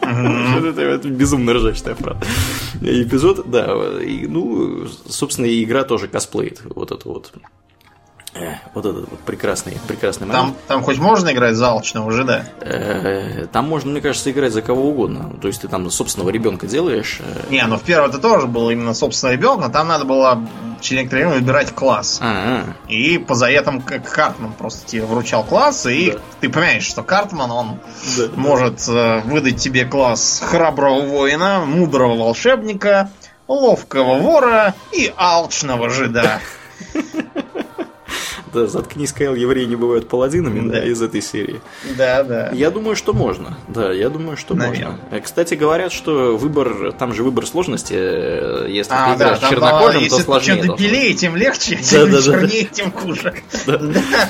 Это 0.02 1.10
безумно 1.10 1.54
ржачная 1.54 1.96
фраза. 1.96 2.20
Эпизод, 2.82 3.50
да, 3.50 4.02
и, 4.02 4.28
ну, 4.28 4.88
собственно, 5.08 5.46
и 5.46 5.64
игра 5.64 5.84
тоже 5.84 6.08
косплеит 6.08 6.62
вот 6.64 6.92
это 6.92 7.08
вот 7.08 7.32
вот 8.74 8.86
этот 8.86 9.10
вот 9.10 9.20
прекрасный, 9.22 9.78
прекрасный 9.88 10.28
момент. 10.28 10.56
Там, 10.56 10.56
там 10.68 10.84
хоть 10.84 11.00
можно 11.00 11.32
играть 11.32 11.56
за 11.56 11.70
алчного 11.70 12.12
жида? 12.12 12.46
Э, 12.62 13.48
там 13.52 13.68
можно, 13.68 13.92
мне 13.92 14.02
кажется, 14.02 14.32
играть 14.32 14.54
за 14.54 14.62
кого 14.62 14.90
угодно. 14.90 15.34
То 15.42 15.48
есть 15.48 15.62
ты 15.62 15.68
там 15.68 15.90
собственного 15.90 16.30
ребенка 16.30 16.68
делаешь. 16.68 17.20
Э. 17.22 17.50
Не, 17.50 17.66
ну 17.66 17.78
в 17.78 17.84
первом 17.84 18.10
это 18.10 18.20
тоже 18.20 18.48
был 18.48 18.70
именно 18.70 18.94
собственный 18.94 19.34
ребенок, 19.34 19.72
там 19.72 19.88
надо 19.88 20.06
было 20.06 20.48
через 20.82 21.02
некоторое 21.02 21.28
время 21.28 21.40
выбирать 21.40 21.74
класс. 21.74 22.20
А-а. 22.22 22.76
И 22.88 23.18
по 23.18 23.36
заветам 23.36 23.82
Картман 23.82 24.54
просто 24.54 24.88
тебе 24.88 25.06
вручал 25.06 25.44
класс, 25.44 25.86
и 25.88 26.12
да. 26.12 26.20
ты 26.42 26.50
понимаешь, 26.50 26.84
что 26.84 27.04
Картман, 27.04 27.52
он 27.52 27.80
да, 28.18 28.24
может 28.36 28.86
да. 28.88 29.22
выдать 29.26 29.58
тебе 29.58 29.86
класс 29.86 30.44
храброго 30.46 31.02
воина, 31.02 31.64
мудрого 31.66 32.16
волшебника, 32.16 33.10
ловкого 33.48 34.20
вора 34.20 34.76
и 34.92 35.12
алчного 35.18 35.90
жида. 35.90 36.40
Да, 38.58 38.68
заткнись, 38.68 39.12
Кайл, 39.12 39.36
евреи 39.36 39.66
не 39.66 39.76
бывают 39.76 40.08
паладинами, 40.08 40.68
да, 40.68 40.80
да 40.80 40.86
из 40.86 41.00
этой 41.02 41.22
серии. 41.22 41.62
Да, 41.96 42.24
да. 42.24 42.50
Я 42.54 42.72
думаю, 42.72 42.96
что 42.96 43.14
можно. 43.14 43.56
Да, 43.68 43.92
я 43.92 44.10
думаю, 44.10 44.36
что 44.36 44.56
Наверное. 44.56 44.92
можно. 44.92 45.00
Э, 45.12 45.20
кстати, 45.20 45.54
говорят, 45.54 45.92
что 45.92 46.36
выбор, 46.36 46.92
там 46.94 47.14
же 47.14 47.24
выбор 47.24 47.46
сложности, 47.46 47.94
э, 47.96 48.68
если 48.70 48.94
а, 48.94 49.12
ты 49.12 49.18
играешь 49.18 49.40
да, 49.40 49.50
чернокожим, 49.50 50.02
там, 50.02 50.10
то 50.10 50.20
сложнее. 50.24 50.64
Чем 50.64 50.76
белее, 50.76 51.14
тем 51.14 51.36
легче, 51.36 51.76
да, 51.76 51.84
чем 51.84 52.12
да, 52.12 52.22
чернее, 52.22 52.64
да. 52.64 52.74
тем 52.74 52.92
хуже. 52.92 53.34
Да. 53.68 53.82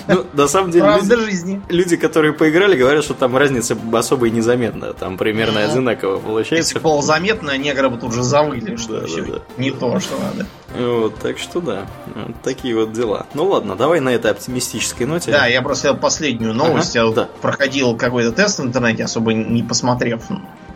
Ну, 0.08 0.26
на 0.34 0.48
самом 0.48 0.72
деле, 0.72 0.84
Правда 0.84 1.16
люди, 1.16 1.26
жизни. 1.26 1.62
люди, 1.70 1.96
которые 1.96 2.34
поиграли, 2.34 2.76
говорят, 2.76 3.04
что 3.04 3.14
там 3.14 3.38
разница 3.38 3.78
особо 3.94 4.28
и 4.28 4.32
незаметна. 4.32 4.94
Там 4.94 5.18
примерно 5.18 5.62
ну, 5.62 5.72
одинаково 5.72 6.18
получается. 6.18 6.74
Если 6.74 6.80
было 6.80 7.02
заметно, 7.02 7.58
негры 7.58 7.90
бы 7.90 7.98
тут 7.98 8.14
же 8.14 8.24
завыли, 8.24 8.76
что 8.76 9.02
да, 9.02 9.08
да, 9.08 9.22
да. 9.24 9.42
не 9.58 9.72
то, 9.72 10.00
что 10.00 10.18
надо. 10.18 10.48
Вот, 10.76 11.18
так 11.20 11.38
что 11.38 11.62
да, 11.62 11.88
вот 12.14 12.42
такие 12.44 12.76
вот 12.76 12.92
дела. 12.92 13.26
Ну 13.34 13.46
ладно, 13.46 13.76
давай 13.76 14.00
на 14.00 14.10
этой 14.10 14.32
оптимистической 14.32 15.06
ноте. 15.06 15.32
Да, 15.32 15.48
я 15.48 15.62
просто 15.62 15.94
последнюю 15.94 16.54
новость. 16.54 16.96
Ага, 16.98 17.08
я 17.08 17.14
да. 17.14 17.30
проходил 17.42 17.96
какой-то 17.96 18.32
тест 18.32 18.60
в 18.60 18.64
интернете, 18.64 19.06
особо 19.06 19.34
не 19.34 19.64
посмотрев 19.64 20.22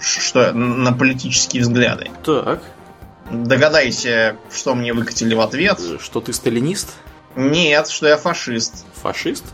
что 0.02 0.52
на 0.52 0.92
политические 0.94 1.62
взгляды. 1.62 2.10
Так. 2.26 2.62
Догадайся, 3.30 4.36
что 4.52 4.76
мне 4.76 4.94
выкатили 4.94 5.34
в 5.34 5.42
ответ. 5.42 5.80
Что 6.02 6.20
ты 6.20 6.34
сталинист? 6.34 6.90
Нет, 7.36 7.88
что 7.88 8.08
я 8.08 8.18
фашист. 8.18 8.86
Фашист? 9.02 9.46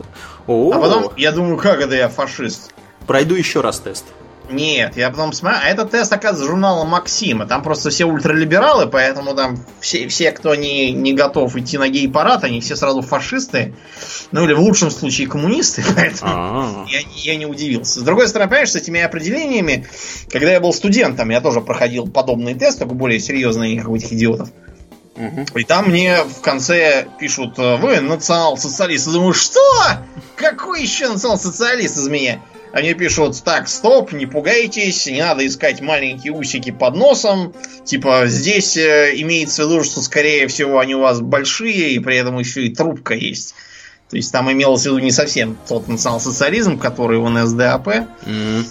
О-о-о. 0.46 0.74
А 0.74 0.80
потом 0.80 1.12
я 1.16 1.30
думаю, 1.30 1.58
как 1.58 1.80
это 1.80 1.94
я 1.94 2.08
фашист? 2.08 2.72
Пройду 3.06 3.34
еще 3.34 3.60
раз 3.60 3.78
тест. 3.78 4.04
Нет, 4.50 4.96
я 4.96 5.10
потом 5.10 5.32
смотрю, 5.32 5.58
а 5.62 5.68
этот 5.68 5.90
тест, 5.90 6.12
оказывается, 6.12 6.50
журнала 6.50 6.84
Максима. 6.84 7.46
Там 7.46 7.62
просто 7.62 7.90
все 7.90 8.06
ультралибералы, 8.06 8.86
поэтому 8.86 9.34
там 9.34 9.58
все, 9.80 10.08
все 10.08 10.32
кто 10.32 10.54
не, 10.54 10.92
не 10.92 11.12
готов 11.12 11.54
идти 11.56 11.76
на 11.76 11.88
гей-парад, 11.88 12.44
они 12.44 12.60
все 12.60 12.74
сразу 12.74 13.02
фашисты. 13.02 13.74
Ну 14.32 14.44
или 14.44 14.54
в 14.54 14.60
лучшем 14.60 14.90
случае 14.90 15.28
коммунисты, 15.28 15.84
поэтому 15.94 16.86
я, 16.88 17.00
я 17.14 17.36
не 17.36 17.46
удивился. 17.46 18.00
С 18.00 18.02
другой 18.02 18.28
стороны, 18.28 18.48
понимаешь, 18.48 18.70
с 18.70 18.76
этими 18.76 19.00
определениями, 19.00 19.86
когда 20.30 20.52
я 20.52 20.60
был 20.60 20.72
студентом, 20.72 21.28
я 21.30 21.40
тоже 21.40 21.60
проходил 21.60 22.08
подобные 22.08 22.54
тесты, 22.54 22.80
только 22.80 22.94
более 22.94 23.20
серьезные, 23.20 23.78
как 23.78 23.88
у 23.88 23.96
этих 23.96 24.12
идиотов. 24.12 24.50
И 25.56 25.64
там 25.64 25.86
мне 25.88 26.22
в 26.22 26.40
конце 26.42 27.08
пишут, 27.18 27.58
вы 27.58 28.00
национал-социалист. 28.00 29.08
Я 29.08 29.12
думаю, 29.14 29.34
что? 29.34 29.60
Какой 30.36 30.80
еще 30.80 31.08
национал-социалист 31.08 31.96
из 31.96 32.08
меня? 32.08 32.40
Они 32.72 32.94
пишут, 32.94 33.42
так, 33.44 33.68
стоп, 33.68 34.12
не 34.12 34.26
пугайтесь, 34.26 35.06
не 35.06 35.20
надо 35.20 35.46
искать 35.46 35.80
маленькие 35.80 36.32
усики 36.32 36.70
под 36.70 36.96
носом. 36.96 37.54
Типа, 37.84 38.24
здесь 38.26 38.76
э, 38.76 39.12
имеется 39.16 39.64
в 39.64 39.70
виду, 39.70 39.84
что, 39.84 40.02
скорее 40.02 40.48
всего, 40.48 40.78
они 40.78 40.94
у 40.94 41.00
вас 41.00 41.20
большие, 41.20 41.92
и 41.92 41.98
при 41.98 42.16
этом 42.16 42.38
еще 42.38 42.66
и 42.66 42.74
трубка 42.74 43.14
есть. 43.14 43.54
То 44.10 44.16
есть 44.16 44.32
там 44.32 44.50
имелось 44.50 44.82
в 44.82 44.86
виду 44.86 44.98
не 44.98 45.10
совсем 45.10 45.56
тот 45.68 45.88
национал-социализм, 45.88 46.78
который 46.78 47.18
в 47.18 47.28
НСДАП. 47.28 47.88
Mm-hmm. 47.88 48.64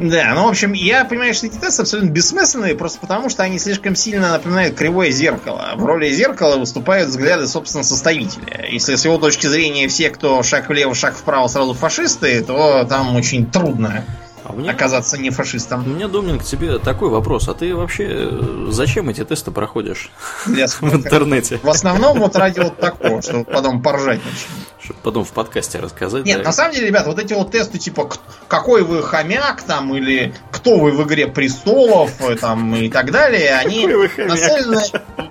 Да, 0.00 0.32
ну, 0.34 0.46
в 0.46 0.48
общем, 0.48 0.72
я 0.72 1.04
понимаю, 1.04 1.34
что 1.34 1.46
эти 1.46 1.58
тесты 1.58 1.82
абсолютно 1.82 2.08
бессмысленные, 2.08 2.74
просто 2.74 2.98
потому 3.00 3.28
что 3.28 3.42
они 3.42 3.58
слишком 3.58 3.94
сильно 3.94 4.30
напоминают 4.30 4.74
кривое 4.74 5.10
зеркало. 5.10 5.72
В 5.76 5.84
роли 5.84 6.10
зеркала 6.10 6.56
выступают 6.56 7.10
взгляды, 7.10 7.46
собственно, 7.46 7.84
составителя. 7.84 8.64
Если 8.70 8.94
с 8.94 9.04
его 9.04 9.18
точки 9.18 9.46
зрения 9.46 9.88
все, 9.88 10.08
кто 10.08 10.42
шаг 10.42 10.70
влево, 10.70 10.94
шаг 10.94 11.14
вправо, 11.14 11.48
сразу 11.48 11.74
фашисты, 11.74 12.42
то 12.42 12.86
там 12.88 13.14
очень 13.14 13.44
трудно 13.44 14.02
а 14.50 14.52
мне, 14.52 14.70
оказаться 14.70 15.18
не 15.18 15.30
фашистом. 15.30 15.84
У 15.86 15.90
меня, 15.90 16.08
Домнин, 16.08 16.38
к 16.38 16.44
тебе 16.44 16.78
такой 16.78 17.10
вопрос. 17.10 17.48
А 17.48 17.54
ты 17.54 17.74
вообще 17.74 18.06
э, 18.08 18.66
зачем 18.70 19.08
эти 19.08 19.24
тесты 19.24 19.50
проходишь 19.50 20.10
Для 20.46 20.66
в 20.66 20.82
интернете? 20.82 21.60
В 21.62 21.68
основном 21.68 22.18
вот 22.18 22.36
ради 22.36 22.60
вот 22.60 22.76
такого, 22.76 23.22
чтобы 23.22 23.44
потом 23.44 23.82
поржать 23.82 24.20
начнем 24.24 24.64
чтобы 24.82 25.00
потом 25.02 25.24
в 25.24 25.32
подкасте 25.32 25.78
рассказать. 25.78 26.24
Нет, 26.24 26.38
да? 26.38 26.44
на 26.44 26.52
самом 26.52 26.74
деле, 26.74 26.88
ребят, 26.88 27.06
вот 27.06 27.18
эти 27.18 27.32
вот 27.32 27.52
тесты, 27.52 27.78
типа, 27.78 28.10
какой 28.48 28.82
вы 28.82 29.02
хомяк, 29.02 29.62
там, 29.62 29.94
или 29.94 30.34
кто 30.50 30.78
вы 30.78 30.92
в 30.92 31.02
игре 31.06 31.26
престолов, 31.26 32.12
э, 32.20 32.36
там, 32.36 32.74
и 32.74 32.88
так 32.88 33.10
далее, 33.10 33.54
они 33.64 33.86
нацелены 33.86 34.80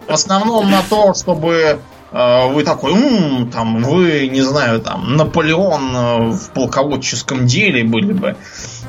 в 0.07 0.11
основном 0.11 0.69
на 0.69 0.81
то, 0.83 1.13
чтобы 1.13 1.79
э, 2.11 2.47
вы 2.51 2.63
такой, 2.63 2.93
м-м, 2.93 3.51
там, 3.51 3.83
вы, 3.83 4.27
не 4.27 4.41
знаю, 4.41 4.81
там, 4.81 5.17
Наполеон 5.17 6.31
в 6.31 6.49
полководческом 6.51 7.45
деле 7.45 7.83
были 7.83 8.13
бы. 8.13 8.37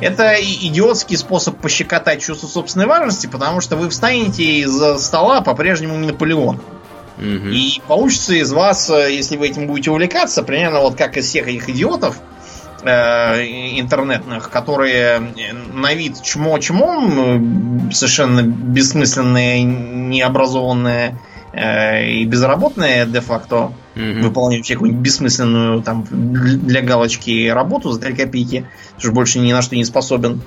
Это 0.01 0.35
идиотский 0.41 1.17
способ 1.17 1.59
пощекотать 1.59 2.23
чувство 2.23 2.47
собственной 2.47 2.87
важности, 2.87 3.27
потому 3.27 3.61
что 3.61 3.77
вы 3.77 3.89
встанете 3.91 4.45
из 4.45 5.01
стола 5.03 5.41
по-прежнему 5.43 5.97
не 5.97 6.09
Наполеон. 6.09 6.61
Угу. 7.19 7.49
И 7.49 7.81
получится 7.87 8.35
из 8.35 8.51
вас, 8.51 8.89
э, 8.89 9.13
если 9.13 9.37
вы 9.37 9.49
этим 9.49 9.67
будете 9.67 9.91
увлекаться, 9.91 10.43
примерно 10.43 10.81
вот 10.81 10.97
как 10.97 11.19
из 11.19 11.27
всех 11.27 11.49
этих 11.49 11.69
идиотов, 11.69 12.17
э, 12.83 13.43
интернетных, 13.79 14.49
которые 14.49 15.21
на 15.73 15.93
вид 15.93 16.17
чмо-чмом, 16.23 17.93
совершенно 17.93 18.43
бессмысленные, 18.43 19.63
необразованные 19.63 21.11
э, 21.11 21.15
и 21.53 22.25
безработные 22.27 23.07
де-факто, 23.07 23.73
mm 23.95 24.21
выполняющие 24.21 24.77
какую-нибудь 24.77 25.03
бессмысленную 25.03 25.83
там 25.83 26.07
для 26.11 26.81
галочки 26.83 27.49
работу 27.49 27.91
за 27.91 28.01
3 28.01 28.15
копейки, 28.15 28.67
что 28.99 29.13
больше 29.13 29.41
ни 29.41 29.53
на 29.53 29.63
что 29.63 29.77
не 29.77 29.85
способен. 29.85 30.43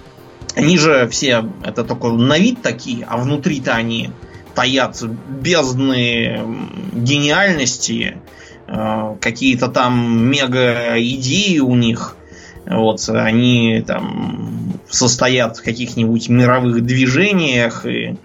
Они 0.56 0.78
же 0.78 1.08
все, 1.10 1.50
это 1.64 1.84
только 1.84 2.10
на 2.10 2.38
вид 2.38 2.62
такие, 2.62 3.06
а 3.10 3.18
внутри-то 3.18 3.74
они 3.74 4.12
таят 4.54 5.02
бездны 5.04 6.40
гениальности, 6.94 8.18
э, 8.68 9.16
какие-то 9.20 9.68
там 9.68 10.30
мега 10.30 10.94
идеи 10.98 11.60
у 11.60 11.76
них. 11.76 12.16
Вот, 12.66 13.08
они 13.10 13.84
там 13.86 14.74
состоят 14.90 15.58
в 15.58 15.64
каких-нибудь 15.64 16.30
мировых 16.30 16.84
движениях 16.84 17.86
и 17.86 18.12
угу. 18.12 18.18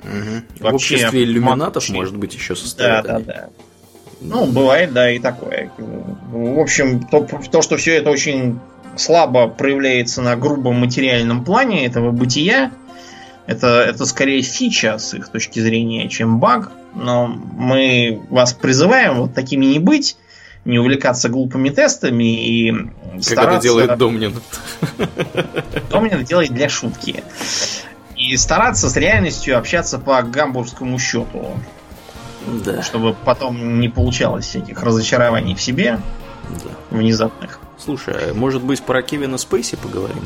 вообще... 0.61 0.70
В 0.70 0.74
обществе 0.74 1.24
иллюминатов, 1.24 1.89
может 1.91 2.16
быть, 2.16 2.34
еще 2.34 2.55
состоят. 2.55 3.05
Да, 3.05 3.16
они. 3.16 3.24
да, 3.24 3.32
да. 3.34 3.49
Ну, 4.20 4.47
бывает, 4.47 4.93
да, 4.93 5.11
и 5.11 5.18
такое. 5.18 5.70
В 5.78 6.59
общем, 6.59 7.01
то, 7.05 7.26
то, 7.51 7.62
что 7.62 7.76
все 7.76 7.97
это 7.97 8.11
очень 8.11 8.59
слабо 8.97 9.49
проявляется 9.49 10.22
на 10.22 10.36
грубом 10.36 10.80
материальном 10.80 11.45
плане 11.45 11.86
этого 11.86 12.11
бытия, 12.11 12.72
это, 13.47 13.82
это 13.82 14.05
скорее 14.05 14.43
фича 14.43 14.99
с 14.99 15.14
их 15.14 15.28
точки 15.28 15.61
зрения, 15.61 16.09
чем 16.09 16.39
баг. 16.39 16.72
Но 16.95 17.26
мы 17.26 18.20
вас 18.28 18.53
призываем 18.53 19.20
вот 19.20 19.34
такими 19.34 19.66
не 19.66 19.78
быть, 19.78 20.16
не 20.68 20.78
увлекаться 20.78 21.30
глупыми 21.30 21.70
тестами 21.70 22.46
и 22.46 22.72
как 22.72 23.22
стараться... 23.22 23.54
это 23.54 23.62
делает 23.62 23.98
Домнин. 23.98 24.34
Домнин 25.90 26.24
делает 26.24 26.52
для 26.52 26.68
шутки. 26.68 27.24
И 28.14 28.36
стараться 28.36 28.90
с 28.90 28.96
реальностью 28.96 29.56
общаться 29.56 29.98
по 29.98 30.20
гамбургскому 30.22 30.98
счету. 30.98 31.58
Да. 32.64 32.82
Чтобы 32.82 33.14
потом 33.14 33.80
не 33.80 33.88
получалось 33.88 34.46
всяких 34.46 34.82
разочарований 34.82 35.54
в 35.54 35.60
себе. 35.60 36.00
Да. 36.50 36.70
Внезапных. 36.96 37.60
Слушай, 37.78 38.30
а 38.30 38.34
может 38.34 38.62
быть 38.62 38.82
про 38.82 39.00
Кевина 39.00 39.38
Спейси 39.38 39.76
поговорим? 39.76 40.22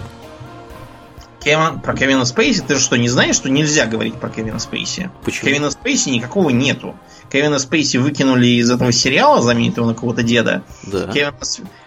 Кевин, 1.42 1.80
про 1.80 1.94
Кевина 1.94 2.24
Спейси, 2.24 2.60
ты 2.60 2.78
что, 2.78 2.96
не 2.96 3.08
знаешь, 3.08 3.34
что 3.34 3.50
нельзя 3.50 3.86
говорить 3.86 4.14
про 4.14 4.28
Кевина 4.28 4.58
Спейси? 4.58 5.10
Почему? 5.24 5.50
Кевина 5.50 5.70
Спейси 5.70 6.10
никакого 6.10 6.50
нету. 6.50 6.94
Кевина 7.30 7.58
Спейси 7.58 7.96
выкинули 7.96 8.46
из 8.46 8.70
этого 8.70 8.92
сериала, 8.92 9.42
знаменитого 9.42 9.86
на 9.86 9.94
кого-то 9.94 10.22
деда. 10.22 10.62
Да. 10.84 11.08
Кевина, 11.08 11.34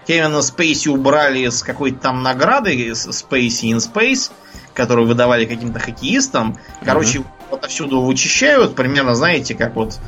Кевина 0.06 0.42
Спейси 0.42 0.90
убрали 0.90 1.48
с 1.48 1.64
какой-то 1.64 2.00
там 2.00 2.22
награды 2.22 2.94
Спейси 2.96 3.68
in 3.68 3.78
Space, 3.78 4.32
которую 4.74 5.08
выдавали 5.08 5.46
каким-то 5.46 5.80
хоккеистам. 5.80 6.60
Короче, 6.84 7.20
угу. 7.20 7.28
вот 7.52 7.60
отовсюду 7.60 8.02
вычищают, 8.02 8.76
примерно, 8.76 9.16
знаете, 9.16 9.56
как 9.56 9.76
вот 9.76 10.00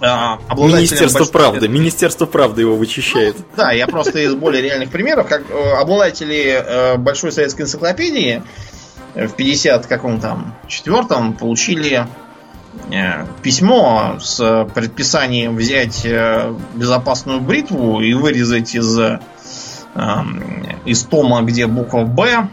а, 0.00 0.38
Министерство 0.56 1.24
правды. 1.26 1.68
Министерство 1.68 2.26
правды 2.26 2.62
его 2.62 2.76
вычищает. 2.76 3.36
Ну, 3.38 3.44
да, 3.56 3.72
я 3.72 3.86
просто 3.86 4.20
из 4.20 4.34
более 4.34 4.62
реальных 4.62 4.90
примеров, 4.90 5.28
как 5.28 5.42
э, 5.50 5.72
обладатели 5.74 6.62
э, 6.64 6.96
большой 6.96 7.32
советской 7.32 7.62
энциклопедии 7.62 8.42
в 9.14 9.28
50 9.28 9.86
каком 9.86 10.20
там 10.20 10.54
четвертом 10.68 11.34
получили 11.34 12.06
э, 12.90 13.26
письмо 13.42 14.16
с 14.20 14.66
предписанием 14.74 15.56
взять 15.56 16.06
безопасную 16.74 17.40
бритву 17.40 18.00
и 18.00 18.14
вырезать 18.14 18.74
из, 18.74 18.98
из 20.86 21.02
тома, 21.04 21.42
где 21.42 21.66
буква 21.66 22.04
Б, 22.04 22.48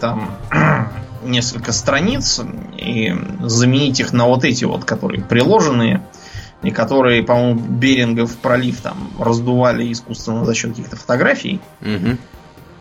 там 0.00 0.36
несколько 1.24 1.72
страниц 1.72 2.40
и 2.76 3.14
заменить 3.42 3.98
их 4.00 4.12
на 4.12 4.26
вот 4.26 4.44
эти 4.44 4.64
вот, 4.64 4.84
которые 4.84 5.22
приложенные 5.22 6.02
и 6.62 6.70
которые, 6.70 7.22
по-моему, 7.22 7.58
Берингов 7.58 8.36
пролив 8.36 8.80
там 8.80 9.10
раздували 9.18 9.90
искусственно 9.90 10.44
за 10.44 10.54
счет 10.54 10.70
каких-то 10.70 10.96
фотографий. 10.96 11.60
Угу. 11.80 12.16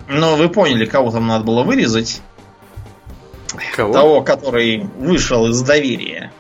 Но 0.10 0.36
вы 0.36 0.50
поняли, 0.50 0.86
кого 0.86 1.12
там 1.12 1.28
надо 1.28 1.46
было 1.46 1.64
вырезать. 1.64 2.22
Кого? 3.76 3.94
Того, 3.94 4.22
который 4.22 4.84
вышел 4.98 5.48
из 5.48 5.62
доверия. 5.62 6.32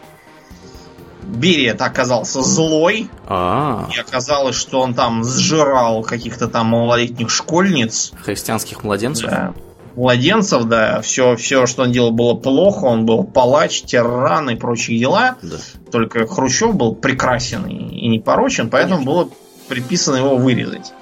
Берет 1.24 1.82
оказался 1.82 2.42
злой. 2.42 3.10
А-а-а. 3.28 3.90
И 3.94 4.00
оказалось, 4.00 4.56
что 4.56 4.82
он 4.82 4.96
там 4.96 5.24
сжирал 5.24 6.02
каких-то 6.02 6.48
там 6.48 6.68
малолетних 6.68 7.30
школьниц. 7.30 8.12
Христианских 8.24 8.84
младенцев. 8.84 9.30
Да 9.30 9.54
младенцев, 9.96 10.64
да, 10.66 11.02
все, 11.02 11.36
все, 11.36 11.66
что 11.66 11.84
он 11.84 11.92
делал, 11.92 12.12
было 12.12 12.34
плохо, 12.34 12.86
он 12.86 13.06
был 13.06 13.24
палач, 13.24 13.82
тиран 13.82 14.50
и 14.50 14.56
прочие 14.56 15.00
дела. 15.00 15.36
Да. 15.42 15.58
Только 15.92 16.28
Хрущев 16.28 16.76
был 16.76 16.96
прекрасен 16.96 17.66
и, 17.66 18.08
непорочен, 18.08 18.70
поэтому 18.70 18.98
Конечно. 18.98 19.12
было 19.12 19.30
приписано 19.68 20.18
его 20.18 20.36
вырезать. 20.36 20.94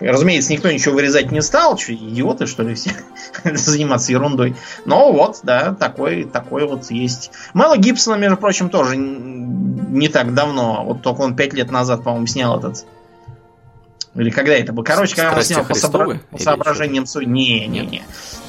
Разумеется, 0.00 0.52
никто 0.52 0.70
ничего 0.70 0.94
вырезать 0.94 1.30
не 1.30 1.40
стал, 1.40 1.78
что 1.78 1.94
идиоты, 1.94 2.46
что 2.46 2.62
ли, 2.64 2.74
все 2.74 2.90
заниматься 3.44 4.12
ерундой. 4.12 4.56
Но 4.84 5.12
вот, 5.12 5.40
да, 5.44 5.74
такой, 5.74 6.24
такой 6.24 6.66
вот 6.66 6.90
есть. 6.90 7.30
Мэла 7.54 7.76
Гибсона, 7.76 8.16
между 8.16 8.36
прочим, 8.36 8.70
тоже 8.70 8.96
не 8.96 10.08
так 10.08 10.34
давно, 10.34 10.84
вот 10.84 11.02
только 11.02 11.20
он 11.20 11.36
пять 11.36 11.52
лет 11.52 11.70
назад, 11.70 12.02
по-моему, 12.02 12.26
снял 12.26 12.58
этот 12.58 12.84
или 14.16 14.30
когда 14.30 14.52
это 14.52 14.72
было? 14.72 14.84
Короче, 14.84 15.16
когда 15.16 15.36
он 15.36 15.42
снял 15.42 15.64
по, 15.64 15.74
собра... 15.74 16.18
по 16.30 16.38
соображениям 16.38 17.06
су... 17.06 17.20
Не, 17.22 17.66
не, 17.66 17.80
не. 17.80 18.02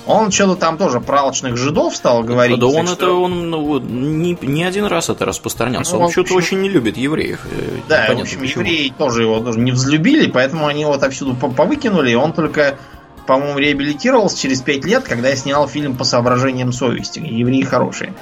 Он 0.05 0.32
что-то 0.32 0.55
там 0.55 0.78
тоже 0.78 1.01
про 1.01 1.22
алчных 1.22 1.57
жидов 1.57 1.95
стал 1.95 2.24
говорить. 2.24 2.59
Да 2.59 2.68
он 2.68 2.86
что... 2.86 2.95
это 2.95 3.11
он 3.11 3.49
ну, 3.49 3.80
не, 3.80 4.38
не 4.41 4.63
один 4.63 4.86
раз 4.86 5.09
это 5.09 5.26
распространялся. 5.26 5.93
Ну, 5.93 5.99
он, 5.99 6.05
он 6.05 6.11
что-то 6.11 6.36
очень 6.36 6.61
не 6.61 6.70
любит 6.70 6.97
евреев. 6.97 7.39
Э, 7.45 7.80
да, 7.89 8.13
в 8.13 8.22
общем, 8.22 8.39
почему. 8.39 8.63
евреи 8.63 8.93
тоже 8.95 9.24
его 9.24 9.39
тоже 9.39 9.59
не 9.59 9.72
взлюбили, 9.72 10.30
поэтому 10.30 10.68
они 10.68 10.82
его 10.82 10.93
отовсюду 10.93 11.36
повыкинули, 11.36 12.11
и 12.11 12.16
он 12.16 12.34
только 12.34 12.78
по-моему, 13.26 13.57
реабилитировался 13.57 14.38
через 14.38 14.61
пять 14.61 14.86
лет, 14.86 15.03
когда 15.03 15.30
я 15.30 15.36
снял 15.36 15.68
фильм 15.68 15.97
по 15.97 16.03
соображениям 16.03 16.72
совести. 16.72 17.20
Евреи 17.20 17.63
хорошие. 17.63 18.13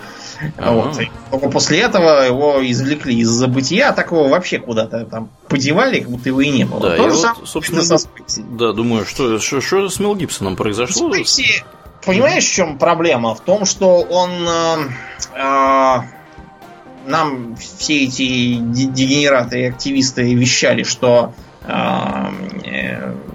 Ага. 0.57 0.71
Вот. 0.71 1.01
И 1.01 1.11
только 1.31 1.49
после 1.49 1.81
этого 1.81 2.25
его 2.25 2.59
извлекли 2.69 3.15
из 3.19 3.29
забытия, 3.29 3.89
а 3.89 3.93
так 3.93 4.11
его 4.11 4.27
вообще 4.27 4.59
куда-то 4.59 5.05
там 5.05 5.29
подевали, 5.47 5.99
как 5.99 6.09
будто 6.09 6.29
его 6.29 6.41
и 6.41 6.49
не 6.49 6.65
было. 6.65 6.81
Да, 6.81 6.97
То 6.97 7.09
же 7.09 7.17
самое, 7.17 7.39
вот, 7.41 7.49
собственно, 7.49 7.83
со 7.83 7.97
Спейси. 7.97 8.43
Да, 8.51 8.73
думаю, 8.73 9.05
что, 9.05 9.39
что, 9.39 9.61
что 9.61 9.89
с 9.89 9.99
Мел 9.99 10.15
Гибсоном 10.15 10.55
произошло? 10.55 11.11
Спейси, 11.11 11.63
понимаешь, 12.05 12.45
в 12.45 12.53
чем 12.53 12.77
проблема? 12.77 13.35
В 13.35 13.41
том, 13.41 13.65
что 13.65 14.01
он... 14.01 14.31
Э, 14.47 14.77
э, 15.35 16.01
нам 17.05 17.55
все 17.57 18.05
эти 18.05 18.55
дегенераты 18.55 19.61
и 19.61 19.65
активисты 19.65 20.33
вещали, 20.33 20.83
что 20.83 21.33
э, 21.65 21.71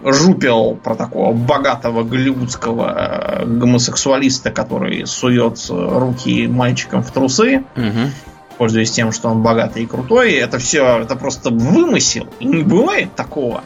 жупел 0.04 0.74
про 0.76 0.94
такого 0.94 1.32
богатого 1.32 2.02
голливудского 2.02 3.42
э, 3.42 3.46
гомосексуалиста, 3.46 4.50
который 4.50 5.06
сует 5.06 5.58
руки 5.68 6.46
мальчикам 6.46 7.02
в 7.02 7.10
трусы, 7.10 7.64
угу. 7.76 8.10
пользуясь 8.58 8.90
тем, 8.90 9.12
что 9.12 9.28
он 9.28 9.42
богатый 9.42 9.84
и 9.84 9.86
крутой. 9.86 10.34
Это 10.34 10.58
все, 10.58 11.00
это 11.00 11.16
просто 11.16 11.50
вымысел. 11.50 12.28
И 12.40 12.44
не 12.44 12.62
бывает 12.62 13.14
такого. 13.14 13.62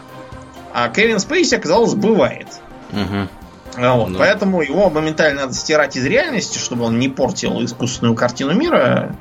А 0.72 0.88
Кевин 0.88 1.18
Спейси, 1.18 1.56
оказалось, 1.56 1.94
бывает. 1.94 2.48
Угу. 2.92 3.28
Вот, 3.76 4.08
ну. 4.10 4.18
Поэтому 4.18 4.62
его 4.62 4.90
моментально 4.90 5.42
надо 5.42 5.54
стирать 5.54 5.96
из 5.96 6.04
реальности, 6.04 6.58
чтобы 6.58 6.84
он 6.84 6.98
не 6.98 7.08
портил 7.08 7.62
искусственную 7.64 8.14
картину 8.14 8.52
мира, 8.54 9.16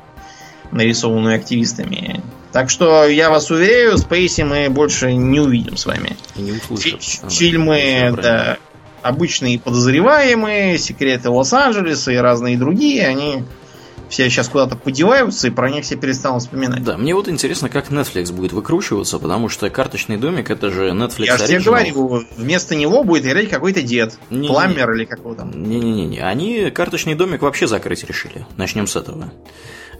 нарисованную 0.70 1.36
активистами. 1.36 2.22
Так 2.52 2.68
что 2.68 3.06
я 3.06 3.30
вас 3.30 3.50
уверяю, 3.50 3.96
Спейси 3.96 4.42
мы 4.42 4.68
больше 4.68 5.14
не 5.14 5.40
увидим 5.40 5.76
с 5.76 5.86
вами. 5.86 6.16
И 6.36 6.42
не 6.42 6.52
услышим. 6.52 6.98
Фильмы, 7.30 8.14
да, 8.22 8.58
обычные 9.02 9.58
подозреваемые, 9.58 10.78
секреты 10.78 11.30
Лос-Анджелеса 11.30 12.12
и 12.12 12.16
разные 12.16 12.58
другие, 12.58 13.06
они 13.06 13.44
все 14.12 14.28
сейчас 14.28 14.48
куда-то 14.48 14.76
подеваются, 14.76 15.48
и 15.48 15.50
про 15.50 15.70
них 15.70 15.84
все 15.84 15.96
перестанут 15.96 16.42
вспоминать. 16.42 16.84
Да, 16.84 16.98
мне 16.98 17.14
вот 17.14 17.28
интересно, 17.28 17.70
как 17.70 17.90
Netflix 17.90 18.30
будет 18.30 18.52
выкручиваться, 18.52 19.18
потому 19.18 19.48
что 19.48 19.70
карточный 19.70 20.18
домик 20.18 20.50
это 20.50 20.70
же 20.70 20.90
Netflix 20.90 21.24
Я 21.24 21.38
же 21.38 21.46
тебе 21.46 21.60
говорю, 21.60 22.24
вместо 22.36 22.74
него 22.74 23.04
будет 23.04 23.24
играть 23.24 23.48
какой-то 23.48 23.80
дед, 23.80 24.18
не, 24.28 24.48
пламер 24.48 24.92
или 24.92 25.06
какого 25.06 25.34
там. 25.34 25.50
Не-не-не, 25.50 26.20
они 26.20 26.70
карточный 26.70 27.14
домик 27.14 27.40
вообще 27.40 27.66
закрыть 27.66 28.04
решили. 28.04 28.46
Начнем 28.58 28.86
с 28.86 28.96
этого. 28.96 29.32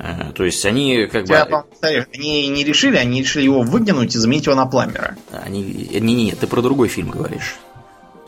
Э, 0.03 0.33
то 0.35 0.45
есть 0.45 0.65
они 0.67 1.07
как 1.07 1.27
Тебя, 1.27 1.47
бы... 1.47 1.65
Они 2.13 2.49
не 2.49 2.65
решили, 2.65 2.97
они 2.97 3.21
решили 3.21 3.45
его 3.45 3.63
выгнуть 3.63 4.17
и 4.17 4.19
заменить 4.19 4.47
его 4.47 4.57
на 4.57 4.67
пламера. 4.67 5.17
Они... 5.31 5.63
Не-не-не, 5.63 6.33
ты 6.33 6.49
про 6.49 6.61
другой 6.61 6.89
фильм 6.89 7.11
говоришь. 7.11 7.55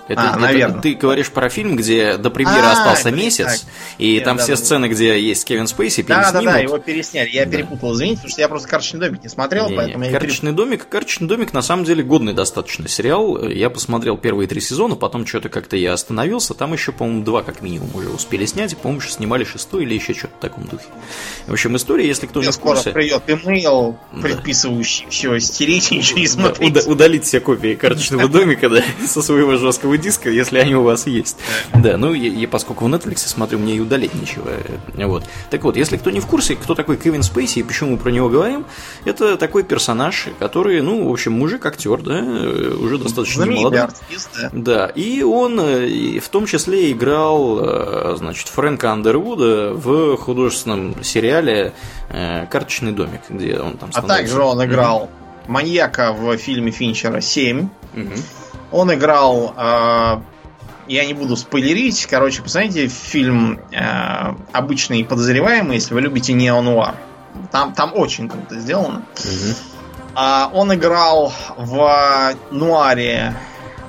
Это, 0.07 0.35
а, 0.35 0.37
наверное. 0.37 0.83
Ты 0.83 0.95
говоришь 0.95 1.31
про 1.31 1.49
фильм, 1.49 1.77
где 1.77 2.19
до 2.19 2.31
премьеры 2.31 2.67
а, 2.67 2.73
остался 2.73 3.11
месяц, 3.11 3.61
так. 3.61 3.71
и 3.99 4.15
Нет, 4.15 4.25
там 4.25 4.37
да, 4.37 4.43
все 4.43 4.53
да, 4.53 4.59
сцены, 4.59 4.87
где 4.87 5.21
есть 5.21 5.45
Кевин 5.47 5.67
Спейси, 5.67 6.03
переснимут. 6.03 6.33
Да, 6.33 6.43
да, 6.43 6.53
да, 6.53 6.59
его 6.59 6.79
пересняли. 6.79 7.31
Я 7.31 7.47
да. 7.47 7.53
перепутал, 7.53 7.95
извините, 7.95 8.17
потому 8.17 8.31
что 8.31 8.41
я 8.43 8.49
просто 8.49 8.69
«Карточный 8.69 9.01
домик» 9.01 9.23
не 9.23 9.29
смотрел, 9.29 9.71
не, 9.71 9.77
поэтому 9.77 10.05
не. 10.05 10.11
я 10.11 10.19
«Карточный 10.19 10.53
переп... 10.53 10.57
домик», 10.57 10.89
«Карточный 10.89 11.29
домик» 11.29 11.53
на 11.55 11.63
самом 11.63 11.85
деле 11.85 12.03
годный 12.03 12.35
достаточно 12.35 12.87
сериал. 12.87 13.49
Я 13.49 13.71
посмотрел 13.71 14.19
первые 14.19 14.47
три 14.47 14.61
сезона, 14.61 14.95
потом 14.95 15.27
что-то 15.27 15.49
как-то 15.49 15.77
я 15.77 15.95
остановился. 15.95 16.53
Там 16.53 16.75
еще, 16.75 16.93
по-моему, 16.93 17.25
два 17.25 17.43
как 17.43 17.63
минимум 17.63 17.89
уже 17.95 18.11
успели 18.11 18.45
снять, 18.45 18.75
и, 18.75 18.77
по-моему, 18.77 19.01
снимали 19.01 19.45
шестой 19.45 19.85
или 19.85 19.95
еще 19.95 20.13
что-то 20.13 20.35
в 20.37 20.41
таком 20.41 20.65
духе. 20.65 20.85
В 21.47 21.53
общем, 21.53 21.77
история, 21.77 22.07
если 22.07 22.27
кто 22.27 22.41
Мне 22.41 22.49
не 22.49 22.53
в 22.53 22.59
курсе... 22.59 22.81
скоро 22.81 22.95
придет 22.95 23.23
имейл, 23.27 23.99
предписывающий 24.21 25.07
все 25.09 25.39
стереть 25.39 25.93
и 25.93 25.97
ничего 25.97 26.19
не 26.19 26.27
смотреть. 26.27 26.87
Удалить 26.87 27.25
все 27.25 27.41
копии 27.41 27.75
«Карточного 27.75 28.29
домика» 28.29 28.69
да, 28.69 28.83
со 29.07 29.23
своего 29.23 29.57
жесткого 29.57 29.94
диска, 29.99 30.31
если 30.31 30.59
они 30.59 30.75
у 30.75 30.83
вас 30.83 31.07
есть. 31.07 31.39
Да, 31.75 31.97
ну, 31.97 32.13
я, 32.15 32.29
я 32.29 32.49
поскольку 32.49 32.85
в 32.85 32.89
Netflix 32.89 33.19
смотрю, 33.19 33.59
мне 33.59 33.77
и 33.77 33.81
удалить 33.81 34.15
нечего. 34.15 34.51
Вот. 34.95 35.25
Так 35.51 35.65
вот, 35.65 35.77
если 35.77 35.97
кто 35.97 36.11
не 36.11 36.21
в 36.21 36.27
курсе, 36.27 36.57
кто 36.57 36.75
такой 36.75 36.97
Кевин 36.97 37.23
Спейси 37.23 37.61
и 37.61 37.63
почему 37.63 37.93
мы 37.93 37.97
про 37.99 38.11
него 38.11 38.29
говорим, 38.29 38.65
это 39.05 39.37
такой 39.37 39.65
персонаж, 39.65 40.29
который, 40.39 40.81
ну, 40.83 41.09
в 41.09 41.13
общем, 41.13 41.33
мужик-актер, 41.33 42.01
да, 42.03 42.21
уже 42.79 42.99
достаточно 42.99 43.47
молодой. 43.47 43.81
Артист, 43.81 44.31
да. 44.41 44.51
да, 44.53 44.87
и 44.87 45.23
он 45.23 45.61
э, 45.61 46.19
в 46.21 46.29
том 46.29 46.47
числе 46.47 46.93
играл, 46.93 47.59
э, 47.61 48.17
значит, 48.17 48.49
Фрэнка 48.49 48.93
Андервуда 48.93 49.73
в 49.75 50.17
художественном 50.17 51.03
сериале 51.03 51.73
э, 52.11 52.47
«Карточный 52.47 52.93
домик», 52.93 53.23
где 53.29 53.59
он 53.59 53.77
там 53.77 53.91
А 53.93 54.03
также 54.03 54.41
он 54.41 54.65
играл 54.65 55.11
маньяка 55.49 56.13
в 56.13 56.37
фильме 56.37 56.71
Финчера 56.71 57.19
«7». 57.19 57.69
Mm-hmm. 57.95 58.21
Он 58.75 58.93
играл 58.93 59.55
я 60.87 61.07
не 61.07 61.15
буду 61.15 61.37
спойлерить. 61.37 62.07
Короче, 62.07 62.43
посмотрите 62.43 62.89
фильм 62.89 63.61
э, 63.73 64.35
«Обычный 64.53 65.05
подозреваемый», 65.05 65.77
если 65.77 65.95
вы 65.95 66.03
любите 66.03 66.33
неонуар. 66.33 66.95
Там, 67.51 67.73
там 67.73 67.93
очень 67.95 68.29
круто 68.29 68.59
сделано. 68.59 69.03
Угу. 69.19 69.55
А, 70.15 70.51
он 70.53 70.73
играл 70.75 71.33
в 71.57 72.35
нуаре, 72.51 73.35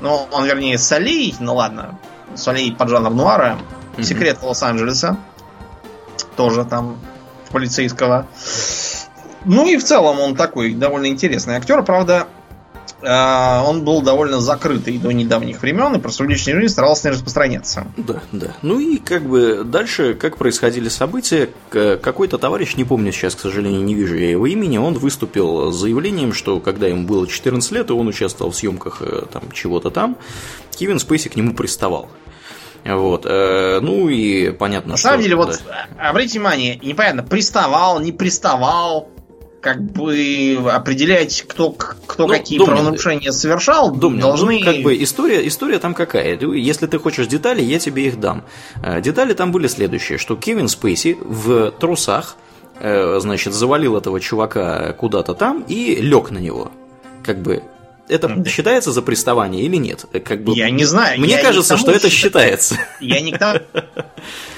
ну, 0.02 0.28
он, 0.32 0.46
вернее, 0.46 0.78
Солей, 0.78 1.36
ну 1.40 1.56
ладно, 1.56 2.00
Солей 2.34 2.72
под 2.72 2.90
жанр 2.90 3.12
нуара, 3.12 3.60
угу. 3.94 4.04
«Секрет 4.04 4.40
Лос-Анджелеса», 4.42 5.18
тоже 6.36 6.66
там 6.66 6.98
полицейского. 7.52 8.28
Ну 9.44 9.68
и 9.68 9.78
в 9.78 9.84
целом 9.84 10.20
он 10.20 10.36
такой 10.36 10.74
довольно 10.74 11.06
интересный 11.08 11.56
актер. 11.56 11.84
Правда, 11.84 12.28
он 13.02 13.84
был 13.84 14.02
довольно 14.02 14.40
закрытый 14.40 14.98
до 14.98 15.12
недавних 15.12 15.62
времен, 15.62 15.96
и 15.96 16.00
про 16.00 16.12
свою 16.12 16.32
личную 16.32 16.60
жизнь 16.60 16.74
старался 16.74 17.08
не 17.08 17.14
распространяться. 17.14 17.88
Да, 17.98 18.22
да. 18.32 18.56
Ну 18.62 18.80
и 18.80 18.98
как 18.98 19.24
бы 19.24 19.64
дальше, 19.64 20.14
как 20.14 20.38
происходили 20.38 20.90
события, 20.90 21.50
какой-то 21.70 22.38
товарищ, 22.38 22.76
не 22.76 22.84
помню 22.84 23.12
сейчас, 23.12 23.36
к 23.36 23.40
сожалению, 23.40 23.84
не 23.84 23.96
вижу 23.96 24.16
я 24.16 24.30
его 24.32 24.48
имени, 24.48 24.78
он 24.78 24.96
выступил 24.96 25.72
с 25.72 25.76
заявлением, 25.76 26.34
что 26.34 26.60
когда 26.60 26.88
ему 26.88 27.06
было 27.06 27.28
14 27.28 27.72
лет, 27.72 27.90
и 27.90 27.94
он 27.94 28.08
участвовал 28.08 28.52
в 28.52 28.56
съемках 28.56 29.02
э, 29.02 29.26
там 29.32 29.44
чего-то 29.52 29.90
там, 29.90 30.18
Кевин 30.72 31.00
Спейси 31.00 31.30
к 31.30 31.36
нему 31.36 31.54
приставал. 31.54 32.10
Вот. 32.84 33.26
Э, 33.26 33.80
ну 33.82 34.10
и 34.10 34.52
понятно, 34.52 34.92
На 34.92 34.98
что... 34.98 35.08
На 35.08 35.12
самом 35.12 35.24
деле, 35.24 35.36
вот, 35.36 35.60
да. 35.68 35.88
обратите 36.10 36.40
внимание, 36.40 36.78
непонятно, 36.78 37.24
приставал, 37.24 38.00
не 38.00 38.12
приставал, 38.12 39.10
как 39.66 39.82
бы 39.82 40.60
определять, 40.72 41.44
кто, 41.48 41.72
кто 41.72 42.28
ну, 42.28 42.30
какие 42.30 42.60
Домнин, 42.60 42.76
правонарушения 42.76 43.32
совершал, 43.32 43.90
Домнин, 43.90 44.22
должны... 44.22 44.60
Ну, 44.60 44.64
как 44.64 44.84
бы 44.84 44.96
история, 45.02 45.48
история 45.48 45.80
там 45.80 45.96
какая? 45.96 46.38
Если 46.38 46.86
ты 46.86 47.00
хочешь 47.00 47.26
детали, 47.26 47.64
я 47.64 47.80
тебе 47.80 48.06
их 48.06 48.20
дам. 48.20 48.44
Э, 48.84 49.02
детали 49.02 49.34
там 49.34 49.52
были 49.52 49.66
следующие, 49.66 50.20
что 50.20 50.36
Кевин 50.36 50.68
Спейси 50.68 51.18
в 51.20 51.72
трусах, 51.72 52.36
э, 52.80 53.18
значит, 53.20 53.56
завалил 53.56 53.98
этого 53.98 54.20
чувака 54.20 54.94
куда-то 54.94 55.34
там 55.34 55.66
и 55.68 55.96
лег 55.96 56.30
на 56.30 56.38
него. 56.38 56.72
Как 57.24 57.40
бы 57.42 57.64
это 58.08 58.46
считается 58.48 58.92
за 58.92 59.02
приставание 59.02 59.64
или 59.64 59.78
нет? 59.78 60.06
Как 60.24 60.44
бы, 60.44 60.56
я 60.56 60.70
не 60.70 60.86
знаю. 60.86 61.20
Мне 61.20 61.40
кажется, 61.40 61.76
что 61.78 61.90
это 61.90 62.12
считается. 62.12 62.78
Я 63.00 63.20
не 63.20 63.32
к 63.32 63.40
тому... 63.40 63.62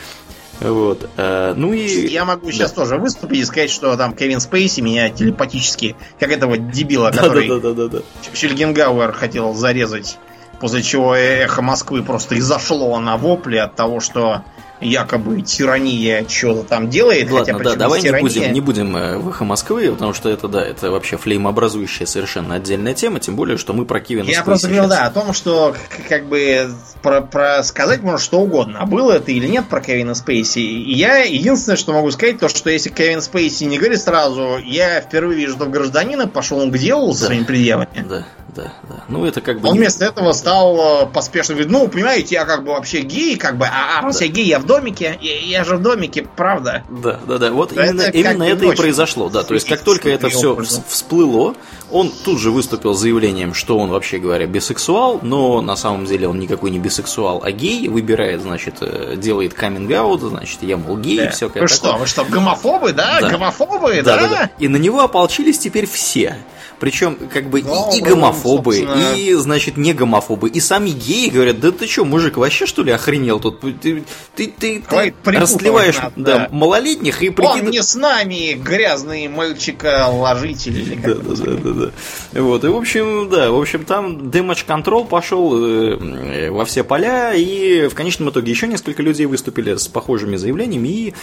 Вот. 0.60 1.10
Э, 1.18 1.54
ну 1.56 1.74
и... 1.74 2.08
Я 2.08 2.26
могу 2.26 2.52
сейчас 2.52 2.72
да. 2.72 2.82
тоже 2.82 2.98
выступить 2.98 3.40
и 3.40 3.46
сказать, 3.46 3.70
что 3.70 3.96
там 3.96 4.14
Кевин 4.14 4.40
Спейси 4.40 4.82
меня 4.82 5.10
телепатически, 5.10 5.96
как 6.20 6.32
этого 6.32 6.58
дебила, 6.58 7.12
который 7.12 7.48
да, 7.48 7.60
да, 7.60 7.74
да, 7.74 7.88
да, 7.88 8.00
да. 8.00 8.00
Шельгенгауэр 8.34 9.12
хотел 9.12 9.54
зарезать, 9.54 10.18
после 10.60 10.82
чего 10.82 11.16
эхо 11.16 11.62
Москвы 11.62 12.04
просто 12.04 12.38
изошло 12.40 13.00
на 13.00 13.18
вопли 13.18 13.58
от 13.58 13.76
того, 13.76 14.00
что 14.00 14.44
якобы 14.82 15.42
тирания 15.42 16.26
что-то 16.28 16.64
там 16.64 16.90
делает. 16.90 17.32
Ладно, 17.32 17.54
хотя 17.54 17.70
да, 17.72 17.76
давай 17.76 18.02
тирания... 18.02 18.22
не 18.22 18.28
будем, 18.28 18.54
не 18.54 18.62
будем 18.62 18.98
э, 18.98 19.18
в 19.18 19.30
эхо 19.30 19.44
Москвы, 19.44 19.92
потому 19.92 20.14
что 20.14 20.30
это, 20.30 20.48
да, 20.48 20.64
это 20.64 20.92
вообще 20.92 21.18
флеймообразующая 21.18 22.06
совершенно 22.06 22.56
отдельная 22.56 22.94
тема, 22.94 23.20
тем 23.20 23.36
более, 23.36 23.58
что 23.58 23.74
мы 23.74 23.86
про 23.86 24.00
Кевина 24.00 24.30
Я 24.30 24.44
просто 24.44 24.68
говорил, 24.68 24.90
да, 24.90 25.06
о 25.06 25.12
том, 25.12 25.34
что 25.34 25.76
как 26.10 26.26
бы 26.26 26.70
про, 27.02 27.22
про 27.22 27.64
сказать 27.64 28.02
можно 28.02 28.20
что 28.20 28.40
угодно, 28.40 28.80
а 28.80 28.86
было 28.86 29.14
это 29.14 29.32
или 29.32 29.48
нет 29.48 29.68
про 29.68 29.82
Кевина 29.82 30.16
Спейси. 30.16 30.60
И 30.60 30.94
я 30.94 31.24
единственное, 31.24 31.78
что 31.78 31.94
могу 31.94 32.12
сказать, 32.12 32.40
то, 32.40 32.48
что 32.50 32.70
если 32.70 32.90
Кевин 32.90 33.22
Спейси 33.22 33.66
не 33.66 33.78
говорит 33.78 34.02
сразу, 34.02 34.58
я 34.64 35.02
впервые 35.02 35.38
вижу, 35.38 35.56
что 35.56 35.66
гражданина 35.66 36.28
пошел 36.28 36.60
он 36.60 36.72
к 36.72 36.78
делу 36.78 37.12
да. 37.12 37.18
своими 37.18 37.44
предъявами. 37.44 38.06
Да, 38.08 38.26
да, 38.58 38.74
да. 38.90 39.04
Ну, 39.08 39.24
это 39.26 39.40
как 39.40 39.62
бы... 39.62 39.70
Он 39.70 39.78
вместо 39.78 40.04
этого 40.06 40.32
стал 40.34 41.04
э, 41.04 41.06
поспешно 41.06 41.54
говорить, 41.54 41.72
ну, 41.72 41.88
понимаете, 41.88 42.36
я 42.36 42.46
как 42.46 42.64
бы 42.64 42.72
вообще 42.72 43.02
гей, 43.02 43.38
как 43.38 43.58
бы, 43.58 43.66
а, 43.66 44.00
а 44.00 44.02
раз 44.02 44.18
да. 44.18 44.26
я 44.26 44.32
гей, 44.32 44.46
я 44.46 44.60
в 44.60 44.66
домике, 44.66 45.18
я, 45.22 45.40
я 45.40 45.64
же 45.64 45.78
в 45.78 45.82
домике, 45.82 46.28
правда. 46.36 46.84
Да, 46.90 47.20
да, 47.28 47.38
да. 47.38 47.52
Вот 47.52 47.72
это 47.72 47.84
именно, 47.84 48.02
именно 48.02 48.44
это 48.44 48.66
и 48.66 48.76
произошло, 48.76 49.30
да. 49.30 49.44
То 49.44 49.54
есть, 49.54 49.68
как 49.68 49.82
только 49.82 50.10
это 50.10 50.30
все 50.30 50.58
всплыло, 50.88 51.56
он 51.92 52.12
тут 52.26 52.40
же 52.40 52.52
выступил 52.52 52.94
с 52.94 53.00
заявлением, 53.00 53.54
что 53.54 53.78
он, 53.78 53.92
вообще 53.92 54.18
говоря, 54.18 54.48
бисексуал, 54.48 55.20
но 55.22 55.62
на 55.62 55.76
самом 55.76 56.06
деле 56.06 56.28
он 56.28 56.40
никакой 56.40 56.72
не 56.72 56.80
бисексуал, 56.80 57.42
а 57.44 57.52
гей, 57.52 57.88
выбирает, 57.88 58.42
значит, 58.42 58.78
э, 58.82 59.16
делает 59.18 59.54
каминг-аут, 59.54 60.22
значит, 60.22 60.64
я, 60.64 60.78
мол, 60.78 60.98
гей, 60.98 61.20
да. 61.20 61.30
все 61.30 61.50
как 61.50 61.62
Вы 61.62 61.68
что, 61.68 61.96
вы 61.98 62.08
что, 62.08 62.26
гомофобы, 62.26 62.92
да? 62.92 63.20
да. 63.22 63.30
Гомофобы, 63.30 64.02
да? 64.02 64.18
Да, 64.18 64.18
да, 64.18 64.28
да. 64.28 64.50
И 64.60 64.68
на 64.68 64.78
него 64.78 65.02
ополчились 65.02 65.60
теперь 65.60 65.86
все. 65.86 66.38
Причем, 66.80 67.18
как 67.34 67.50
бы, 67.50 67.64
ну, 67.64 67.92
и, 67.94 67.98
и 67.98 68.02
гомофобы, 68.02 68.47
собственно... 68.48 69.14
и, 69.16 69.34
значит, 69.34 69.78
не 69.78 69.94
гомофобы, 69.94 70.50
и 70.50 70.60
сами 70.60 70.90
геи 70.90 71.30
говорят, 71.30 71.60
да 71.60 71.72
ты 71.72 71.88
что, 71.88 72.06
мужик, 72.06 72.38
вообще 72.38 72.66
что 72.66 72.84
ли 72.84 72.92
охренел 72.92 73.40
тут? 73.40 73.60
Ты, 73.60 74.04
ты, 74.36 74.54
ты, 74.58 74.84
ты 74.88 75.14
расливаешь 75.26 75.98
надо, 75.98 76.14
да, 76.16 76.38
да. 76.38 76.50
малолетних 76.52 77.22
и 77.24 77.30
прикид... 77.30 77.64
Он 77.64 77.70
не 77.70 77.82
с 77.82 77.96
нами, 77.96 78.54
грязный 78.54 79.28
мальчика-ложитель. 79.28 81.00
Да, 81.04 81.16
да, 81.16 81.36
да, 81.36 81.52
да, 81.52 81.92
да. 82.34 82.42
Вот, 82.42 82.64
и, 82.64 82.68
в 82.68 82.76
общем, 82.76 83.30
да, 83.30 83.52
в 83.52 83.60
общем, 83.60 83.86
там 83.86 84.30
Damage 84.30 84.66
Control 84.68 85.08
пошел 85.08 85.54
э, 85.64 86.50
во 86.50 86.66
все 86.66 86.84
поля, 86.84 87.34
и 87.34 87.88
в 87.88 87.96
конечном 87.96 88.30
итоге 88.30 88.52
еще 88.52 88.68
несколько 88.68 89.02
людей 89.02 89.26
выступили 89.26 89.76
с 89.76 89.88
похожими 89.88 90.36
заявлениями, 90.36 90.88
и 90.88 91.14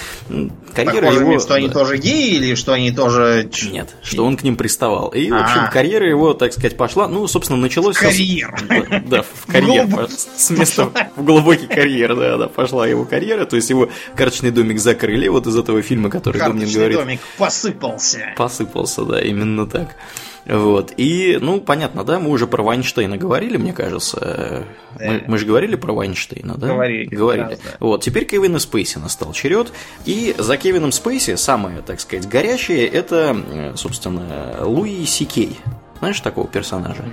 карьера 0.74 1.06
похожими, 1.06 1.30
его... 1.30 1.38
что 1.38 1.48
да. 1.50 1.54
они 1.56 1.68
тоже 1.68 1.96
геи, 1.98 2.34
или 2.34 2.54
что 2.54 2.72
они 2.72 2.90
тоже... 2.92 3.48
Нет, 3.70 3.94
что 4.02 4.24
он 4.24 4.36
к 4.36 4.42
ним 4.42 4.56
приставал. 4.56 5.08
И, 5.08 5.30
в 5.30 5.34
общем, 5.34 5.60
а. 5.64 5.70
карьера 5.70 6.08
его, 6.08 6.34
так 6.34 6.52
сказать, 6.52 6.76
пошла. 6.76 7.08
Ну, 7.14 7.28
собственно, 7.28 7.60
началось... 7.60 7.96
Карьер. 7.96 8.52
Да, 9.06 9.22
в 9.22 9.46
карьер. 9.46 10.08
С 10.36 10.50
места 10.50 10.90
в 11.14 11.24
глубокий 11.24 11.68
карьер, 11.68 12.16
да, 12.16 12.36
да, 12.36 12.48
пошла 12.48 12.88
его 12.88 13.04
карьера. 13.04 13.44
То 13.44 13.54
есть 13.54 13.70
его 13.70 13.88
карточный 14.16 14.50
домик 14.50 14.80
закрыли 14.80 15.28
вот 15.28 15.46
из 15.46 15.56
этого 15.56 15.80
фильма, 15.80 16.10
который 16.10 16.40
Домнин 16.40 16.68
говорит. 16.68 16.98
домик 16.98 17.20
посыпался. 17.38 18.34
Посыпался, 18.36 19.04
да, 19.04 19.20
именно 19.20 19.64
так. 19.64 19.94
Вот. 20.44 20.92
И, 20.96 21.38
ну, 21.40 21.60
понятно, 21.60 22.02
да, 22.02 22.18
мы 22.18 22.30
уже 22.30 22.48
про 22.48 22.64
Вайнштейна 22.64 23.16
говорили, 23.16 23.58
мне 23.58 23.72
кажется. 23.72 24.66
Да. 24.98 25.06
Мы, 25.06 25.24
мы 25.28 25.38
же 25.38 25.46
говорили 25.46 25.76
про 25.76 25.92
Вайнштейна, 25.92 26.56
да? 26.56 26.66
Говорили. 26.66 27.14
Говорили. 27.14 27.44
Раз, 27.44 27.58
да. 27.60 27.70
Вот, 27.78 28.02
теперь 28.02 28.24
Кевина 28.24 28.58
Спейси 28.58 28.98
настал 28.98 29.32
черед. 29.32 29.72
И 30.04 30.34
за 30.36 30.56
Кевином 30.56 30.90
Спейси 30.90 31.36
самое, 31.36 31.80
так 31.80 32.00
сказать, 32.00 32.28
горячее 32.28 32.88
это, 32.88 33.72
собственно, 33.76 34.56
Луи 34.62 35.06
Сикей. 35.06 35.60
Знаешь 35.98 36.20
такого 36.20 36.46
персонажа? 36.46 37.04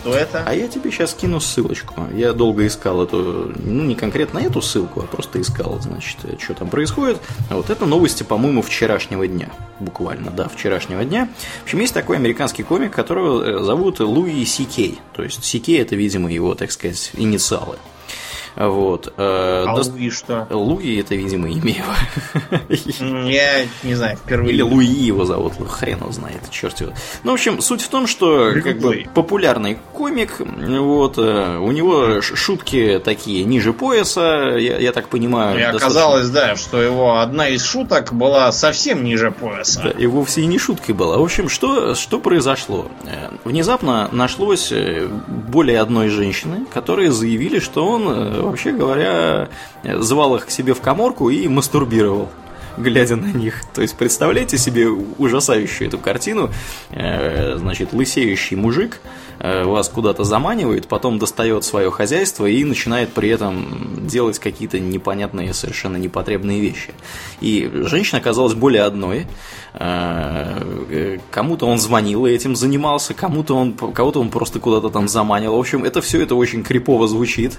Кто 0.00 0.14
это? 0.14 0.42
А 0.46 0.54
я 0.54 0.68
тебе 0.68 0.90
сейчас 0.90 1.14
кину 1.14 1.40
ссылочку. 1.40 1.94
Я 2.14 2.32
долго 2.32 2.66
искал 2.66 3.02
эту, 3.02 3.52
ну 3.56 3.84
не 3.84 3.94
конкретно 3.94 4.38
эту 4.38 4.60
ссылку, 4.60 5.00
а 5.00 5.06
просто 5.06 5.40
искал, 5.40 5.78
значит, 5.80 6.18
что 6.40 6.54
там 6.54 6.68
происходит. 6.68 7.18
Вот 7.50 7.70
это 7.70 7.86
новости, 7.86 8.22
по-моему, 8.22 8.62
вчерашнего 8.62 9.26
дня. 9.26 9.50
Буквально, 9.80 10.30
да, 10.30 10.48
вчерашнего 10.48 11.04
дня. 11.04 11.28
В 11.60 11.64
общем, 11.64 11.80
есть 11.80 11.94
такой 11.94 12.16
американский 12.16 12.64
комик, 12.64 12.92
которого 12.92 13.42
э, 13.42 13.62
зовут 13.62 14.00
Луи 14.00 14.44
Си 14.44 14.64
Кей. 14.64 14.98
То 15.14 15.22
есть 15.22 15.44
Си 15.44 15.60
Кей 15.60 15.80
это, 15.80 15.94
видимо, 15.94 16.30
его, 16.32 16.54
так 16.54 16.72
сказать, 16.72 17.12
инициалы. 17.14 17.76
Вот. 18.58 19.12
Э, 19.16 19.64
а 19.66 19.76
До... 19.76 19.88
Луи 19.88 20.10
что? 20.10 20.46
Луи 20.50 21.00
это, 21.00 21.14
видимо, 21.14 21.48
имя 21.48 21.76
Я 22.68 23.66
не 23.84 23.94
знаю, 23.94 24.16
впервые. 24.16 24.52
Или 24.52 24.62
Луи 24.62 24.86
его 24.86 25.24
зовут, 25.24 25.52
хрен 25.68 25.98
его 25.98 26.10
знает, 26.10 26.40
черт 26.50 26.80
его. 26.80 26.92
Ну, 27.22 27.30
в 27.30 27.34
общем, 27.34 27.60
суть 27.60 27.82
в 27.82 27.88
том, 27.88 28.08
что 28.08 28.52
как 28.62 28.80
бы 28.80 29.06
популярный 29.14 29.78
комик, 29.92 30.40
вот, 30.40 31.18
э, 31.18 31.58
у 31.58 31.70
него 31.70 32.20
шутки 32.20 33.00
такие 33.04 33.44
ниже 33.44 33.72
пояса, 33.72 34.56
я, 34.58 34.78
я 34.78 34.92
так 34.92 35.08
понимаю. 35.08 35.58
И 35.58 35.62
оказалось, 35.62 36.28
да, 36.30 36.56
что 36.56 36.82
его 36.82 37.20
одна 37.20 37.48
из 37.48 37.64
шуток 37.64 38.12
была 38.12 38.50
совсем 38.50 39.04
ниже 39.04 39.30
пояса. 39.30 39.82
Да, 39.84 39.90
и 39.90 40.06
вовсе 40.06 40.40
и 40.40 40.46
не 40.46 40.58
шуткой 40.58 40.96
была. 40.96 41.18
В 41.18 41.22
общем, 41.22 41.48
что, 41.48 41.94
что 41.94 42.18
произошло? 42.18 42.86
Э, 43.04 43.28
внезапно 43.44 44.08
нашлось 44.10 44.72
более 45.28 45.78
одной 45.78 46.08
женщины, 46.08 46.66
которые 46.74 47.12
заявили, 47.12 47.60
что 47.60 47.86
он 47.86 48.47
вообще 48.48 48.72
говоря, 48.72 49.48
звал 49.84 50.36
их 50.36 50.46
к 50.46 50.50
себе 50.50 50.74
в 50.74 50.80
коморку 50.80 51.30
и 51.30 51.48
мастурбировал 51.48 52.28
глядя 52.78 53.16
на 53.16 53.26
них. 53.26 53.62
То 53.74 53.82
есть, 53.82 53.96
представляете 53.96 54.56
себе 54.56 54.88
ужасающую 54.88 55.88
эту 55.88 55.98
картину. 55.98 56.50
Э, 56.90 57.56
значит, 57.58 57.92
лысеющий 57.92 58.56
мужик 58.56 59.00
вас 59.40 59.88
куда-то 59.88 60.24
заманивает, 60.24 60.88
потом 60.88 61.18
достает 61.18 61.64
свое 61.64 61.90
хозяйство 61.90 62.46
и 62.46 62.64
начинает 62.64 63.10
при 63.12 63.28
этом 63.28 64.06
делать 64.06 64.38
какие-то 64.38 64.80
непонятные, 64.80 65.54
совершенно 65.54 65.96
непотребные 65.96 66.60
вещи. 66.60 66.92
И 67.40 67.70
женщина 67.84 68.18
оказалась 68.18 68.54
более 68.54 68.82
одной. 68.82 69.26
Э, 69.74 71.18
кому-то 71.30 71.66
он 71.66 71.78
звонил 71.78 72.26
и 72.26 72.32
этим 72.32 72.56
занимался, 72.56 73.14
кому-то 73.14 73.54
он, 73.54 73.74
кого-то 73.74 74.20
он 74.20 74.30
просто 74.30 74.58
куда-то 74.58 74.90
там 74.90 75.08
заманил. 75.08 75.54
В 75.54 75.60
общем, 75.60 75.84
это 75.84 76.00
все 76.00 76.20
это 76.22 76.34
очень 76.34 76.62
крипово 76.62 77.06
звучит. 77.06 77.58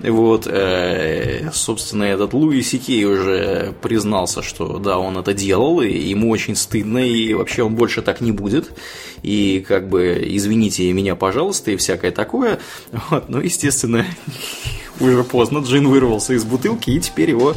Вот, 0.00 0.46
э, 0.46 1.50
собственно, 1.52 2.04
этот 2.04 2.32
Луи 2.32 2.62
Сикей 2.62 3.04
уже 3.04 3.74
признался, 3.82 4.42
что 4.42 4.78
да, 4.78 4.98
он 4.98 5.18
это 5.18 5.34
делал, 5.34 5.80
и 5.80 5.90
ему 5.90 6.30
очень 6.30 6.54
стыдно, 6.54 6.98
и 6.98 7.34
вообще 7.34 7.64
он 7.64 7.74
больше 7.74 8.02
так 8.02 8.20
не 8.20 8.30
будет. 8.30 8.70
И 9.22 9.64
как 9.66 9.88
бы 9.88 10.24
извините 10.24 10.92
меня, 10.92 11.07
пожалуйста, 11.16 11.70
и 11.70 11.76
всякое 11.76 12.10
такое. 12.10 12.58
Вот, 13.10 13.28
ну, 13.28 13.40
естественно, 13.40 14.04
уже 15.00 15.24
поздно. 15.24 15.58
Джин 15.58 15.88
вырвался 15.88 16.34
из 16.34 16.44
бутылки, 16.44 16.90
и 16.90 17.00
теперь 17.00 17.30
его 17.30 17.54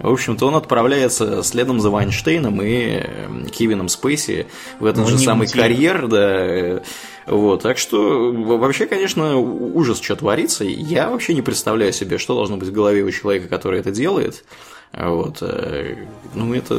в 0.00 0.12
общем-то, 0.12 0.46
он 0.46 0.54
отправляется 0.54 1.42
следом 1.42 1.80
за 1.80 1.90
Вайнштейном 1.90 2.62
и 2.62 3.02
э, 3.02 3.46
Кевином 3.50 3.88
Спейси 3.88 4.46
в 4.78 4.86
этот 4.86 5.04
ну, 5.04 5.10
же 5.10 5.18
самый 5.18 5.48
карьер, 5.48 6.06
да, 6.06 6.82
вот, 7.26 7.62
так 7.62 7.78
что 7.78 8.32
вообще, 8.32 8.86
конечно, 8.86 9.36
ужас, 9.36 10.00
что 10.00 10.14
творится. 10.14 10.64
Я 10.64 11.10
вообще 11.10 11.34
не 11.34 11.42
представляю 11.42 11.92
себе, 11.92 12.18
что 12.18 12.34
должно 12.34 12.56
быть 12.56 12.68
в 12.68 12.72
голове 12.72 13.02
у 13.02 13.10
человека, 13.10 13.48
который 13.48 13.80
это 13.80 13.90
делает. 13.90 14.44
Вот. 14.92 15.38
Э, 15.42 15.96
ну, 16.34 16.54
это, 16.54 16.74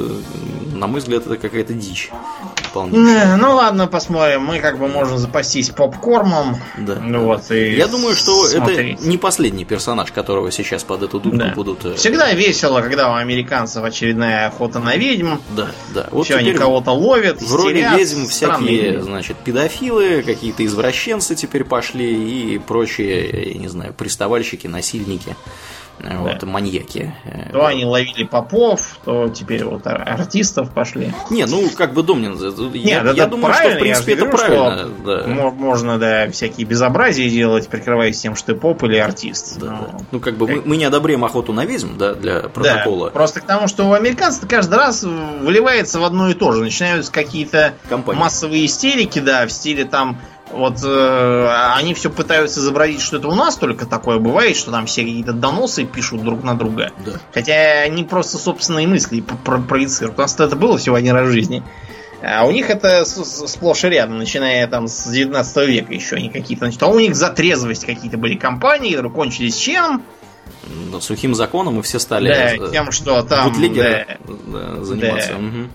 на 0.73 0.87
мой 0.87 0.99
взгляд, 0.99 1.25
это 1.25 1.37
какая-то 1.37 1.73
дичь. 1.73 2.11
Ну 2.73 3.55
ладно, 3.55 3.87
посмотрим. 3.87 4.45
Мы 4.45 4.59
как 4.59 4.77
бы 4.77 4.87
можем 4.87 5.17
запастись 5.17 5.69
попкормом. 5.69 6.57
Да. 6.77 6.95
Ну, 6.95 7.25
вот, 7.25 7.49
и 7.51 7.75
Я 7.75 7.87
думаю, 7.87 8.15
что 8.15 8.45
смотреть. 8.45 8.99
это 8.99 9.07
не 9.07 9.17
последний 9.17 9.65
персонаж, 9.65 10.11
которого 10.11 10.51
сейчас 10.51 10.83
под 10.83 11.03
эту 11.03 11.19
дудку 11.19 11.37
да. 11.37 11.53
будут. 11.55 11.85
Э, 11.85 11.95
Всегда 11.95 12.31
весело, 12.33 12.81
когда 12.81 13.11
у 13.11 13.15
американцев 13.15 13.83
очередная 13.83 14.47
охота 14.47 14.79
на 14.79 14.95
ведьм. 14.95 15.35
Да, 15.55 15.69
да. 15.93 16.07
Вот 16.11 16.25
Все, 16.25 16.35
они 16.35 16.53
кого-то 16.53 16.91
ловят. 16.91 17.41
В 17.41 17.55
роли 17.55 17.85
ведьм 17.95 18.27
всякие, 18.27 19.01
значит, 19.01 19.37
педофилы, 19.37 20.23
какие-то 20.23 20.65
извращенцы 20.65 21.35
теперь 21.35 21.63
пошли 21.63 22.53
и 22.53 22.57
прочие, 22.59 23.51
я 23.53 23.59
не 23.59 23.67
знаю, 23.67 23.93
приставальщики, 23.93 24.67
насильники. 24.67 25.35
Вот, 26.01 26.39
да. 26.39 26.47
маньяки. 26.47 27.13
То 27.51 27.65
они 27.65 27.85
ловили 27.85 28.23
попов, 28.23 28.97
то 29.03 29.29
теперь 29.29 29.63
вот 29.65 29.85
артистов 29.85 30.71
пошли. 30.71 31.13
Не, 31.29 31.45
ну 31.45 31.69
как 31.75 31.93
бы 31.93 32.03
Домнин, 32.03 32.33
Нет, 32.33 32.73
я, 32.73 33.01
это 33.01 33.11
я 33.13 33.25
думаю, 33.25 33.53
что 33.53 33.69
в 33.69 33.79
принципе 33.79 34.13
это 34.13 34.25
говорю, 34.25 34.37
правильно. 34.37 34.89
Да. 35.05 35.27
Можно, 35.27 35.99
да, 35.99 36.29
всякие 36.31 36.65
безобразия 36.65 37.29
делать, 37.29 37.67
прикрываясь 37.67 38.19
тем, 38.19 38.35
что 38.35 38.53
ты 38.53 38.59
поп 38.59 38.83
или 38.83 38.97
артист. 38.97 39.59
Да, 39.59 39.71
ну, 39.71 39.87
да. 39.91 40.05
ну 40.11 40.19
как 40.19 40.37
бы 40.37 40.47
как... 40.47 40.55
Мы, 40.55 40.61
мы 40.65 40.77
не 40.77 40.85
одобряем 40.85 41.23
охоту 41.25 41.53
на 41.53 41.65
ведьм, 41.65 41.97
да, 41.97 42.13
для 42.13 42.41
протокола. 42.41 43.07
Да, 43.07 43.11
просто 43.11 43.41
к 43.41 43.45
тому, 43.45 43.67
что 43.67 43.85
у 43.85 43.93
американцев 43.93 44.47
каждый 44.47 44.75
раз 44.75 45.03
выливается 45.03 45.99
в 45.99 46.05
одно 46.05 46.29
и 46.29 46.33
то 46.33 46.51
же. 46.51 46.63
Начинаются 46.63 47.11
какие-то 47.11 47.73
массовые 48.05 48.65
истерики, 48.65 49.19
да, 49.19 49.45
в 49.45 49.51
стиле 49.51 49.85
там 49.85 50.19
вот 50.51 50.83
э, 50.83 51.73
они 51.75 51.93
все 51.93 52.09
пытаются 52.09 52.59
изобразить, 52.59 53.01
что 53.01 53.17
это 53.17 53.27
у 53.27 53.35
нас 53.35 53.55
только 53.55 53.85
такое 53.85 54.17
бывает, 54.17 54.55
что 54.55 54.71
там 54.71 54.85
все 54.85 55.01
какие-то 55.01 55.33
доносы 55.33 55.85
пишут 55.85 56.23
друг 56.23 56.43
на 56.43 56.55
друга. 56.55 56.91
Да. 57.05 57.13
Хотя 57.33 57.81
они 57.81 58.03
просто 58.03 58.37
собственные 58.37 58.87
мысли 58.87 59.21
про 59.21 59.59
проецируют. 59.59 60.17
У 60.17 60.21
нас 60.21 60.39
это 60.39 60.55
было 60.55 60.77
всего 60.77 60.95
один 60.95 61.13
раз 61.13 61.27
в 61.27 61.31
жизни. 61.31 61.63
А 62.21 62.45
у 62.45 62.51
них 62.51 62.69
это 62.69 63.05
сплошь 63.05 63.85
и 63.85 63.89
рядом, 63.89 64.17
начиная 64.17 64.67
там 64.67 64.87
с 64.87 65.07
19 65.07 65.67
века 65.67 65.93
еще 65.93 66.17
они 66.17 66.29
какие-то. 66.29 66.65
Значит, 66.65 66.83
а 66.83 66.87
у 66.87 66.99
них 66.99 67.15
за 67.15 67.29
трезвость 67.29 67.85
какие-то 67.85 68.17
были 68.17 68.35
компании, 68.35 68.91
которые 68.91 69.13
кончились 69.13 69.55
чем? 69.55 70.03
Ну, 70.67 70.99
сухим 70.99 71.33
законом, 71.35 71.79
и 71.79 71.81
все 71.81 71.99
стали 71.99 72.29
да, 72.29 72.55
э, 72.55 72.71
тем, 72.71 72.91
что 72.91 73.21
там 73.23 73.53
да, 73.53 74.05
да, 74.27 74.83
заниматься. 74.83 75.31
Да. 75.31 75.37
Угу. 75.37 75.69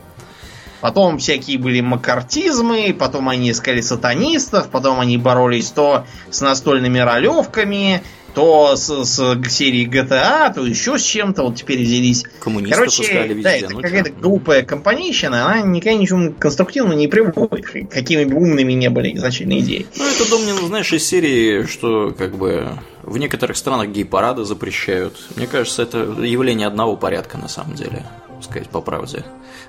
Потом 0.84 1.16
всякие 1.16 1.56
были 1.56 1.80
макартизмы, 1.80 2.94
потом 2.98 3.30
они 3.30 3.52
искали 3.52 3.80
сатанистов, 3.80 4.68
потом 4.68 5.00
они 5.00 5.16
боролись 5.16 5.70
то 5.70 6.04
с 6.28 6.42
настольными 6.42 6.98
ролевками, 6.98 8.02
то 8.34 8.76
с, 8.76 8.90
с 8.90 9.48
серией 9.48 9.88
GTA, 9.88 10.52
то 10.52 10.66
еще 10.66 10.98
с 10.98 11.02
чем-то, 11.02 11.44
вот 11.44 11.56
теперь 11.56 11.82
взялись. 11.82 12.24
Коммунисты 12.38 12.74
Короче, 12.76 13.28
везде, 13.28 13.42
да, 13.42 13.56
это 13.56 13.70
ну, 13.70 13.80
какая-то 13.80 14.10
глупая 14.10 14.62
компанейщина, 14.62 15.46
она 15.46 15.62
никогда 15.62 15.98
ничего 15.98 16.34
конструктивного 16.38 16.98
не 16.98 17.08
приводит, 17.08 17.90
какими 17.90 18.24
бы 18.24 18.36
умными 18.36 18.74
не 18.74 18.90
были 18.90 19.16
изначальные 19.16 19.60
идеи. 19.60 19.86
Ну, 19.96 20.04
это, 20.04 20.28
Домнин, 20.28 20.66
знаешь, 20.66 20.92
из 20.92 21.06
серии, 21.06 21.64
что 21.64 22.10
как 22.10 22.36
бы 22.36 22.78
в 23.02 23.16
некоторых 23.16 23.56
странах 23.56 23.88
гей-парады 23.88 24.44
запрещают. 24.44 25.16
Мне 25.36 25.46
кажется, 25.46 25.80
это 25.80 26.00
явление 26.20 26.66
одного 26.66 26.98
порядка 26.98 27.38
на 27.38 27.48
самом 27.48 27.74
деле, 27.74 28.04
сказать 28.44 28.68
по 28.68 28.80
правде. 28.80 29.24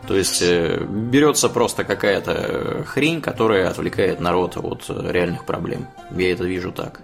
То 0.08 0.16
есть 0.16 0.42
э, 0.42 0.86
берется 0.88 1.50
просто 1.50 1.84
какая-то 1.84 2.84
хрень, 2.86 3.22
которая 3.22 3.70
отвлекает 3.70 4.20
народ 4.20 4.58
от 4.58 4.90
реальных 4.90 5.46
проблем. 5.46 5.88
Я 6.12 6.32
это 6.32 6.44
вижу 6.44 6.72
так. 6.72 7.02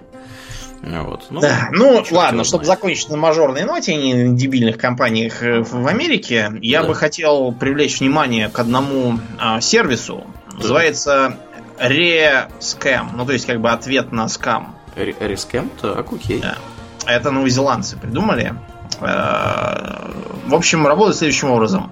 Вот. 0.82 1.28
Ну, 1.30 1.41
да, 1.41 1.69
ну 1.72 2.03
ладно, 2.09 2.43
чтобы 2.43 2.65
закончить 2.65 3.09
на 3.09 3.17
мажорной 3.17 3.65
ноте, 3.65 3.93
а 3.93 3.95
не 3.95 4.13
на 4.15 4.36
дебильных 4.36 4.78
компаниях 4.78 5.43
э, 5.43 5.61
в 5.61 5.88
Америке, 5.88 6.51
я 6.61 6.82
да. 6.82 6.88
бы 6.88 6.95
хотел 6.95 7.51
привлечь 7.51 7.99
внимание 7.99 8.49
к 8.49 8.57
одному 8.57 9.19
а, 9.39 9.61
сервису. 9.61 10.26
Да. 10.49 10.57
Называется 10.57 11.38
Rescam. 11.80 13.09
Ну, 13.15 13.26
то 13.26 13.34
есть, 13.34 13.45
как 13.45 13.61
бы 13.61 13.69
ответ 13.69 14.11
на 14.11 14.28
скам. 14.28 14.76
Rescam? 14.95 15.69
Так, 15.80 16.11
окей. 16.11 16.41
Да. 16.41 16.57
Это 17.05 17.32
новозеландцы 17.32 17.97
придумали. 17.97 18.55
Э, 19.02 20.12
в 20.47 20.56
общем, 20.56 20.86
работает 20.86 21.18
следующим 21.18 21.52
образом. 21.52 21.91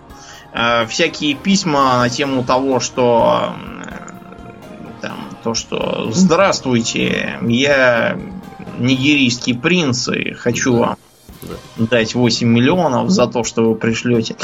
Э, 0.54 0.86
всякие 0.88 1.36
письма 1.36 2.00
на 2.00 2.10
тему 2.10 2.44
того, 2.44 2.80
что 2.80 3.54
там, 5.02 5.30
то, 5.44 5.54
что 5.54 6.12
здравствуйте, 6.12 7.40
я 7.42 8.18
нигерийский 8.78 9.58
принц 9.58 10.08
и 10.10 10.34
хочу 10.34 10.78
вам 10.78 10.98
да. 11.42 11.56
дать 11.78 12.16
8 12.16 12.48
миллионов 12.48 13.10
за 13.10 13.28
то, 13.28 13.44
что 13.44 13.70
вы 13.70 13.76
пришлете. 13.76 14.36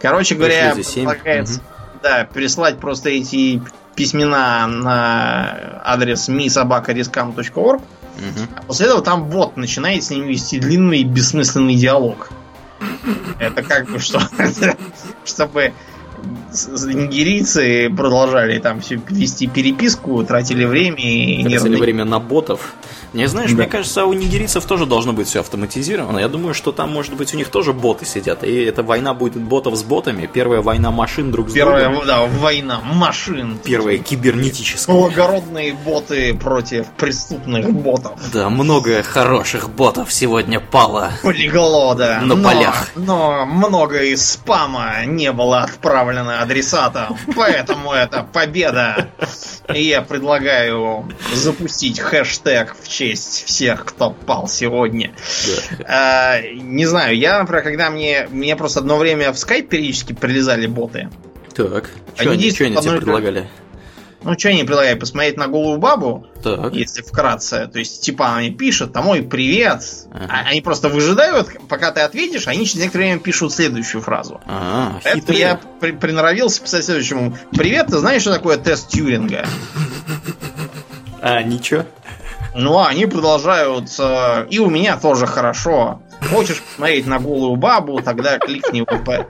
Короче 0.00 0.34
говоря, 0.34 0.74
предлагается 0.74 1.60
угу. 1.60 2.00
да, 2.02 2.28
прислать 2.32 2.78
просто 2.78 3.10
эти 3.10 3.62
письмена 3.94 4.66
на 4.66 5.80
адрес 5.84 6.28
misobakariskam.org. 6.28 7.76
Угу. 7.76 7.84
А 8.56 8.62
после 8.62 8.86
этого 8.86 9.02
там 9.02 9.28
бот 9.28 9.56
начинает 9.56 10.04
с 10.04 10.10
ним 10.10 10.26
вести 10.26 10.58
длинный 10.58 11.04
бессмысленный 11.04 11.76
диалог. 11.76 12.30
Это 13.38 13.62
как 13.62 13.90
бы 13.90 13.98
что? 13.98 14.20
Чтобы 15.24 15.72
нигерийцы 16.52 17.90
продолжали 17.90 18.58
там 18.58 18.80
все 18.80 19.00
вести 19.08 19.46
переписку, 19.46 20.24
тратили 20.24 20.64
время 20.64 20.98
и 20.98 21.42
Тратили 21.42 21.52
нервные... 21.52 21.80
время 21.80 22.04
на 22.04 22.18
ботов. 22.18 22.74
Не 23.12 23.26
знаешь, 23.26 23.50
да. 23.50 23.56
мне 23.58 23.66
кажется, 23.66 24.04
у 24.04 24.12
нигерийцев 24.12 24.64
тоже 24.64 24.86
должно 24.86 25.12
быть 25.12 25.28
все 25.28 25.40
автоматизировано. 25.40 26.18
Я 26.18 26.28
думаю, 26.28 26.54
что 26.54 26.72
там, 26.72 26.92
может 26.92 27.14
быть, 27.14 27.34
у 27.34 27.36
них 27.36 27.48
тоже 27.48 27.72
боты 27.72 28.04
сидят. 28.04 28.44
И 28.44 28.64
эта 28.64 28.82
война 28.82 29.14
будет 29.14 29.36
ботов 29.36 29.76
с 29.76 29.82
ботами. 29.82 30.28
Первая 30.32 30.60
война 30.60 30.90
машин 30.90 31.30
друг 31.30 31.50
с 31.50 31.52
Первая, 31.52 31.84
другом. 31.84 32.06
Первая, 32.06 32.28
да, 32.28 32.38
война 32.38 32.80
машин. 32.82 33.58
Первая 33.62 33.98
кибернетическая. 33.98 34.94
Благородные 34.94 35.74
боты 35.74 36.34
против 36.34 36.86
преступных 36.96 37.70
ботов. 37.72 38.20
Да, 38.32 38.48
много 38.48 39.02
хороших 39.02 39.70
ботов 39.70 40.12
сегодня 40.12 40.60
пало. 40.60 41.12
Полегло, 41.22 41.94
да. 41.94 42.20
На 42.20 42.34
но, 42.34 42.44
полях. 42.44 42.90
Но 42.94 43.46
много 43.46 44.02
из 44.02 44.28
спама 44.28 45.04
не 45.06 45.32
было 45.32 45.62
отправлено 45.62 46.42
адресатам. 46.42 47.16
Поэтому 47.34 47.92
это 47.92 48.22
победа. 48.22 49.08
И 49.72 49.82
я 49.82 50.02
предлагаю 50.02 51.08
запустить 51.34 51.98
хэштег 51.98 52.76
в 52.82 52.88
честь 52.96 53.44
всех, 53.44 53.84
кто 53.84 54.10
пал 54.10 54.48
сегодня. 54.48 55.12
Да. 55.78 55.84
А, 55.86 56.40
не 56.40 56.86
знаю, 56.86 57.16
я, 57.16 57.38
например, 57.38 57.62
когда 57.62 57.90
мне, 57.90 58.26
мне 58.30 58.56
просто 58.56 58.80
одно 58.80 58.96
время 58.96 59.32
в 59.32 59.38
скайп 59.38 59.68
периодически 59.68 60.14
прилезали 60.14 60.66
боты. 60.66 61.10
Так, 61.54 61.90
что 62.14 62.30
они, 62.30 62.50
что 62.50 62.64
они 62.64 62.76
тебе 62.76 62.96
предлагали? 62.96 63.48
Ну, 64.22 64.36
что 64.36 64.48
они 64.48 64.64
предлагают? 64.64 64.98
Посмотреть 64.98 65.36
на 65.36 65.46
голую 65.46 65.78
бабу, 65.78 66.26
так. 66.42 66.72
если 66.72 67.02
вкратце. 67.02 67.68
То 67.72 67.78
есть, 67.78 68.02
типа, 68.02 68.34
они 68.34 68.50
пишут, 68.50 68.92
там, 68.92 69.08
ой, 69.08 69.22
привет. 69.22 69.82
Ага. 70.10 70.26
А 70.28 70.48
они 70.48 70.62
просто 70.62 70.88
выжидают, 70.88 71.48
пока 71.68 71.92
ты 71.92 72.00
ответишь, 72.00 72.48
они 72.48 72.66
через 72.66 72.80
некоторое 72.80 73.04
время 73.04 73.20
пишут 73.20 73.52
следующую 73.52 74.02
фразу. 74.02 74.40
А, 74.46 75.00
Это 75.04 75.32
я 75.32 75.60
при 75.80 75.92
приноровился 75.92 76.62
писать 76.62 76.84
следующему. 76.84 77.36
Привет, 77.52 77.88
ты 77.88 77.98
знаешь, 77.98 78.22
что 78.22 78.32
такое 78.32 78.56
тест 78.56 78.88
Тьюринга? 78.88 79.46
А, 81.20 81.42
ничего. 81.42 81.84
Ну, 82.56 82.78
а 82.78 82.88
они 82.88 83.06
продолжают. 83.06 83.90
Э, 83.98 84.46
и 84.48 84.58
у 84.58 84.70
меня 84.70 84.96
тоже 84.96 85.26
хорошо. 85.26 86.00
Хочешь 86.30 86.62
посмотреть 86.62 87.06
на 87.06 87.18
голую 87.18 87.56
бабу, 87.56 88.00
тогда 88.00 88.38
кликни 88.38 88.80
в 88.80 88.86
ВП. 88.86 89.26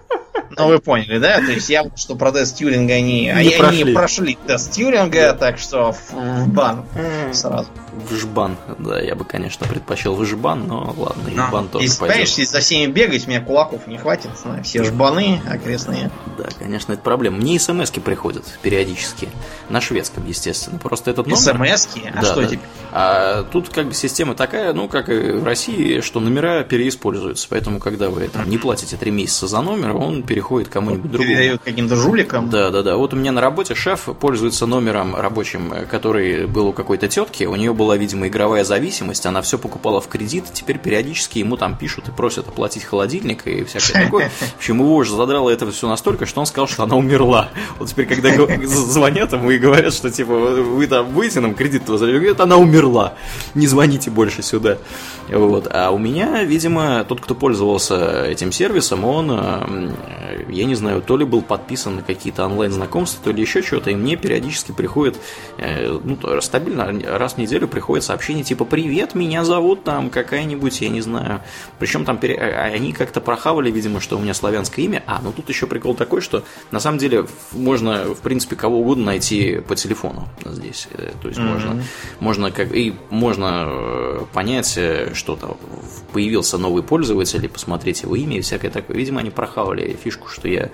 Ну, 0.50 0.68
вы 0.68 0.78
поняли, 0.78 1.18
да? 1.18 1.38
То 1.38 1.50
есть 1.52 1.68
явно, 1.68 1.96
что 1.96 2.14
про 2.14 2.30
тест 2.30 2.56
Тьюринга 2.56 2.94
они, 2.94 3.22
не 3.24 3.30
они, 3.30 3.50
прошли. 3.58 3.94
прошли 3.94 4.38
тест 4.46 4.72
Тьюринга, 4.72 5.32
так 5.32 5.58
что 5.58 5.92
в, 5.92 6.12
в 6.12 6.48
бан 6.48 6.84
сразу. 7.32 7.68
В 7.96 8.14
жбан, 8.14 8.56
да, 8.78 9.00
я 9.00 9.14
бы, 9.14 9.24
конечно, 9.24 9.66
предпочел 9.66 10.14
в 10.14 10.24
жбан, 10.24 10.66
но 10.66 10.94
ладно, 10.96 11.28
и 11.28 11.34
но, 11.34 11.48
бан 11.50 11.68
тоже 11.68 11.86
если, 11.86 12.00
пойдет. 12.00 12.18
Если 12.18 12.44
за 12.44 12.60
всеми 12.60 12.92
бегать, 12.92 13.26
меня 13.26 13.40
кулаков 13.40 13.86
не 13.86 13.96
хватит, 13.96 14.30
на 14.44 14.62
все 14.62 14.84
жбаны 14.84 15.40
окрестные. 15.48 16.10
Да, 16.36 16.48
конечно, 16.58 16.92
это 16.92 17.02
проблема. 17.02 17.38
Мне 17.38 17.58
смс 17.58 17.90
приходят 17.90 18.44
периодически, 18.60 19.30
на 19.70 19.80
шведском, 19.80 20.26
естественно. 20.26 20.78
Просто 20.78 21.10
этот 21.10 21.26
номер... 21.26 21.38
смс 21.38 21.88
А 22.12 22.20
да, 22.20 22.22
что 22.22 22.42
да. 22.42 22.46
теперь? 22.46 22.68
А 22.92 23.42
тут 23.44 23.70
как 23.70 23.86
бы 23.86 23.94
система 23.94 24.34
такая, 24.34 24.72
ну, 24.72 24.88
как 24.88 25.08
и 25.08 25.32
в 25.32 25.44
России, 25.44 26.00
что 26.00 26.20
номера 26.20 26.62
переиспользуются. 26.62 27.46
Поэтому, 27.48 27.78
когда 27.78 28.10
вы 28.10 28.28
там, 28.28 28.48
не 28.48 28.58
платите 28.58 28.96
три 28.96 29.10
месяца 29.10 29.46
за 29.46 29.62
номер, 29.62 29.96
он 29.96 30.22
переходит 30.22 30.68
кому-нибудь 30.68 31.10
другому. 31.10 31.30
Передает 31.30 31.62
каким-то 31.62 31.96
жуликам. 31.96 32.50
Да, 32.50 32.70
да, 32.70 32.82
да. 32.82 32.96
Вот 32.96 33.14
у 33.14 33.16
меня 33.16 33.32
на 33.32 33.40
работе 33.40 33.74
шеф 33.74 34.08
пользуется 34.20 34.66
номером 34.66 35.16
рабочим, 35.16 35.72
который 35.90 36.46
был 36.46 36.68
у 36.68 36.72
какой-то 36.72 37.08
тетки. 37.08 37.44
У 37.44 37.56
нее 37.56 37.72
была, 37.86 37.96
видимо, 37.96 38.26
игровая 38.26 38.64
зависимость. 38.64 39.26
Она 39.26 39.42
все 39.42 39.58
покупала 39.58 40.00
в 40.00 40.08
кредит. 40.08 40.46
Теперь 40.52 40.76
периодически 40.76 41.38
ему 41.38 41.56
там 41.56 41.76
пишут 41.76 42.08
и 42.08 42.10
просят 42.10 42.48
оплатить 42.48 42.82
холодильник 42.82 43.46
и 43.46 43.62
всякое 43.62 44.06
такое. 44.06 44.28
В 44.54 44.56
общем, 44.56 44.80
его 44.80 44.96
уже 44.96 45.14
задрало 45.14 45.50
это 45.50 45.70
все 45.70 45.88
настолько, 45.88 46.26
что 46.26 46.40
он 46.40 46.46
сказал, 46.46 46.66
что 46.66 46.82
она 46.82 46.96
умерла. 46.96 47.50
Вот 47.78 47.88
теперь, 47.88 48.06
когда 48.06 48.30
звонят 48.66 49.32
ему 49.32 49.52
и 49.52 49.58
говорят, 49.58 49.94
что 49.94 50.10
типа 50.10 50.34
вы 50.34 50.88
там 50.88 51.06
будете 51.12 51.38
нам 51.38 51.54
кредит 51.54 51.88
возвращать, 51.88 52.16
говорят, 52.18 52.40
она 52.40 52.56
умерла. 52.56 53.14
Не 53.54 53.68
звоните 53.68 54.10
больше 54.10 54.42
сюда. 54.42 54.78
Вот. 55.28 55.68
А 55.70 55.90
у 55.90 55.98
меня, 55.98 56.42
видимо, 56.42 57.04
тот, 57.04 57.20
кто 57.20 57.36
пользовался 57.36 58.24
этим 58.24 58.50
сервисом, 58.50 59.04
он, 59.04 59.94
я 60.48 60.64
не 60.64 60.74
знаю, 60.74 61.02
то 61.02 61.16
ли 61.16 61.24
был 61.24 61.42
подписан 61.42 61.96
на 61.96 62.02
какие-то 62.02 62.46
онлайн-знакомства, 62.46 63.22
то 63.22 63.30
ли 63.30 63.42
еще 63.42 63.62
что-то, 63.62 63.90
и 63.90 63.94
мне 63.94 64.16
периодически 64.16 64.72
приходит, 64.72 65.16
э, 65.58 65.96
ну, 66.02 66.18
стабильно, 66.40 66.92
раз 67.18 67.34
в 67.34 67.38
неделю 67.38 67.68
приходит 67.76 68.04
сообщение 68.04 68.42
типа 68.42 68.64
«Привет, 68.64 69.14
меня 69.14 69.44
зовут 69.44 69.84
там 69.84 70.08
какая-нибудь, 70.08 70.80
я 70.80 70.88
не 70.88 71.02
знаю». 71.02 71.42
Причем 71.78 72.06
там 72.06 72.16
пере... 72.16 72.34
А, 72.34 72.72
они 72.72 72.94
как-то 72.94 73.20
прохавали, 73.20 73.70
видимо, 73.70 74.00
что 74.00 74.16
у 74.16 74.18
меня 74.18 74.32
славянское 74.32 74.82
имя. 74.86 75.04
А, 75.06 75.20
ну 75.22 75.30
тут 75.30 75.50
еще 75.50 75.66
прикол 75.66 75.94
такой, 75.94 76.22
что 76.22 76.42
на 76.70 76.80
самом 76.80 76.96
деле 76.96 77.26
можно, 77.52 78.14
в 78.14 78.20
принципе, 78.20 78.56
кого 78.56 78.80
угодно 78.80 79.04
найти 79.04 79.60
по 79.60 79.76
телефону 79.76 80.26
здесь. 80.46 80.88
Э, 80.94 81.10
то 81.20 81.28
есть 81.28 81.38
mm-hmm. 81.38 81.52
можно, 81.52 81.82
можно 82.18 82.50
как 82.50 82.74
и 82.74 82.94
можно 83.10 83.66
э, 83.68 84.24
понять, 84.32 84.78
что-то 85.12 85.58
появился 86.14 86.56
новый 86.56 86.82
пользователь, 86.82 87.44
и 87.44 87.48
посмотреть 87.48 88.04
его 88.04 88.16
имя 88.16 88.38
и 88.38 88.40
всякое 88.40 88.70
такое. 88.70 88.96
Видимо, 88.96 89.20
они 89.20 89.28
прохавали 89.28 89.98
фишку, 90.02 90.28
что 90.28 90.48
я 90.48 90.70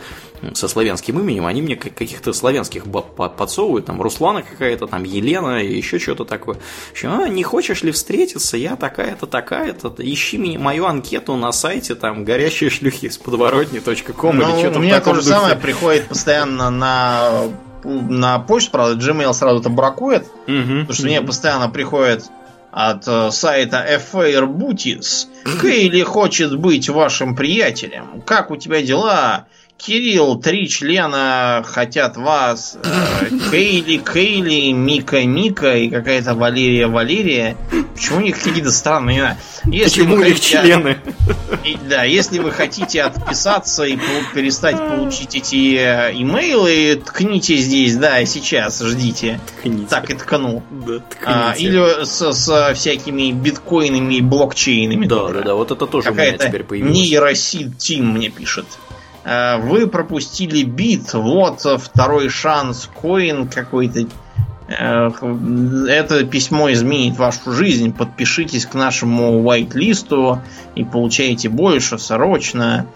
со 0.54 0.68
славянским 0.68 1.18
именем, 1.18 1.46
они 1.46 1.62
мне 1.62 1.74
каких-то 1.74 2.32
славянских 2.32 2.84
подсовывают, 2.84 3.86
там 3.86 4.00
Руслана 4.00 4.42
какая-то, 4.42 4.86
там 4.86 5.02
Елена 5.02 5.62
и 5.62 5.76
еще 5.76 5.98
что-то 5.98 6.24
такое. 6.24 6.58
Еще, 6.94 7.08
а, 7.08 7.28
не 7.28 7.42
хочешь 7.42 7.82
ли 7.82 7.92
встретиться? 7.92 8.56
Я 8.56 8.76
такая-то, 8.76 9.26
такая-то. 9.26 9.94
Ищи 9.98 10.38
меня, 10.38 10.58
мою 10.58 10.86
анкету 10.86 11.36
на 11.36 11.52
сайте, 11.52 11.94
там, 11.94 12.24
горящие 12.24 12.70
шлюхи 12.70 13.08
с 13.08 13.18
подворотни.ком 13.18 14.36
ну, 14.36 14.42
или 14.42 14.58
что-то 14.58 14.78
У 14.78 14.82
меня 14.82 15.00
то 15.00 15.14
же 15.14 15.22
самое 15.22 15.56
приходит 15.56 16.08
постоянно 16.08 16.70
на 16.70 17.48
на 17.84 18.38
почту, 18.38 18.70
правда, 18.70 18.94
Gmail 18.94 19.32
сразу 19.32 19.58
это 19.58 19.68
бракует, 19.68 20.22
угу, 20.46 20.80
потому 20.82 20.92
что 20.92 21.02
угу. 21.02 21.08
мне 21.08 21.20
постоянно 21.20 21.68
приходит 21.68 22.24
от 22.70 23.06
э, 23.06 23.30
сайта 23.30 23.86
FAIR 24.12 24.46
Booties. 24.46 25.26
Кейли 25.60 26.02
хочет 26.02 26.56
быть 26.58 26.88
вашим 26.88 27.36
приятелем. 27.36 28.22
Как 28.24 28.50
у 28.50 28.56
тебя 28.56 28.82
дела? 28.82 29.46
Кирилл, 29.84 30.36
три 30.36 30.68
члена 30.68 31.64
хотят 31.66 32.16
вас. 32.16 32.76
Э, 32.84 33.28
Кейли, 33.50 33.96
Кейли, 33.96 34.70
Мика, 34.70 35.24
Мика 35.24 35.76
и 35.76 35.90
какая-то 35.90 36.36
Валерия, 36.36 36.86
Валерия. 36.86 37.56
Почему 37.92 38.18
у 38.18 38.20
них 38.20 38.40
какие-то 38.40 38.70
странные 38.70 39.16
имена? 39.16 39.38
Если 39.64 40.02
Почему 40.02 40.14
у 40.14 40.22
них 40.22 40.38
члены? 40.38 40.98
И, 41.64 41.76
да, 41.88 42.04
если 42.04 42.38
вы 42.38 42.52
хотите 42.52 43.02
отписаться 43.02 43.82
и 43.82 43.98
перестать 44.32 44.76
получить 44.76 45.34
эти 45.34 45.76
э, 45.76 46.12
имейлы, 46.12 47.02
ткните 47.04 47.56
здесь, 47.56 47.96
да, 47.96 48.24
сейчас, 48.24 48.80
ждите. 48.80 49.40
Ткните. 49.58 49.86
Так 49.88 50.10
и 50.10 50.14
ткну. 50.14 50.62
Да, 50.70 51.02
а, 51.26 51.54
или 51.58 52.04
с, 52.04 52.32
с 52.32 52.74
всякими 52.74 53.32
биткоинами 53.32 54.14
и 54.14 54.20
блокчейнами. 54.20 55.06
Да, 55.06 55.16
тоже. 55.16 55.34
да, 55.34 55.42
да, 55.42 55.54
вот 55.54 55.72
это 55.72 55.86
тоже 55.88 56.08
Какая-то 56.10 56.36
у 56.36 56.38
меня 56.38 56.48
теперь 56.48 56.62
появилось. 56.62 56.96
Нейросид 56.96 57.78
Тим 57.78 58.12
мне 58.12 58.28
пишет. 58.28 58.66
Э, 59.24 59.58
вы 59.58 59.86
пропустили 59.86 60.62
бит, 60.62 61.12
вот 61.14 61.60
второй 61.60 62.28
шанс, 62.28 62.88
коин 63.00 63.48
какой-то. 63.48 64.06
Э, 64.68 65.10
это 65.88 66.24
письмо 66.24 66.72
изменит 66.72 67.18
вашу 67.18 67.52
жизнь. 67.52 67.92
Подпишитесь 67.92 68.66
к 68.66 68.74
нашему 68.74 69.42
white-листу 69.42 70.40
и 70.74 70.84
получаете 70.84 71.48
больше 71.48 71.98
срочно. 71.98 72.86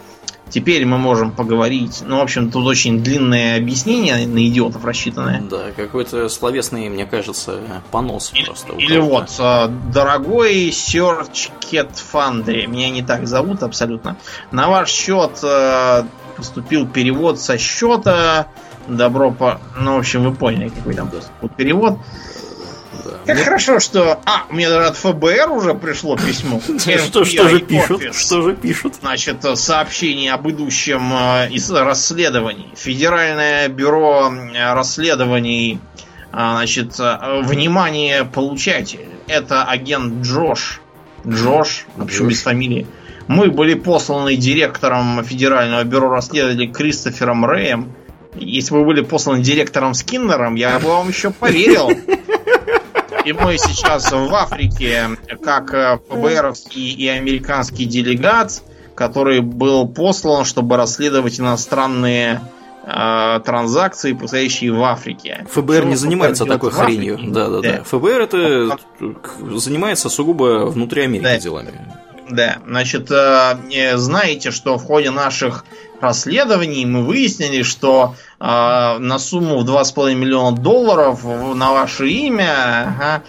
Теперь 0.49 0.87
мы 0.87 0.97
можем 0.97 1.33
поговорить. 1.33 2.03
Ну, 2.07 2.19
в 2.19 2.23
общем, 2.23 2.51
тут 2.51 2.67
очень 2.67 3.03
длинное 3.03 3.57
объяснение 3.57 4.27
на 4.27 4.47
идиотов 4.47 4.85
рассчитанное. 4.85 5.43
Да, 5.43 5.73
какой-то 5.75 6.29
словесный, 6.29 6.89
мне 6.89 7.05
кажется, 7.05 7.59
понос 7.91 8.31
или, 8.33 8.45
просто. 8.45 8.73
Или 8.75 8.99
вот, 8.99 9.29
э, 9.39 9.69
дорогой 9.93 10.69
Search 10.69 11.51
Cat 11.61 11.91
Foundry, 12.13 12.67
меня 12.67 12.91
не 12.91 13.03
так 13.03 13.27
зовут 13.27 13.65
абсолютно. 13.65 14.17
На 14.53 14.69
ваш 14.69 14.91
счет 14.91 15.41
э, 15.43 16.05
поступил 16.37 16.87
перевод 16.87 17.41
со 17.41 17.59
счета. 17.59 18.47
Добро 18.87 19.33
по... 19.33 19.61
Ну, 19.77 19.97
в 19.97 19.99
общем, 19.99 20.23
вы 20.23 20.33
поняли, 20.33 20.69
какой 20.69 20.95
там 20.95 21.11
был 21.43 21.49
перевод. 21.49 21.99
Как 23.27 23.39
хорошо, 23.39 23.81
что... 23.81 24.21
А, 24.25 24.45
мне 24.51 24.69
даже 24.69 24.87
от 24.87 24.97
ФБР 24.97 25.51
уже 25.51 25.75
пришло 25.75 26.17
письмо. 26.17 26.61
Что, 27.07 27.25
что 27.25 27.49
же 27.49 27.61
пишут? 27.61 28.15
Что 28.15 28.43
же 28.43 28.55
пишут? 28.55 28.95
Значит, 29.01 29.45
сообщение 29.55 30.33
об 30.33 30.49
идущем 30.49 31.13
э, 31.13 31.49
из 31.51 31.69
расследований. 31.71 32.69
Федеральное 32.77 33.69
бюро 33.69 34.33
расследований 34.55 35.81
а, 36.33 36.57
значит, 36.59 37.01
э, 37.01 37.43
внимание 37.43 38.25
получатель. 38.25 39.09
Это 39.27 39.65
агент 39.65 40.25
Джош. 40.25 40.81
Джош, 41.27 41.87
почему 41.97 42.29
без 42.29 42.43
фамилии. 42.43 42.87
Мы 43.27 43.51
были 43.51 43.75
посланы 43.75 44.37
директором 44.37 45.25
Федерального 45.25 45.83
бюро 45.83 46.09
расследований 46.11 46.69
Кристофером 46.69 47.45
Рэем. 47.45 47.93
Если 48.37 48.73
бы 48.73 48.81
вы 48.81 48.87
были 48.87 49.01
посланы 49.01 49.43
директором 49.43 49.95
Скиннером, 49.95 50.55
я 50.55 50.79
бы 50.79 50.89
вам 50.89 51.09
еще 51.09 51.31
поверил. 51.31 51.91
И 53.27 53.33
мы 53.33 53.59
сейчас 53.59 54.13
в 54.13 54.33
Африке, 54.33 55.09
как 55.43 55.75
э, 55.75 55.99
ФБРовский 56.09 56.93
и 56.93 57.09
американский 57.09 57.85
делегат, 57.85 58.63
который 58.95 59.41
был 59.41 59.89
послан, 59.89 60.45
чтобы 60.45 60.77
расследовать 60.77 61.41
иностранные 61.41 62.41
э, 62.85 63.41
транзакции, 63.45 64.13
происходящие 64.13 64.73
в 64.73 64.81
Африке. 64.85 65.45
ФБР 65.51 65.79
Что 65.79 65.87
не 65.87 65.97
занимается 65.97 66.45
такой 66.45 66.71
хренью. 66.71 67.19
Да, 67.21 67.49
да, 67.49 67.61
да, 67.61 67.73
да. 67.79 67.83
ФБР 67.83 68.21
это 68.21 68.79
занимается 69.57 70.09
сугубо 70.09 70.67
внутри 70.67 71.03
Америки 71.03 71.25
да. 71.25 71.37
делами. 71.37 71.73
Да, 72.31 72.59
значит, 72.65 73.11
э, 73.11 73.97
знаете, 73.97 74.53
что 74.53 74.79
в 74.79 74.85
ходе 74.85 75.11
наших 75.11 75.65
расследований 76.01 76.85
мы 76.87 77.03
выяснили, 77.03 77.63
что 77.63 78.15
э, 78.39 78.45
на 78.45 79.19
сумму 79.19 79.59
в 79.59 79.65
2,5 79.65 80.15
миллиона 80.15 80.57
долларов 80.57 81.25
на 81.25 81.73
ваше 81.73 82.09
имя, 82.09 82.95
ага, 82.99 83.23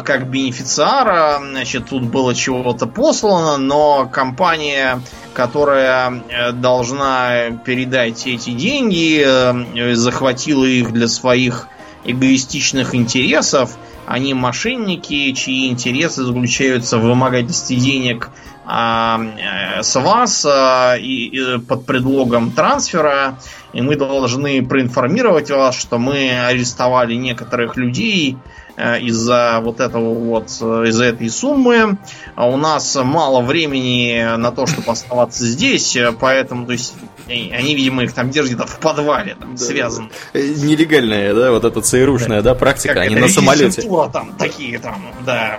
э, 0.00 0.04
как 0.04 0.30
бенефициара, 0.30 1.38
значит, 1.40 1.88
тут 1.88 2.04
было 2.04 2.34
чего-то 2.34 2.86
послано, 2.86 3.56
но 3.56 4.08
компания, 4.12 5.00
которая 5.34 6.22
э, 6.28 6.52
должна 6.52 7.50
передать 7.64 8.26
эти 8.26 8.50
деньги, 8.50 9.22
э, 9.24 9.94
захватила 9.94 10.64
их 10.64 10.92
для 10.92 11.08
своих 11.08 11.68
эгоистичных 12.04 12.94
интересов, 12.94 13.76
они 14.06 14.34
мошенники, 14.34 15.32
чьи 15.32 15.68
интересы 15.68 16.24
заключаются 16.24 16.98
в 16.98 17.02
вымогательстве 17.02 17.76
денег 17.76 18.30
с 18.64 19.94
вас 19.96 20.46
а, 20.46 20.96
и, 20.96 21.26
и 21.26 21.58
под 21.58 21.84
предлогом 21.84 22.52
трансфера, 22.52 23.38
и 23.72 23.82
мы 23.82 23.96
должны 23.96 24.64
проинформировать 24.64 25.50
вас, 25.50 25.74
что 25.76 25.98
мы 25.98 26.30
арестовали 26.46 27.14
некоторых 27.14 27.76
людей 27.76 28.38
Э, 28.74 28.98
из-за 29.00 29.60
вот 29.62 29.80
этого 29.80 30.14
вот, 30.14 30.48
э, 30.60 30.84
из-за 30.88 31.04
этой 31.04 31.28
суммы. 31.28 31.98
А 32.34 32.48
у 32.48 32.56
нас 32.56 32.96
мало 33.02 33.42
времени 33.42 34.36
на 34.36 34.50
то, 34.50 34.66
чтобы 34.66 34.90
оставаться 34.92 35.44
здесь, 35.44 35.94
э, 35.94 36.12
поэтому, 36.18 36.64
то 36.64 36.72
есть, 36.72 36.94
они, 37.28 37.74
видимо, 37.74 38.04
их 38.04 38.12
там 38.12 38.30
держат 38.30 38.54
где-то 38.54 38.66
в 38.66 38.78
подвале, 38.78 39.36
там, 39.38 39.56
да, 39.56 39.64
связаны. 39.64 40.10
Да. 40.32 40.40
Нелегальная, 40.40 41.34
да, 41.34 41.52
вот 41.52 41.64
эта 41.64 41.80
ЦРУшная, 41.80 42.42
да, 42.42 42.52
да 42.52 42.54
практика, 42.54 42.94
как 42.94 43.04
они 43.04 43.16
на 43.16 43.28
самолете. 43.28 43.82
там, 44.12 44.32
такие 44.38 44.78
там, 44.78 45.12
да, 45.24 45.58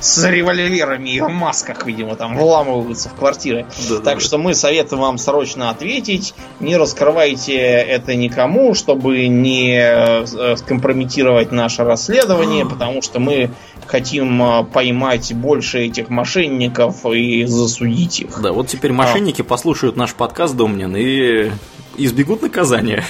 с 0.00 0.24
револьверами 0.28 1.10
и 1.10 1.20
в 1.20 1.28
масках, 1.28 1.86
видимо, 1.86 2.16
там 2.16 2.36
вламываются 2.36 3.08
в 3.08 3.14
квартиры. 3.14 3.66
Да, 3.88 3.96
так 3.96 4.18
да, 4.18 4.20
что 4.20 4.36
да. 4.36 4.42
мы 4.42 4.54
советуем 4.54 5.02
вам 5.02 5.18
срочно 5.18 5.70
ответить, 5.70 6.34
не 6.60 6.76
раскрывайте 6.76 7.56
это 7.56 8.14
никому, 8.14 8.74
чтобы 8.74 9.26
не 9.26 10.56
скомпрометировать 10.56 11.52
наше 11.52 11.84
расследование, 11.84 12.66
потому 12.66 13.02
что 13.02 13.20
мы 13.20 13.50
хотим 13.86 14.42
а, 14.42 14.62
поймать 14.64 15.32
больше 15.34 15.86
этих 15.86 16.08
мошенников 16.08 17.04
и 17.06 17.44
засудить 17.44 18.20
их. 18.20 18.40
Да, 18.40 18.52
вот 18.52 18.68
теперь 18.68 18.92
мошенники 18.92 19.42
а. 19.42 19.44
послушают 19.44 19.96
наш 19.96 20.14
подкаст, 20.14 20.56
Домнин, 20.76 20.96
и 20.96 21.50
избегут 21.96 22.42
наказания. 22.42 23.04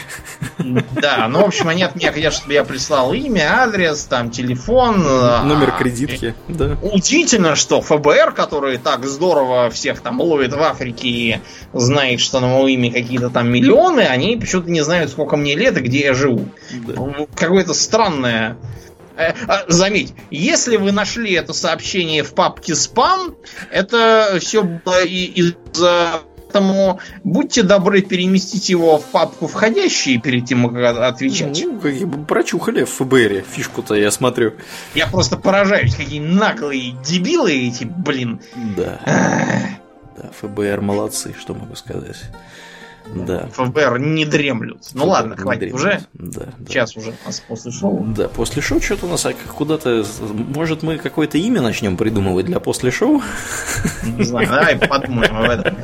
Да, 0.58 1.26
ну, 1.28 1.42
в 1.42 1.46
общем, 1.46 1.68
они 1.68 1.82
от 1.82 1.96
меня 1.96 2.12
хотят, 2.12 2.32
чтобы 2.32 2.52
я 2.52 2.62
прислал 2.62 3.12
имя, 3.12 3.62
адрес, 3.62 4.04
там, 4.04 4.30
телефон. 4.30 5.02
Номер 5.02 5.74
а, 5.74 5.78
кредитки, 5.78 6.34
да. 6.46 6.78
Удивительно, 6.82 7.56
что 7.56 7.80
ФБР, 7.80 8.32
который 8.32 8.78
так 8.78 9.04
здорово 9.04 9.70
всех 9.70 10.00
там 10.00 10.20
ловит 10.20 10.52
в 10.52 10.62
Африке 10.62 11.08
и 11.08 11.40
знает, 11.72 12.20
что 12.20 12.38
на 12.38 12.46
мое 12.46 12.68
имя 12.68 12.92
какие-то 12.92 13.30
там 13.30 13.48
миллионы, 13.48 14.02
они 14.02 14.36
почему-то 14.36 14.70
не 14.70 14.82
знают, 14.82 15.10
сколько 15.10 15.36
мне 15.36 15.56
лет 15.56 15.76
и 15.78 15.80
где 15.80 16.00
я 16.04 16.14
живу. 16.14 16.48
Да. 16.86 17.26
Какое-то 17.34 17.74
странное 17.74 18.56
Э, 19.16 19.32
а, 19.48 19.64
заметь, 19.68 20.14
если 20.30 20.76
вы 20.76 20.92
нашли 20.92 21.32
это 21.32 21.52
сообщение 21.54 22.22
в 22.22 22.34
папке 22.34 22.74
спам, 22.74 23.34
это 23.70 24.38
все 24.40 24.62
было 24.62 25.04
из-за 25.04 26.20
Поэтому 26.56 27.00
будьте 27.22 27.62
добры 27.62 28.00
переместить 28.00 28.70
его 28.70 28.98
в 28.98 29.04
папку 29.04 29.46
входящие 29.46 30.18
перед 30.18 30.46
тем, 30.46 30.72
как 30.72 30.96
отвечать. 30.96 31.62
Ну, 31.62 31.72
бы 31.78 32.24
прочухали 32.24 32.84
в 32.84 32.90
ФБР 32.90 33.44
фишку-то, 33.46 33.94
я 33.94 34.10
смотрю. 34.10 34.54
Я 34.94 35.06
просто 35.06 35.36
поражаюсь, 35.36 35.94
какие 35.94 36.20
наглые 36.20 36.92
дебилы 37.04 37.52
эти, 37.52 37.84
блин. 37.84 38.40
Да. 38.76 39.00
Да, 40.16 40.30
ФБР 40.40 40.80
молодцы, 40.80 41.34
что 41.38 41.52
могу 41.54 41.76
сказать. 41.76 42.22
Да. 43.14 43.48
ФБР 43.52 43.98
не 43.98 44.24
дремлют. 44.24 44.82
Ну 44.94 45.02
ФБР 45.02 45.08
ладно, 45.08 45.36
хватит 45.36 45.60
дремлют. 45.60 45.80
уже. 45.80 46.00
Да, 46.14 46.46
да. 46.58 46.66
Сейчас 46.68 46.96
уже 46.96 47.10
у 47.10 47.26
нас 47.26 47.42
после 47.46 47.70
шоу. 47.70 48.04
Да, 48.16 48.28
после 48.28 48.62
шоу 48.62 48.80
что-то 48.80 49.06
у 49.06 49.08
нас 49.08 49.24
а 49.26 49.32
куда-то... 49.32 50.04
Может, 50.32 50.82
мы 50.82 50.98
какое-то 50.98 51.38
имя 51.38 51.60
начнем 51.60 51.96
придумывать 51.96 52.46
для 52.46 52.60
после 52.60 52.90
шоу? 52.90 53.22
Не 54.04 54.24
знаю, 54.24 54.48
давай 54.48 54.76
подумаем 54.76 55.36
об 55.36 55.50
этом. 55.50 55.76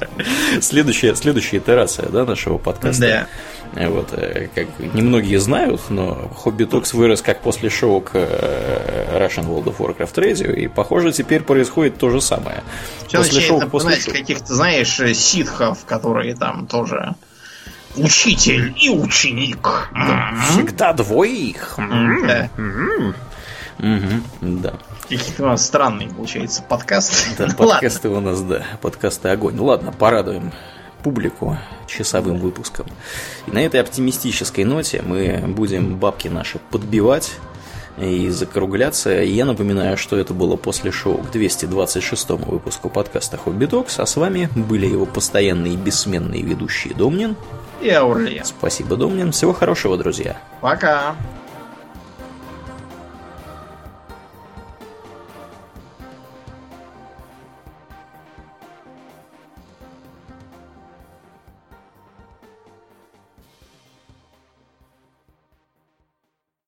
Следующая, 0.60 1.14
следующая 1.14 1.58
итерация 1.58 2.08
да, 2.08 2.24
нашего 2.24 2.58
подкаста. 2.58 3.00
Да. 3.02 3.26
Вот, 3.74 4.12
э, 4.12 4.48
как 4.54 4.66
немногие 4.78 5.40
знают, 5.40 5.80
но 5.88 6.28
Хобби 6.36 6.64
Токс 6.64 6.92
вырос 6.92 7.22
как 7.22 7.40
после 7.40 7.70
шоу 7.70 8.00
к 8.00 8.10
э, 8.14 9.18
Russian 9.18 9.46
World 9.46 9.64
of 9.64 9.76
Warcraft 9.78 10.14
Radio, 10.14 10.54
и 10.54 10.68
похоже 10.68 11.12
теперь 11.12 11.42
происходит 11.42 11.96
то 11.96 12.10
же 12.10 12.20
самое. 12.20 12.62
Сейчас 13.06 13.26
после 13.28 13.40
шоу 13.40 13.68
после 13.68 14.00
шоу. 14.00 14.12
каких-то, 14.12 14.54
знаешь, 14.54 15.00
ситхов, 15.16 15.84
которые 15.86 16.34
там 16.34 16.66
тоже 16.66 17.14
учитель 17.96 18.74
и 18.78 18.90
ученик. 18.90 19.88
Да, 19.92 20.34
всегда 20.50 20.92
двое 20.92 21.32
их. 21.32 21.78
Да. 21.78 22.50
да. 24.40 24.74
Какие-то 25.08 25.42
у 25.44 25.46
нас 25.46 25.66
странные, 25.66 26.08
получается, 26.08 26.62
подкасты. 26.62 27.16
Да, 27.38 27.54
подкасты 27.56 28.08
у 28.08 28.20
нас, 28.20 28.40
да, 28.42 28.64
подкасты 28.80 29.28
огонь. 29.28 29.58
Ладно, 29.58 29.92
порадуем 29.92 30.52
публику 31.02 31.58
часовым 31.86 32.38
выпуском. 32.38 32.86
И 33.46 33.50
на 33.50 33.58
этой 33.58 33.80
оптимистической 33.80 34.64
ноте 34.64 35.02
мы 35.02 35.42
будем 35.48 35.96
бабки 35.96 36.28
наши 36.28 36.58
подбивать 36.70 37.32
и 37.98 38.28
закругляться. 38.30 39.22
И 39.22 39.32
я 39.32 39.44
напоминаю, 39.44 39.96
что 39.96 40.16
это 40.16 40.32
было 40.34 40.56
после 40.56 40.90
шоу 40.90 41.18
к 41.18 41.30
226 41.30 42.30
выпуску 42.30 42.88
подкаста 42.88 43.36
Хобби 43.36 43.66
Токс, 43.66 43.98
а 43.98 44.06
с 44.06 44.16
вами 44.16 44.48
были 44.54 44.86
его 44.86 45.06
постоянные 45.06 45.74
и 45.74 45.76
бессменные 45.76 46.42
ведущие 46.42 46.94
Домнин 46.94 47.36
и 47.80 47.90
Аурлия. 47.90 48.44
Спасибо, 48.44 48.96
Домнин. 48.96 49.32
Всего 49.32 49.52
хорошего, 49.52 49.96
друзья. 49.96 50.36
Пока. 50.60 51.16